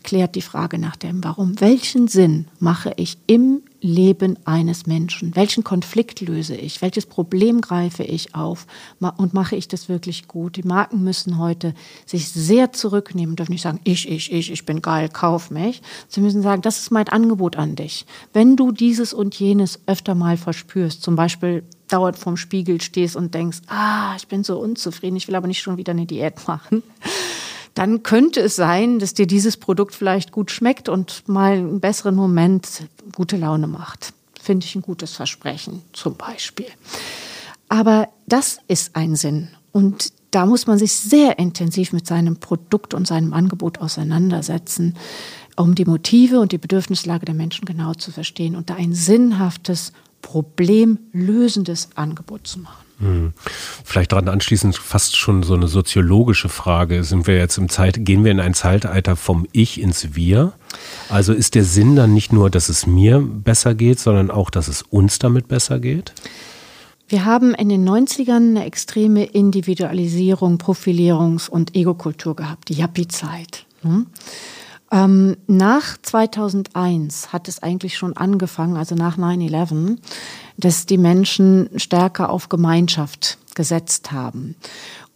klärt 0.03 0.35
die 0.35 0.41
Frage 0.41 0.77
nach 0.77 0.95
dem 0.95 1.23
Warum. 1.23 1.59
Welchen 1.59 2.07
Sinn 2.07 2.47
mache 2.59 2.93
ich 2.95 3.17
im 3.27 3.61
Leben 3.81 4.37
eines 4.45 4.85
Menschen? 4.85 5.35
Welchen 5.35 5.63
Konflikt 5.63 6.21
löse 6.21 6.55
ich? 6.55 6.81
Welches 6.81 7.05
Problem 7.05 7.61
greife 7.61 8.03
ich 8.03 8.35
auf? 8.35 8.67
Und 8.99 9.33
mache 9.33 9.55
ich 9.55 9.67
das 9.67 9.89
wirklich 9.89 10.27
gut? 10.27 10.55
Die 10.55 10.63
Marken 10.63 11.03
müssen 11.03 11.37
heute 11.37 11.73
sich 12.05 12.29
sehr 12.29 12.71
zurücknehmen, 12.71 13.35
dürfen 13.35 13.51
nicht 13.51 13.63
sagen, 13.63 13.79
ich, 13.83 14.09
ich, 14.09 14.31
ich, 14.31 14.51
ich 14.51 14.65
bin 14.65 14.81
geil, 14.81 15.09
kauf 15.09 15.51
mich. 15.51 15.81
Sie 16.07 16.21
müssen 16.21 16.41
sagen, 16.41 16.61
das 16.61 16.79
ist 16.79 16.91
mein 16.91 17.07
Angebot 17.07 17.55
an 17.55 17.75
dich. 17.75 18.05
Wenn 18.33 18.55
du 18.55 18.71
dieses 18.71 19.13
und 19.13 19.35
jenes 19.35 19.79
öfter 19.87 20.15
mal 20.15 20.37
verspürst, 20.37 21.01
zum 21.01 21.15
Beispiel 21.15 21.63
dauernd 21.91 22.17
vorm 22.17 22.37
Spiegel 22.37 22.81
stehst 22.81 23.15
und 23.15 23.33
denkst, 23.33 23.59
ah, 23.67 24.15
ich 24.15 24.27
bin 24.27 24.43
so 24.43 24.59
unzufrieden, 24.59 25.17
ich 25.17 25.27
will 25.27 25.35
aber 25.35 25.47
nicht 25.47 25.61
schon 25.61 25.77
wieder 25.77 25.91
eine 25.91 26.05
Diät 26.05 26.47
machen 26.47 26.83
dann 27.73 28.03
könnte 28.03 28.41
es 28.41 28.55
sein, 28.55 28.99
dass 28.99 29.13
dir 29.13 29.27
dieses 29.27 29.57
Produkt 29.57 29.95
vielleicht 29.95 30.31
gut 30.31 30.51
schmeckt 30.51 30.89
und 30.89 31.27
mal 31.27 31.53
einen 31.53 31.79
besseren 31.79 32.15
Moment 32.15 32.83
gute 33.15 33.37
Laune 33.37 33.67
macht. 33.67 34.13
Finde 34.41 34.65
ich 34.65 34.75
ein 34.75 34.81
gutes 34.81 35.13
Versprechen 35.13 35.81
zum 35.93 36.15
Beispiel. 36.15 36.67
Aber 37.69 38.09
das 38.27 38.59
ist 38.67 38.95
ein 38.95 39.15
Sinn. 39.15 39.49
Und 39.71 40.11
da 40.31 40.45
muss 40.45 40.67
man 40.67 40.77
sich 40.77 40.93
sehr 40.93 41.39
intensiv 41.39 41.93
mit 41.93 42.07
seinem 42.07 42.37
Produkt 42.37 42.93
und 42.93 43.07
seinem 43.07 43.33
Angebot 43.33 43.79
auseinandersetzen, 43.79 44.95
um 45.55 45.75
die 45.75 45.85
Motive 45.85 46.39
und 46.39 46.51
die 46.51 46.57
Bedürfnislage 46.57 47.25
der 47.25 47.35
Menschen 47.35 47.65
genau 47.65 47.93
zu 47.93 48.11
verstehen 48.11 48.55
und 48.55 48.69
da 48.69 48.75
ein 48.75 48.93
sinnhaftes, 48.93 49.93
problemlösendes 50.21 51.89
Angebot 51.95 52.47
zu 52.47 52.59
machen. 52.59 52.85
Hm. 53.01 53.33
Vielleicht 53.83 54.11
daran 54.11 54.29
anschließend 54.29 54.77
fast 54.77 55.17
schon 55.17 55.41
so 55.41 55.55
eine 55.55 55.67
soziologische 55.67 56.49
Frage. 56.49 57.03
Sind 57.03 57.25
wir 57.25 57.35
jetzt 57.35 57.57
im 57.57 57.67
Zeit, 57.67 58.05
gehen 58.05 58.23
wir 58.23 58.31
in 58.31 58.39
ein 58.39 58.53
Zeitalter 58.53 59.15
vom 59.15 59.47
Ich 59.51 59.81
ins 59.81 60.13
Wir? 60.13 60.53
Also 61.09 61.33
ist 61.33 61.55
der 61.55 61.63
Sinn 61.63 61.95
dann 61.95 62.13
nicht 62.13 62.31
nur, 62.31 62.51
dass 62.51 62.69
es 62.69 62.85
mir 62.85 63.19
besser 63.19 63.73
geht, 63.73 63.99
sondern 63.99 64.29
auch, 64.29 64.51
dass 64.51 64.67
es 64.67 64.83
uns 64.83 65.17
damit 65.17 65.47
besser 65.47 65.79
geht? 65.79 66.13
Wir 67.07 67.25
haben 67.25 67.53
in 67.55 67.69
den 67.69 67.87
90ern 67.89 68.35
eine 68.35 68.65
extreme 68.65 69.25
Individualisierung, 69.25 70.57
Profilierungs- 70.57 71.49
und 71.49 71.75
Egokultur 71.75 72.35
gehabt, 72.35 72.69
die 72.69 72.75
Yuppie-Zeit. 72.75 73.65
Hm? 73.81 74.05
Ähm, 74.91 75.37
nach 75.47 75.97
2001 76.01 77.31
hat 77.31 77.47
es 77.47 77.63
eigentlich 77.63 77.97
schon 77.97 78.17
angefangen, 78.17 78.75
also 78.75 78.95
nach 78.95 79.17
9-11, 79.17 79.97
dass 80.57 80.85
die 80.85 80.97
Menschen 80.97 81.69
stärker 81.77 82.29
auf 82.29 82.49
Gemeinschaft 82.49 83.37
gesetzt 83.55 84.11
haben. 84.11 84.55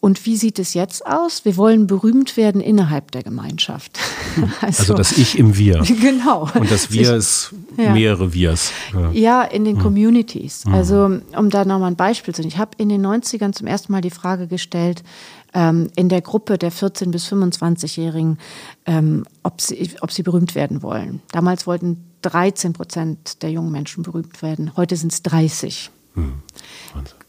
Und 0.05 0.25
wie 0.27 0.37
sieht 0.37 0.59
es 0.59 0.75
jetzt 0.75 1.07
aus? 1.07 1.45
Wir 1.45 1.57
wollen 1.57 1.87
berühmt 1.87 2.37
werden 2.37 2.61
innerhalb 2.61 3.11
der 3.11 3.23
Gemeinschaft. 3.23 3.97
Also, 4.61 4.81
also 4.81 4.93
das 4.95 5.17
Ich 5.17 5.39
im 5.39 5.57
Wir. 5.57 5.81
Genau. 6.01 6.49
Und 6.53 6.69
das 6.69 6.91
Wir 6.91 7.15
ist 7.15 7.53
ja. 7.77 7.93
mehrere 7.93 8.33
Wirs. 8.33 8.71
Ja. 8.93 9.11
ja, 9.11 9.41
in 9.43 9.63
den 9.63 9.77
hm. 9.77 9.81
Communities. 9.81 10.65
Hm. 10.65 10.73
Also 10.73 11.19
um 11.37 11.49
da 11.49 11.63
nochmal 11.63 11.91
ein 11.91 11.95
Beispiel 11.95 12.35
zu 12.35 12.41
nehmen. 12.41 12.51
Ich 12.51 12.59
habe 12.59 12.71
in 12.77 12.89
den 12.89 13.05
90ern 13.05 13.53
zum 13.53 13.65
ersten 13.65 13.93
Mal 13.93 14.01
die 14.01 14.09
Frage 14.09 14.47
gestellt, 14.47 15.03
ähm, 15.55 15.89
in 15.95 16.09
der 16.09 16.21
Gruppe 16.21 16.59
der 16.59 16.71
14- 16.71 17.09
bis 17.09 17.25
25-Jährigen, 17.31 18.37
ähm, 18.85 19.25
ob, 19.41 19.61
sie, 19.61 19.89
ob 20.01 20.11
sie 20.11 20.21
berühmt 20.21 20.53
werden 20.53 20.83
wollen. 20.83 21.21
Damals 21.31 21.65
wollten 21.65 22.03
13 22.21 22.73
Prozent 22.73 23.41
der 23.41 23.51
jungen 23.51 23.71
Menschen 23.71 24.03
berühmt 24.03 24.41
werden. 24.41 24.75
Heute 24.75 24.97
sind 24.97 25.13
es 25.13 25.23
30. 25.23 25.89
Hm. 26.13 26.33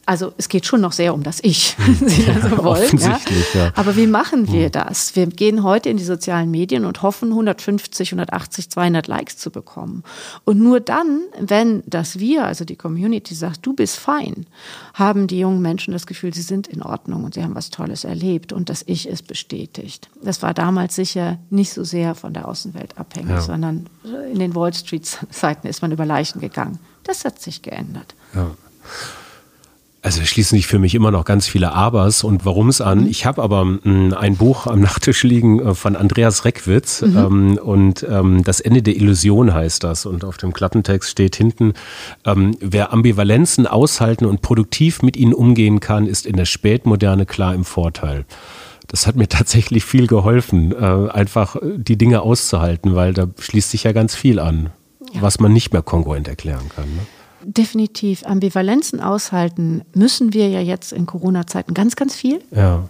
Also 0.07 0.33
es 0.39 0.49
geht 0.49 0.65
schon 0.67 0.81
noch 0.81 0.93
sehr 0.93 1.13
um 1.13 1.25
das 1.25 1.41
Ich, 1.43 1.75
wenn 1.79 2.09
Sie 2.09 2.25
das 2.25 2.49
so 2.49 2.65
wollen. 2.65 2.99
Ja? 2.99 3.21
ja? 3.55 3.73
Aber 3.75 3.97
wie 3.97 4.07
machen 4.07 4.51
wir 4.53 4.67
hm. 4.67 4.73
das? 4.73 5.17
Wir 5.17 5.27
gehen 5.27 5.65
heute 5.65 5.89
in 5.89 5.97
die 5.97 6.05
sozialen 6.05 6.49
Medien 6.53 6.85
und 6.85 7.03
hoffen, 7.03 7.31
150, 7.31 8.13
180, 8.13 8.71
200 8.71 9.09
Likes 9.09 9.37
zu 9.37 9.51
bekommen. 9.51 10.05
Und 10.45 10.61
nur 10.61 10.79
dann, 10.79 11.23
wenn 11.41 11.83
das 11.87 12.21
Wir, 12.21 12.45
also 12.45 12.65
die 12.65 12.77
Community, 12.77 13.35
sagt, 13.35 13.67
du 13.67 13.75
bist 13.75 13.97
fein, 13.97 14.47
haben 14.95 15.27
die 15.27 15.41
jungen 15.41 15.61
Menschen 15.61 15.93
das 15.93 16.07
Gefühl, 16.07 16.33
sie 16.33 16.43
sind 16.43 16.69
in 16.69 16.83
Ordnung 16.83 17.25
und 17.25 17.35
sie 17.35 17.43
haben 17.43 17.57
was 17.57 17.71
Tolles 17.71 18.05
erlebt 18.05 18.53
und 18.53 18.71
das 18.71 18.85
Ich 18.87 19.09
ist 19.09 19.27
bestätigt. 19.27 20.09
Das 20.23 20.41
war 20.41 20.55
damals 20.55 20.95
sicher 20.95 21.39
nicht 21.51 21.73
so 21.73 21.83
sehr 21.83 22.15
von 22.15 22.33
der 22.33 22.47
Außenwelt 22.47 22.97
abhängig, 22.97 23.31
ja. 23.31 23.41
sondern 23.41 23.89
in 24.33 24.39
den 24.39 24.55
Wall 24.55 24.73
Street-Seiten 24.73 25.67
ist 25.67 25.83
man 25.83 25.91
über 25.91 26.07
Leichen 26.07 26.41
gegangen. 26.41 26.79
Das 27.03 27.25
hat 27.25 27.41
sich 27.41 27.63
geändert. 27.63 28.15
Ja. 28.35 28.53
Also 30.07 30.25
schließen 30.25 30.57
sich 30.57 30.69
für 30.69 30.79
mich 30.79 30.95
immer 30.95 31.11
noch 31.11 31.25
ganz 31.25 31.49
viele 31.49 31.73
Abers 31.73 32.23
und 32.23 32.45
warum 32.45 32.69
es 32.69 32.81
an. 32.81 33.01
Mhm. 33.01 33.09
Ich 33.09 33.27
habe 33.27 33.43
aber 33.43 33.65
mh, 33.65 33.81
hm, 33.83 34.15
ein 34.15 34.37
Buch 34.37 34.69
am 34.69 34.79
Nachttisch 34.79 35.25
liegen 35.25 35.59
äh, 35.59 35.75
von 35.75 35.97
Andreas 35.97 36.45
Reckwitz 36.45 37.03
mhm. 37.03 37.17
ähm, 37.17 37.59
und 37.61 38.07
ähm, 38.09 38.45
das 38.45 38.61
Ende 38.61 38.83
der 38.83 38.95
Illusion 38.95 39.53
heißt 39.53 39.83
das 39.83 40.07
und 40.07 40.25
auf 40.25 40.37
dem 40.37 40.53
Klappentext 40.53 41.11
steht 41.11 41.35
hinten, 41.35 41.75
ähm, 42.25 42.57
wer 42.61 42.93
Ambivalenzen 42.93 43.67
aushalten 43.67 44.27
und 44.27 44.43
produktiv 44.43 45.03
mit 45.03 45.17
ihnen 45.17 45.35
umgehen 45.35 45.81
kann, 45.81 46.07
ist 46.07 46.25
in 46.25 46.37
der 46.37 46.45
Spätmoderne 46.45 47.27
klar 47.27 47.53
im 47.53 47.65
Vorteil. 47.65 48.27
Das 48.87 49.09
hat 49.09 49.17
mir 49.17 49.29
tatsächlich 49.29 49.85
viel 49.85 50.07
geholfen, 50.07 50.71
äh, 50.71 51.11
einfach 51.11 51.57
die 51.61 51.99
Dinge 51.99 52.23
auszuhalten, 52.23 52.95
weil 52.95 53.13
da 53.13 53.27
schließt 53.41 53.73
sich 53.73 53.83
ja 53.83 53.91
ganz 53.91 54.15
viel 54.15 54.39
an, 54.39 54.71
ja. 55.13 55.21
was 55.21 55.41
man 55.41 55.53
nicht 55.53 55.73
mehr 55.73 55.83
kongruent 55.83 56.29
erklären 56.29 56.69
kann. 56.77 56.85
Ne? 56.85 57.01
Definitiv 57.47 58.27
Ambivalenzen 58.27 59.01
aushalten, 59.01 59.83
müssen 59.95 60.33
wir 60.33 60.49
ja 60.49 60.61
jetzt 60.61 60.93
in 60.93 61.07
Corona-Zeiten 61.07 61.75
ganz, 61.75 61.97
ganz 61.97 62.15
viel. 62.15 62.41
Ja. 62.51 62.89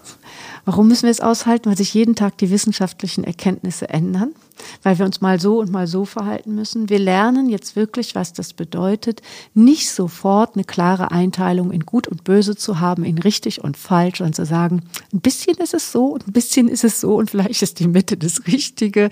Warum 0.64 0.88
müssen 0.88 1.04
wir 1.04 1.10
es 1.10 1.20
aushalten? 1.20 1.68
Weil 1.68 1.76
sich 1.76 1.92
jeden 1.94 2.14
Tag 2.14 2.38
die 2.38 2.50
wissenschaftlichen 2.50 3.24
Erkenntnisse 3.24 3.88
ändern, 3.88 4.34
weil 4.82 4.98
wir 4.98 5.06
uns 5.06 5.20
mal 5.20 5.40
so 5.40 5.60
und 5.60 5.70
mal 5.70 5.86
so 5.86 6.04
verhalten 6.04 6.54
müssen. 6.54 6.88
Wir 6.88 6.98
lernen 6.98 7.48
jetzt 7.48 7.76
wirklich, 7.76 8.14
was 8.14 8.32
das 8.32 8.52
bedeutet, 8.52 9.22
nicht 9.54 9.90
sofort 9.90 10.54
eine 10.54 10.64
klare 10.64 11.10
Einteilung 11.10 11.70
in 11.70 11.86
gut 11.86 12.08
und 12.08 12.24
böse 12.24 12.56
zu 12.56 12.80
haben, 12.80 13.04
in 13.04 13.18
richtig 13.18 13.62
und 13.62 13.76
falsch 13.76 14.20
und 14.20 14.34
zu 14.34 14.44
sagen, 14.44 14.82
ein 15.12 15.20
bisschen 15.20 15.56
ist 15.56 15.74
es 15.74 15.92
so 15.92 16.06
und 16.06 16.28
ein 16.28 16.32
bisschen 16.32 16.68
ist 16.68 16.84
es 16.84 17.00
so 17.00 17.16
und 17.16 17.30
vielleicht 17.30 17.62
ist 17.62 17.80
die 17.80 17.88
Mitte 17.88 18.16
das 18.16 18.46
Richtige 18.46 19.10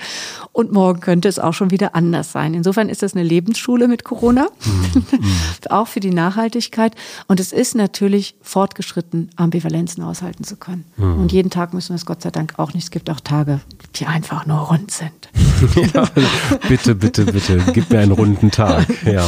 und 0.53 0.72
morgen 0.72 1.01
könnte 1.01 1.28
es 1.28 1.38
auch 1.38 1.55
schon 1.55 1.70
wieder 1.70 1.95
anders 1.95 2.32
sein. 2.32 2.55
Insofern 2.55 2.88
ist 2.88 3.03
das 3.03 3.14
eine 3.14 3.24
Lebensschule 3.24 3.88
mit 3.88 4.05
Corona, 4.05 4.49
mhm. 4.64 5.05
auch 5.70 5.88
für 5.88 6.01
die 6.01 6.11
Nachhaltigkeit 6.11 6.95
und 7.28 7.40
es 7.40 7.53
ist 7.53 7.74
natürlich 7.74 8.36
fortgeschritten, 8.42 9.30
Ambivalenzen 9.36 10.03
aushalten 10.03 10.45
zu 10.45 10.57
können. 10.57 10.84
Mhm. 10.97 11.20
Und 11.20 11.32
jeden 11.32 11.51
Tag 11.51 11.74
müssen 11.74 11.90
wir 11.90 11.97
es 11.97 12.07
Gott 12.07 12.22
sei 12.22 12.30
Dank 12.30 12.55
auch 12.59 12.72
nicht. 12.74 12.84
Es 12.84 12.90
gibt 12.90 13.11
auch 13.11 13.20
Tage, 13.20 13.61
die 13.97 14.07
einfach 14.07 14.47
nur 14.47 14.59
rund 14.59 14.90
sind. 14.90 15.28
bitte, 16.68 16.95
bitte, 16.95 17.24
bitte, 17.24 17.64
gib 17.72 17.91
mir 17.91 18.01
einen 18.01 18.12
runden 18.12 18.51
Tag. 18.51 18.87
Ja. 19.05 19.26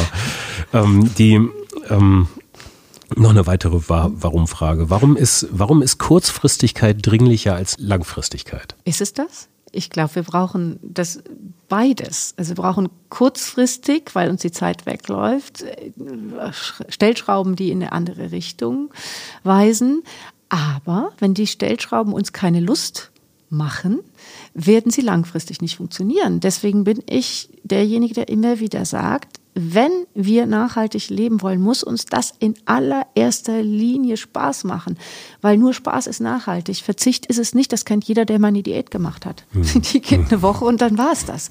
Ähm, 0.73 1.09
die 1.17 1.39
ähm, 1.89 2.27
noch 3.15 3.29
eine 3.29 3.47
weitere 3.47 3.79
Warum-Frage. 3.87 4.89
Warum 4.89 5.15
ist, 5.15 5.47
warum 5.51 5.81
ist 5.81 5.97
Kurzfristigkeit 5.97 6.97
dringlicher 7.01 7.55
als 7.55 7.75
Langfristigkeit? 7.79 8.75
Ist 8.83 9.01
es 9.01 9.13
das? 9.13 9.47
Ich 9.71 9.89
glaube, 9.89 10.15
wir 10.15 10.23
brauchen 10.23 10.79
das 10.81 11.21
beides. 11.69 12.33
Also 12.37 12.51
wir 12.51 12.63
brauchen 12.63 12.89
kurzfristig, 13.09 14.11
weil 14.13 14.29
uns 14.29 14.41
die 14.41 14.51
Zeit 14.51 14.85
wegläuft, 14.85 15.65
Stellschrauben, 16.89 17.55
die 17.55 17.71
in 17.71 17.81
eine 17.81 17.91
andere 17.91 18.31
Richtung 18.31 18.91
weisen. 19.43 20.03
Aber 20.49 21.11
wenn 21.19 21.33
die 21.33 21.47
Stellschrauben 21.47 22.13
uns 22.13 22.33
keine 22.33 22.59
Lust 22.59 23.11
machen, 23.49 23.99
werden 24.59 24.91
sie 24.91 25.01
langfristig 25.01 25.61
nicht 25.61 25.77
funktionieren. 25.77 26.39
Deswegen 26.39 26.83
bin 26.83 27.03
ich 27.07 27.49
derjenige, 27.63 28.15
der 28.15 28.27
immer 28.27 28.59
wieder 28.59 28.85
sagt, 28.85 29.39
wenn 29.53 29.91
wir 30.15 30.47
nachhaltig 30.47 31.09
leben 31.09 31.41
wollen, 31.43 31.61
muss 31.61 31.83
uns 31.83 32.05
das 32.05 32.33
in 32.39 32.55
allererster 32.65 33.61
Linie 33.61 34.17
Spaß 34.17 34.63
machen, 34.63 34.97
weil 35.41 35.57
nur 35.57 35.73
Spaß 35.73 36.07
ist 36.07 36.21
nachhaltig. 36.21 36.77
Verzicht 36.77 37.27
ist 37.27 37.37
es 37.37 37.53
nicht, 37.53 37.71
das 37.71 37.85
kennt 37.85 38.03
jeder, 38.05 38.25
der 38.25 38.39
mal 38.39 38.49
eine 38.49 38.63
Diät 38.63 38.89
gemacht 38.89 39.27
hat. 39.27 39.45
Mhm. 39.53 39.81
Die 39.93 40.01
geht 40.01 40.31
eine 40.31 40.41
Woche 40.41 40.65
und 40.65 40.81
dann 40.81 40.97
war 40.97 41.11
es 41.11 41.25
das. 41.25 41.49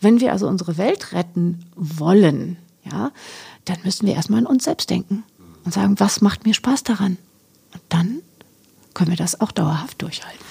Wenn 0.00 0.20
wir 0.20 0.32
also 0.32 0.46
unsere 0.46 0.76
Welt 0.76 1.12
retten 1.12 1.64
wollen, 1.74 2.58
ja, 2.84 3.12
dann 3.64 3.78
müssen 3.84 4.06
wir 4.06 4.14
erstmal 4.14 4.40
an 4.40 4.46
uns 4.46 4.64
selbst 4.64 4.90
denken 4.90 5.24
und 5.64 5.72
sagen, 5.72 5.98
was 5.98 6.20
macht 6.20 6.44
mir 6.44 6.54
Spaß 6.54 6.82
daran? 6.84 7.16
Und 7.72 7.82
dann 7.88 8.20
können 8.92 9.10
wir 9.10 9.16
das 9.16 9.40
auch 9.40 9.52
dauerhaft 9.52 10.02
durchhalten. 10.02 10.44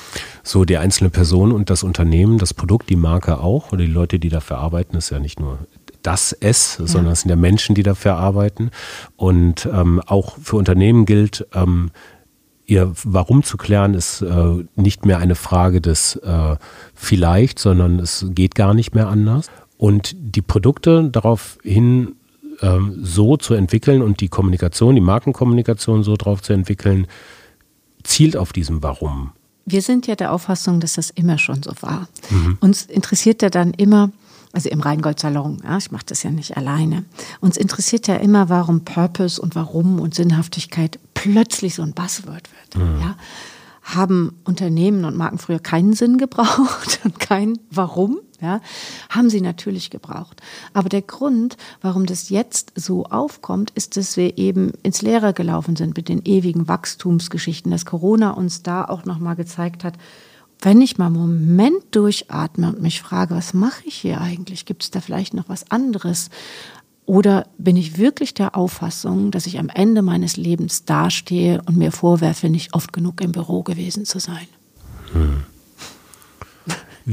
So, 0.44 0.66
die 0.66 0.78
einzelne 0.78 1.10
Person 1.10 1.52
und 1.52 1.70
das 1.70 1.84
Unternehmen, 1.84 2.38
das 2.38 2.54
Produkt, 2.54 2.90
die 2.90 2.96
Marke 2.96 3.40
auch 3.40 3.72
oder 3.72 3.84
die 3.84 3.92
Leute, 3.92 4.20
die 4.20 4.30
dafür 4.30 4.58
arbeiten, 4.58 4.98
ist 4.98 5.10
ja 5.10 5.20
nicht 5.20 5.40
nur 5.40 5.60
das 6.02 6.34
Es, 6.34 6.74
sondern 6.74 7.08
ja. 7.08 7.12
es 7.12 7.22
sind 7.22 7.30
ja 7.30 7.36
Menschen, 7.36 7.76
die 7.76 7.84
dafür 7.84 8.16
arbeiten. 8.16 8.72
Und 9.18 9.68
ähm, 9.72 10.02
auch 10.06 10.38
für 10.42 10.56
Unternehmen 10.56 11.06
gilt, 11.06 11.46
ähm, 11.54 11.92
ihr 12.66 12.92
Warum 13.04 13.44
zu 13.44 13.58
klären, 13.58 13.94
ist 13.94 14.22
äh, 14.22 14.66
nicht 14.76 15.06
mehr 15.06 15.20
eine 15.20 15.36
Frage 15.36 15.82
des 15.82 16.16
äh, 16.18 16.56
vielleicht, 16.96 17.60
sondern 17.60 18.00
es 18.00 18.26
geht 18.30 18.56
gar 18.56 18.74
nicht 18.74 18.96
mehr 18.96 19.08
anders. 19.08 19.48
Und 19.78 20.16
die 20.18 20.42
Produkte 20.42 21.10
daraufhin 21.12 22.16
ähm, 22.62 23.00
so 23.02 23.38
zu 23.38 23.54
entwickeln 23.54 24.02
und 24.02 24.22
die 24.22 24.30
Kommunikation, 24.30 24.96
die 24.96 25.02
Markenkommunikation 25.02 26.04
so 26.04 26.16
drauf 26.16 26.42
zu 26.42 26.54
entwickeln, 26.54 27.08
zielt 28.04 28.38
auf 28.38 28.54
diesem 28.54 28.82
Warum. 28.84 29.32
Wir 29.66 29.82
sind 29.82 30.08
ja 30.08 30.16
der 30.16 30.32
Auffassung, 30.32 30.80
dass 30.80 30.94
das 30.94 31.10
immer 31.10 31.38
schon 31.38 31.64
so 31.64 31.72
war. 31.82 32.08
Mhm. 32.30 32.58
Uns 32.62 32.84
interessiert 32.84 33.42
ja 33.42 33.50
dann 33.50 33.74
immer, 33.74 34.12
also 34.54 34.70
im 34.70 34.82
Rheingold-Salon, 34.82 35.62
ja, 35.64 35.78
ich 35.78 35.92
mache 35.92 36.06
das 36.06 36.24
ja 36.24 36.32
nicht 36.32 36.58
alleine. 36.58 37.06
Uns 37.40 37.58
interessiert 37.58 38.08
ja 38.08 38.16
immer, 38.16 38.50
warum 38.50 38.84
Purpose 38.84 39.42
und 39.42 39.56
Warum 39.56 40.00
und 40.00 40.16
Sinnhaftigkeit 40.16 41.00
plötzlich 41.14 41.76
so 41.76 41.84
ein 41.84 41.94
Buzzword 41.94 42.50
wird. 42.52 42.84
Mhm. 42.84 43.02
Ja. 43.02 43.16
Haben 43.84 44.38
Unternehmen 44.44 45.06
und 45.06 45.18
Marken 45.18 45.38
früher 45.38 45.60
keinen 45.60 45.94
Sinn 45.94 46.18
gebraucht 46.18 47.00
und 47.04 47.20
kein 47.20 47.60
Warum? 47.70 48.20
Ja, 48.42 48.60
haben 49.10 49.30
sie 49.30 49.40
natürlich 49.40 49.92
gebraucht. 49.92 50.42
Aber 50.74 50.90
der 50.90 51.04
Grund, 51.04 51.58
warum 51.82 52.08
das 52.08 52.30
jetzt 52.30 52.74
so 52.76 53.06
aufkommt, 53.06 53.70
ist, 53.72 53.98
dass 53.98 54.18
wir 54.18 54.40
eben 54.40 54.72
ins 54.82 55.04
Leere 55.04 55.34
gelaufen 55.34 55.76
sind 55.76 55.96
mit 55.96 56.10
den 56.10 56.24
ewigen 56.26 56.68
Wachstumsgeschichten, 56.68 57.72
dass 57.72 57.86
Corona 57.86 58.32
uns 58.32 58.64
da 58.64 58.84
auch 58.84 59.06
nochmal 59.06 59.36
gezeigt 59.36 59.84
hat, 59.84 59.94
wenn 60.62 60.82
ich 60.82 60.98
mal 60.98 61.08
einen 61.08 61.16
Moment 61.16 61.84
durchatme 61.92 62.70
und 62.70 62.82
mich 62.82 63.02
frage, 63.02 63.36
was 63.36 63.54
mache 63.54 63.84
ich 63.86 63.96
hier 63.96 64.22
eigentlich? 64.22 64.66
Gibt 64.66 64.84
es 64.84 64.92
da 64.92 65.02
vielleicht 65.02 65.34
noch 65.34 65.50
was 65.50 65.70
anderes? 65.70 66.30
Oder 67.06 67.48
bin 67.58 67.76
ich 67.76 67.98
wirklich 67.98 68.34
der 68.34 68.56
Auffassung, 68.56 69.32
dass 69.32 69.48
ich 69.48 69.60
am 69.60 69.70
Ende 69.70 70.02
meines 70.02 70.38
Lebens 70.38 70.86
dastehe 70.86 71.62
und 71.66 71.78
mir 71.78 71.92
vorwerfe, 71.92 72.50
nicht 72.50 72.74
oft 72.74 72.94
genug 72.94 73.22
im 73.22 73.32
Büro 73.32 73.64
gewesen 73.64 74.06
zu 74.06 74.20
sein? 74.20 74.48
Hm. 75.14 75.44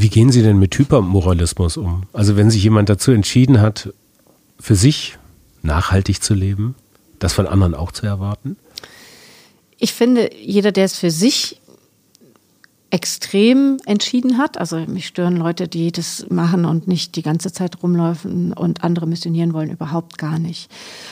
Wie 0.00 0.10
gehen 0.10 0.30
Sie 0.30 0.42
denn 0.42 0.60
mit 0.60 0.78
Hypermoralismus 0.78 1.76
um? 1.76 2.04
Also 2.12 2.36
wenn 2.36 2.52
sich 2.52 2.62
jemand 2.62 2.88
dazu 2.88 3.10
entschieden 3.10 3.60
hat, 3.60 3.92
für 4.60 4.76
sich 4.76 5.18
nachhaltig 5.62 6.22
zu 6.22 6.34
leben, 6.34 6.76
das 7.18 7.32
von 7.32 7.48
anderen 7.48 7.74
auch 7.74 7.90
zu 7.90 8.06
erwarten? 8.06 8.56
Ich 9.76 9.92
finde, 9.92 10.30
jeder, 10.40 10.70
der 10.70 10.84
es 10.84 10.96
für 10.96 11.10
sich 11.10 11.60
extrem 12.90 13.78
entschieden 13.84 14.38
hat. 14.38 14.58
Also 14.58 14.76
mich 14.78 15.06
stören 15.06 15.36
Leute, 15.36 15.68
die 15.68 15.92
das 15.92 16.26
machen 16.30 16.64
und 16.64 16.88
nicht 16.88 17.16
die 17.16 17.22
ganze 17.22 17.52
Zeit 17.52 17.82
rumläufen 17.82 18.52
und 18.54 18.82
andere 18.82 19.06
missionieren 19.06 19.52
wollen, 19.52 19.70
überhaupt 19.70 20.16
gar 20.16 20.38
nicht. 20.38 20.70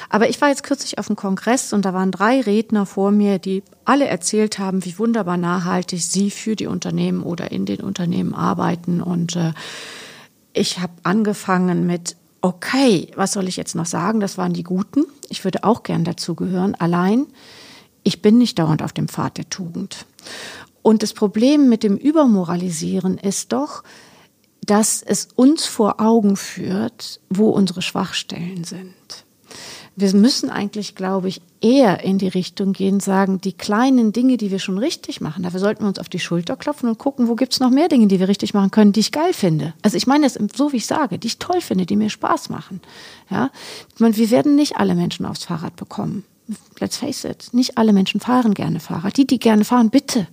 Aber 0.09 0.29
ich 0.29 0.41
war 0.41 0.49
jetzt 0.49 0.63
kürzlich 0.63 0.99
auf 0.99 1.09
einem 1.09 1.17
Kongress 1.17 1.73
und 1.73 1.85
da 1.85 1.93
waren 1.93 2.11
drei 2.11 2.41
Redner 2.41 2.87
vor 2.87 3.11
mir, 3.11 3.39
die 3.39 3.63
alle 3.85 4.07
erzählt 4.07 4.59
haben, 4.59 4.85
wie 4.85 4.99
wunderbar 4.99 5.37
nachhaltig 5.37 6.03
sie 6.03 6.31
für 6.31 6.57
die 6.57 6.67
Unternehmen 6.67 7.23
oder 7.23 7.53
in 7.53 7.67
den 7.67 7.81
Unternehmen 7.81 8.35
arbeiten 8.35 9.03
und 9.03 9.37
äh, 9.37 9.53
ich 10.57 10.79
habe 10.79 10.95
angefangen 11.03 11.87
mit, 11.87 12.17
okay, 12.41 13.11
was 13.15 13.33
soll 13.33 13.47
ich 13.47 13.57
jetzt 13.57 13.75
noch 13.75 13.85
sagen? 13.85 14.21
Das 14.21 14.39
waren 14.39 14.55
die 14.55 14.63
Guten. 14.63 15.05
Ich 15.29 15.45
würde 15.45 15.65
auch 15.65 15.83
gern 15.83 16.03
dazugehören. 16.03 16.75
Allein, 16.75 17.27
ich 18.03 18.23
bin 18.23 18.39
nicht 18.39 18.59
dauernd 18.59 18.83
auf 18.83 18.95
dem 18.95 19.09
Pfad 19.09 19.37
der 19.37 19.51
Tugend. 19.51 20.07
Und 20.87 21.03
das 21.03 21.15
Problem 21.15 21.69
mit 21.69 21.83
dem 21.83 21.97
Übermoralisieren 21.97 23.19
ist 23.19 23.53
doch, 23.53 23.83
dass 24.65 25.03
es 25.03 25.27
uns 25.35 25.67
vor 25.67 26.01
Augen 26.01 26.37
führt, 26.37 27.19
wo 27.29 27.49
unsere 27.49 27.83
Schwachstellen 27.83 28.63
sind. 28.63 28.95
Wir 29.97 30.15
müssen 30.15 30.49
eigentlich, 30.49 30.95
glaube 30.95 31.27
ich, 31.27 31.43
eher 31.61 32.05
in 32.05 32.19
die 32.19 32.29
Richtung 32.29 32.73
gehen, 32.73 33.01
sagen, 33.01 33.41
die 33.41 33.53
kleinen 33.53 34.13
Dinge, 34.13 34.37
die 34.37 34.53
wir 34.53 34.61
schon 34.61 34.79
richtig 34.79 35.21
machen, 35.21 35.43
dafür 35.43 35.59
sollten 35.59 35.83
wir 35.83 35.89
uns 35.89 35.99
auf 35.99 36.09
die 36.09 36.21
Schulter 36.21 36.55
klopfen 36.55 36.89
und 36.89 36.99
gucken, 36.99 37.27
wo 37.27 37.35
gibt 37.35 37.55
es 37.55 37.59
noch 37.59 37.71
mehr 37.71 37.89
Dinge, 37.89 38.07
die 38.07 38.21
wir 38.21 38.29
richtig 38.29 38.55
machen 38.55 38.71
können, 38.71 38.93
die 38.93 39.01
ich 39.01 39.11
geil 39.11 39.33
finde. 39.33 39.75
Also 39.83 39.97
ich 39.97 40.07
meine 40.07 40.27
es 40.27 40.39
so, 40.55 40.71
wie 40.71 40.77
ich 40.77 40.87
sage, 40.87 41.19
die 41.19 41.27
ich 41.27 41.41
toll 41.41 41.63
finde, 41.63 41.85
die 41.85 41.97
mir 41.97 42.11
Spaß 42.11 42.49
machen. 42.49 42.81
Ja? 43.29 43.51
wir 43.99 44.31
werden 44.31 44.55
nicht 44.55 44.77
alle 44.77 44.95
Menschen 44.95 45.27
aufs 45.27 45.47
Fahrrad 45.47 45.75
bekommen. 45.75 46.23
Let's 46.79 46.97
face 46.97 47.25
it, 47.25 47.49
nicht 47.53 47.77
alle 47.77 47.93
Menschen 47.93 48.21
fahren 48.21 48.55
gerne 48.55 48.79
Fahrrad. 48.79 49.17
Die, 49.17 49.27
die 49.27 49.39
gerne 49.39 49.65
fahren, 49.65 49.91
bitte. 49.91 50.29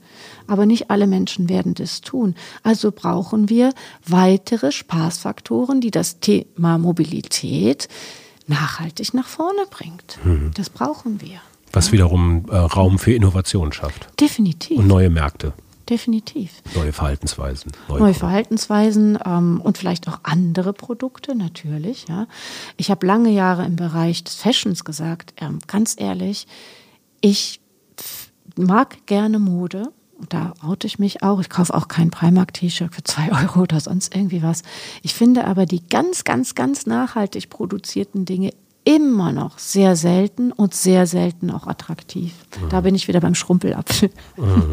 Aber 0.45 0.66
nicht 0.66 0.91
alle 0.91 1.07
Menschen 1.07 1.49
werden 1.49 1.74
das 1.74 2.01
tun. 2.01 2.36
Also 2.61 2.91
brauchen 2.91 3.49
wir 3.49 3.74
weitere 4.05 4.72
Spaßfaktoren, 4.72 5.82
die 5.82 5.89
das 5.91 6.20
Thema 6.20 6.78
Mobilität 6.78 7.88
nachhaltig 8.47 9.14
nach 9.14 9.28
vorne 9.28 9.61
bringt. 9.70 10.20
Mhm. 10.24 10.51
Das 10.55 10.70
brauchen 10.70 11.22
wir. 11.22 11.39
Was 11.72 11.91
wiederum 11.91 12.45
äh, 12.49 12.55
Raum 12.55 12.99
für 12.99 13.14
Innovation 13.14 13.72
schafft. 13.74 14.07
Definitiv. 14.20 14.78
Und 14.78 14.88
neue 14.88 15.09
Märkte. 15.09 15.53
Definitiv. 15.89 16.61
Neue 16.75 16.93
Verhaltensweisen. 16.93 17.71
Neue, 17.89 17.99
neue 17.99 18.13
Verhaltensweisen 18.13 19.19
ähm, 19.25 19.59
und 19.61 19.77
vielleicht 19.77 20.07
auch 20.07 20.19
andere 20.23 20.71
Produkte 20.71 21.36
natürlich. 21.36 22.05
Ja. 22.07 22.27
Ich 22.77 22.89
habe 22.89 23.05
lange 23.05 23.29
Jahre 23.29 23.65
im 23.65 23.75
Bereich 23.75 24.23
des 24.23 24.36
Fashions 24.36 24.86
gesagt, 24.86 25.34
ähm, 25.41 25.59
ganz 25.67 25.95
ehrlich, 25.99 26.47
ich 27.19 27.59
mag 28.55 29.05
gerne 29.07 29.39
Mode, 29.39 29.91
da 30.29 30.53
oute 30.65 30.88
ich 30.88 30.99
mich 30.99 31.23
auch. 31.23 31.39
Ich 31.41 31.49
kaufe 31.49 31.73
auch 31.73 31.88
kein 31.88 32.11
Primark-T-Shirt 32.11 32.93
für 32.93 33.03
zwei 33.03 33.31
Euro 33.43 33.61
oder 33.61 33.79
sonst 33.79 34.15
irgendwie 34.15 34.41
was. 34.41 34.63
Ich 35.01 35.13
finde 35.13 35.45
aber 35.45 35.65
die 35.65 35.86
ganz, 35.88 36.23
ganz, 36.23 36.55
ganz 36.55 36.86
nachhaltig 36.86 37.49
produzierten 37.49 38.25
Dinge 38.25 38.51
immer 38.86 39.31
noch 39.31 39.59
sehr 39.59 39.95
selten 39.95 40.51
und 40.51 40.73
sehr 40.73 41.07
selten 41.07 41.51
auch 41.51 41.67
attraktiv. 41.67 42.34
Mhm. 42.61 42.69
Da 42.69 42.81
bin 42.81 42.95
ich 42.95 43.07
wieder 43.07 43.21
beim 43.21 43.36
Schrumpelapfel. 43.36 44.09
Mhm. 44.38 44.71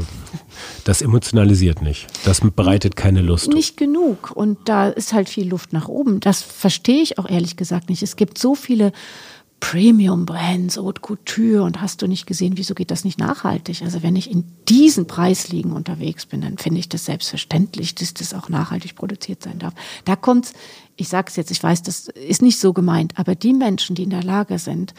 Das 0.84 1.00
emotionalisiert 1.00 1.80
nicht. 1.80 2.06
Das 2.24 2.40
bereitet 2.40 2.96
keine 2.96 3.22
Lust. 3.22 3.48
Nicht 3.48 3.76
genug. 3.76 4.32
Und 4.34 4.58
da 4.68 4.88
ist 4.88 5.12
halt 5.12 5.28
viel 5.28 5.48
Luft 5.48 5.72
nach 5.72 5.88
oben. 5.88 6.20
Das 6.20 6.42
verstehe 6.42 7.02
ich 7.02 7.18
auch 7.18 7.28
ehrlich 7.28 7.56
gesagt 7.56 7.88
nicht. 7.88 8.02
Es 8.02 8.16
gibt 8.16 8.38
so 8.38 8.54
viele 8.54 8.92
Premium-Brands, 9.60 10.78
Haute 10.78 11.00
Couture 11.00 11.62
und 11.62 11.80
hast 11.80 12.02
du 12.02 12.06
nicht 12.06 12.26
gesehen, 12.26 12.54
wieso 12.56 12.74
geht 12.74 12.90
das 12.90 13.04
nicht 13.04 13.18
nachhaltig? 13.18 13.82
Also 13.82 14.02
wenn 14.02 14.16
ich 14.16 14.30
in 14.30 14.44
diesen 14.68 15.06
Preisligen 15.06 15.72
unterwegs 15.72 16.26
bin, 16.26 16.40
dann 16.40 16.58
finde 16.58 16.80
ich 16.80 16.88
das 16.88 17.04
selbstverständlich, 17.04 17.94
dass 17.94 18.14
das 18.14 18.34
auch 18.34 18.48
nachhaltig 18.48 18.96
produziert 18.96 19.42
sein 19.42 19.58
darf. 19.58 19.74
Da 20.06 20.16
kommt's, 20.16 20.54
ich 20.96 21.08
sage 21.08 21.28
es 21.28 21.36
jetzt, 21.36 21.50
ich 21.50 21.62
weiß, 21.62 21.82
das 21.82 22.08
ist 22.08 22.42
nicht 22.42 22.58
so 22.58 22.72
gemeint, 22.72 23.12
aber 23.16 23.34
die 23.34 23.52
Menschen, 23.52 23.94
die 23.94 24.02
in 24.02 24.10
der 24.10 24.22
Lage 24.22 24.58
sind, 24.58 24.94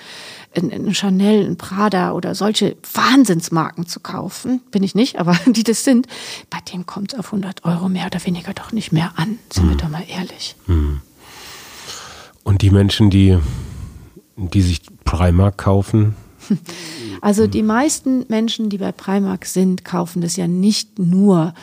ein 0.55 0.93
Chanel, 0.93 1.45
ein 1.45 1.57
Prada 1.57 2.13
oder 2.13 2.35
solche 2.35 2.77
Wahnsinnsmarken 2.93 3.87
zu 3.87 3.99
kaufen, 3.99 4.61
bin 4.71 4.83
ich 4.83 4.95
nicht, 4.95 5.19
aber 5.19 5.37
die 5.47 5.63
das 5.63 5.83
sind, 5.83 6.07
bei 6.49 6.59
denen 6.71 6.85
kommt 6.85 7.13
es 7.13 7.19
auf 7.19 7.27
100 7.27 7.65
Euro 7.65 7.89
mehr 7.89 8.05
oder 8.05 8.23
weniger 8.25 8.53
doch 8.53 8.71
nicht 8.71 8.91
mehr 8.91 9.13
an, 9.15 9.39
sind 9.51 9.63
hm. 9.63 9.69
wir 9.69 9.77
doch 9.77 9.89
mal 9.89 10.05
ehrlich. 10.07 10.55
Hm. 10.67 11.01
Und 12.43 12.61
die 12.61 12.71
Menschen, 12.71 13.09
die 13.09 13.37
die 14.49 14.61
sich 14.61 14.81
Primark 15.05 15.57
kaufen? 15.57 16.15
Also 17.23 17.45
die 17.45 17.61
meisten 17.61 18.25
Menschen, 18.29 18.71
die 18.71 18.79
bei 18.79 18.91
Primark 18.91 19.45
sind, 19.45 19.85
kaufen 19.85 20.21
das 20.23 20.37
ja 20.37 20.47
nicht 20.47 20.97
nur, 20.97 21.53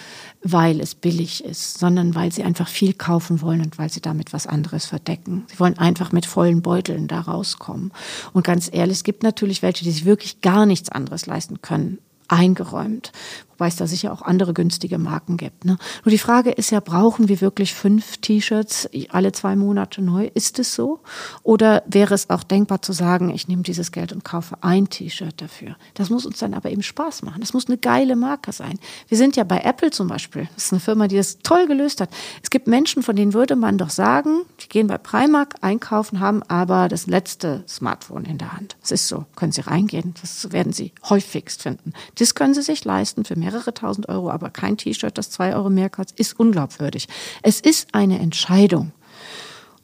weil 0.45 0.81
es 0.81 0.95
billig 0.95 1.45
ist, 1.45 1.79
sondern 1.81 2.15
weil 2.15 2.31
sie 2.31 2.45
einfach 2.45 2.69
viel 2.69 2.95
kaufen 2.95 3.41
wollen 3.43 3.63
und 3.63 3.77
weil 3.77 3.91
sie 3.91 4.01
damit 4.01 4.33
was 4.33 4.47
anderes 4.47 4.87
verdecken. 4.87 5.47
Sie 5.49 5.59
wollen 5.59 5.77
einfach 5.77 6.13
mit 6.13 6.27
vollen 6.27 6.63
Beuteln 6.63 7.09
da 7.09 7.23
rauskommen. 7.23 7.91
Und 8.33 8.45
ganz 8.45 8.71
ehrlich, 8.73 8.99
es 8.99 9.05
gibt 9.05 9.25
natürlich 9.25 9.63
welche, 9.63 9.83
die 9.83 9.91
sich 9.91 10.05
wirklich 10.05 10.43
gar 10.43 10.65
nichts 10.65 10.91
anderes 10.91 11.27
leisten 11.27 11.61
können 11.61 11.99
eingeräumt. 12.29 13.11
Wobei 13.59 13.69
es 13.69 13.77
da 13.77 13.89
sicher 13.89 14.13
auch 14.13 14.23
andere 14.23 14.55
günstige 14.55 14.99
Marken 14.99 15.37
gibt. 15.37 15.65
Ne? 15.65 15.79
Nur 16.05 16.11
die 16.11 16.19
Frage 16.19 16.51
ist 16.51 16.71
ja, 16.71 16.79
brauchen 16.79 17.29
wir 17.29 17.41
wirklich 17.41 17.75
fünf 17.75 18.19
T-Shirts 18.19 18.89
alle 19.09 19.33
zwei 19.33 19.57
Monate 19.57 20.01
neu? 20.01 20.31
Ist 20.33 20.61
es 20.61 20.75
so? 20.75 21.01
Oder 21.43 21.83
wäre 21.87 22.15
es 22.15 22.31
auch 22.31 22.45
denkbar 22.45 22.83
zu 22.83 22.93
sagen, 22.93 23.31
ich 23.31 23.49
nehme 23.49 23.63
dieses 23.63 23.91
Geld 23.91 24.13
und 24.13 24.25
kaufe 24.25 24.57
ein 24.61 24.89
T-Shirt 24.89 25.43
dafür? 25.43 25.77
Das 25.95 26.09
muss 26.09 26.25
uns 26.25 26.39
dann 26.39 26.55
aber 26.55 26.71
eben 26.71 26.85
Spaß 26.85 27.23
machen. 27.23 27.41
Das 27.41 27.53
muss 27.53 27.67
eine 27.67 27.79
geile 27.79 28.15
Marke 28.15 28.53
sein. 28.53 28.79
Wir 29.09 29.19
sind 29.19 29.35
ja 29.35 29.43
bei 29.43 29.59
Apple 29.59 29.91
zum 29.91 30.07
Beispiel. 30.07 30.49
Das 30.55 30.67
ist 30.67 30.73
eine 30.73 30.81
Firma, 30.81 31.09
die 31.09 31.17
das 31.17 31.39
toll 31.43 31.67
gelöst 31.67 32.01
hat. 32.01 32.11
Es 32.45 32.51
gibt 32.51 32.69
Menschen, 32.69 33.03
von 33.03 33.17
denen 33.17 33.35
würde 33.35 33.57
man 33.57 33.77
doch 33.77 33.91
sagen, 33.91 34.43
die 34.61 34.69
gehen 34.69 34.87
bei 34.87 34.99
Primark 34.99 35.57
einkaufen, 35.63 36.21
haben 36.21 36.45
aber 36.45 36.89
das 36.89 37.09
letzte 37.09 37.65
Smartphone 37.67 38.25
in 38.25 38.39
der 38.39 38.53
Hand. 38.53 38.77
Das 38.83 38.93
ist 38.93 39.09
so. 39.09 39.27
Können 39.35 39.51
Sie 39.51 39.63
reingehen. 39.63 40.15
Das 40.21 40.53
werden 40.53 40.73
Sie 40.73 40.93
häufigst 41.09 41.63
finden. 41.63 41.93
Das 42.19 42.37
können 42.37 42.55
Sie 42.55 42.63
sich 42.63 42.85
leisten 42.85 43.25
für 43.25 43.37
mehrere 43.51 43.73
tausend 43.75 44.09
Euro, 44.09 44.31
aber 44.31 44.51
kein 44.51 44.77
T-Shirt, 44.77 45.17
das 45.17 45.31
zwei 45.31 45.55
Euro 45.55 45.71
mehr 45.71 45.91
kostet, 45.91 46.19
ist 46.21 46.39
unglaubwürdig. 46.39 47.09
Es 47.43 47.61
ist 47.61 47.95
eine 47.95 48.19
Entscheidung. 48.19 48.93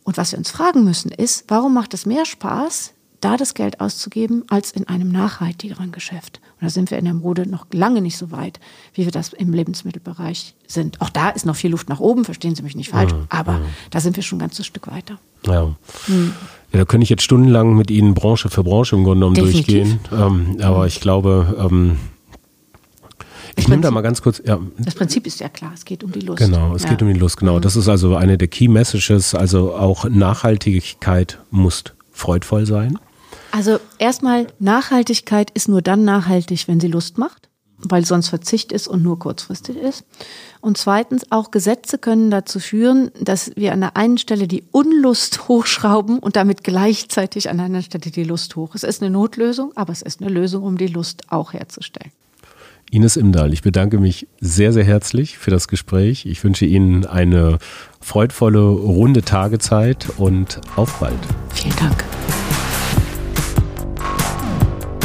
Und 0.02 0.18
was 0.18 0.32
wir 0.32 0.38
uns 0.38 0.50
fragen 0.50 0.84
müssen 0.84 1.10
ist, 1.10 1.44
warum 1.48 1.72
macht 1.72 1.94
es 1.94 2.04
mehr 2.04 2.26
Spaß, 2.26 2.92
da 3.22 3.38
das 3.38 3.54
Geld 3.54 3.80
auszugeben, 3.80 4.44
als 4.50 4.72
in 4.72 4.86
einem 4.86 5.10
nachhaltigeren 5.10 5.92
Geschäft? 5.92 6.40
Und 6.60 6.66
da 6.66 6.70
sind 6.70 6.90
wir 6.90 6.98
in 6.98 7.06
der 7.06 7.14
Mode 7.14 7.48
noch 7.48 7.66
lange 7.72 8.02
nicht 8.02 8.18
so 8.18 8.30
weit, 8.30 8.60
wie 8.92 9.06
wir 9.06 9.12
das 9.12 9.32
im 9.32 9.54
Lebensmittelbereich 9.54 10.54
sind. 10.66 11.00
Auch 11.00 11.08
da 11.08 11.30
ist 11.30 11.46
noch 11.46 11.56
viel 11.56 11.70
Luft 11.70 11.88
nach 11.88 12.00
oben, 12.00 12.26
verstehen 12.26 12.54
Sie 12.54 12.62
mich 12.62 12.76
nicht 12.76 12.90
falsch, 12.90 13.14
mhm. 13.14 13.26
aber 13.30 13.52
mhm. 13.54 13.64
da 13.90 14.00
sind 14.00 14.16
wir 14.16 14.22
schon 14.22 14.36
ein 14.36 14.40
ganzes 14.40 14.66
Stück 14.66 14.88
weiter. 14.88 15.18
Ja. 15.46 15.74
Hm. 16.06 16.32
ja, 16.72 16.78
da 16.80 16.84
könnte 16.84 17.04
ich 17.04 17.10
jetzt 17.10 17.22
stundenlang 17.22 17.74
mit 17.76 17.90
Ihnen 17.90 18.14
Branche 18.14 18.50
für 18.50 18.62
Branche 18.62 18.96
im 18.96 19.04
Grunde 19.04 19.26
genommen 19.26 19.34
Definitiv. 19.34 19.66
durchgehen. 19.66 20.00
Ähm, 20.12 20.58
aber 20.62 20.86
ich 20.86 21.00
glaube, 21.00 21.68
ähm, 21.70 21.98
ich 23.64 23.68
nehme 23.68 23.80
da 23.80 23.90
mal 23.90 24.02
ganz 24.02 24.20
kurz. 24.20 24.42
Ja. 24.44 24.60
Das 24.76 24.94
Prinzip 24.94 25.26
ist 25.26 25.40
ja 25.40 25.48
klar, 25.48 25.72
es 25.72 25.86
geht 25.86 26.04
um 26.04 26.12
die 26.12 26.20
Lust. 26.20 26.38
Genau, 26.38 26.74
es 26.74 26.82
ja. 26.82 26.90
geht 26.90 27.00
um 27.00 27.08
die 27.08 27.18
Lust, 27.18 27.38
genau. 27.38 27.56
Mhm. 27.56 27.62
Das 27.62 27.76
ist 27.76 27.88
also 27.88 28.14
eine 28.14 28.36
der 28.36 28.48
Key 28.48 28.68
Messages. 28.68 29.34
Also 29.34 29.74
auch 29.74 30.06
Nachhaltigkeit 30.06 31.38
muss 31.50 31.84
freudvoll 32.12 32.66
sein. 32.66 32.98
Also 33.52 33.78
erstmal, 33.98 34.48
Nachhaltigkeit 34.58 35.50
ist 35.52 35.68
nur 35.68 35.80
dann 35.80 36.04
nachhaltig, 36.04 36.68
wenn 36.68 36.78
sie 36.78 36.88
Lust 36.88 37.16
macht, 37.16 37.48
weil 37.78 38.04
sonst 38.04 38.28
Verzicht 38.28 38.70
ist 38.70 38.86
und 38.86 39.02
nur 39.02 39.18
kurzfristig 39.18 39.78
ist. 39.78 40.04
Und 40.60 40.76
zweitens, 40.76 41.32
auch 41.32 41.50
Gesetze 41.50 41.96
können 41.96 42.30
dazu 42.30 42.60
führen, 42.60 43.12
dass 43.18 43.50
wir 43.56 43.72
an 43.72 43.80
der 43.80 43.96
einen 43.96 44.18
Stelle 44.18 44.46
die 44.46 44.64
Unlust 44.72 45.48
hochschrauben 45.48 46.18
und 46.18 46.36
damit 46.36 46.64
gleichzeitig 46.64 47.48
an 47.48 47.56
der 47.56 47.66
anderen 47.66 47.84
Stelle 47.84 48.10
die 48.10 48.24
Lust 48.24 48.56
hoch. 48.56 48.74
Es 48.74 48.82
ist 48.82 49.00
eine 49.00 49.10
Notlösung, 49.10 49.72
aber 49.74 49.92
es 49.92 50.02
ist 50.02 50.20
eine 50.20 50.30
Lösung, 50.30 50.64
um 50.64 50.76
die 50.76 50.88
Lust 50.88 51.32
auch 51.32 51.54
herzustellen. 51.54 52.12
Ines 52.94 53.16
Imdahl, 53.16 53.52
ich 53.52 53.62
bedanke 53.62 53.98
mich 53.98 54.28
sehr, 54.40 54.72
sehr 54.72 54.84
herzlich 54.84 55.36
für 55.36 55.50
das 55.50 55.66
Gespräch. 55.66 56.26
Ich 56.26 56.44
wünsche 56.44 56.64
Ihnen 56.64 57.04
eine 57.04 57.58
freudvolle, 58.00 58.60
runde 58.60 59.22
Tagezeit 59.22 60.10
und 60.16 60.60
auf 60.76 61.00
bald. 61.00 61.18
Vielen 61.52 61.74
Dank. 61.74 62.04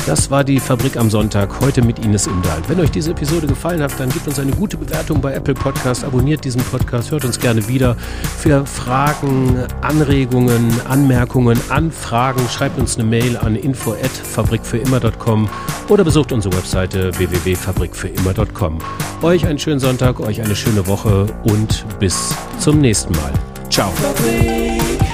Das 0.06 0.32
war 0.32 0.44
die 0.44 0.60
Fabrik 0.60 0.98
am 0.98 1.10
Sonntag, 1.10 1.60
heute 1.62 1.82
mit 1.82 2.00
Ines 2.00 2.28
Imdahl. 2.28 2.62
Wenn 2.68 2.80
euch 2.80 2.92
diese 2.92 3.12
Episode 3.12 3.48
gefallen 3.48 3.82
hat, 3.82 4.00
dann 4.00 4.10
gebt 4.10 4.28
uns 4.28 4.40
eine 4.40 4.52
gute 4.52 4.78
Bewertung 4.78 5.22
bei 5.22 5.34
Apple 5.34 5.54
Podcast, 5.54 6.04
abonniert 6.04 6.44
diesen 6.44 6.62
Podcast, 6.62 7.12
hört 7.12 7.26
uns 7.26 7.40
gerne 7.40 7.68
wieder. 7.68 7.96
Für 8.38 8.66
Fragen, 8.66 9.66
Anregungen, 9.82 10.74
Anmerkungen, 10.88 11.60
Anfragen, 11.70 12.42
schreibt 12.50 12.80
uns 12.80 12.96
eine 12.98 13.08
Mail 13.08 13.38
an 13.38 13.56
info@fabrikfürimmer.com 13.56 15.50
oder 15.90 16.04
besucht 16.04 16.32
unsere 16.32 16.56
Webseite 16.56 17.12
www.fabrikfürimmer.com. 17.18 18.80
Euch 19.22 19.46
einen 19.46 19.60
schönen 19.60 19.80
Sonntag, 19.80 20.20
euch 20.20 20.42
eine 20.42 20.56
schöne 20.56 20.88
Woche 20.88 21.28
und 21.44 21.86
bis 22.00 22.36
zum 22.60 22.80
nächsten 22.80 23.14
Mal. 23.14 23.34
Ciao. 23.70 23.92
Fabrik. 23.92 25.09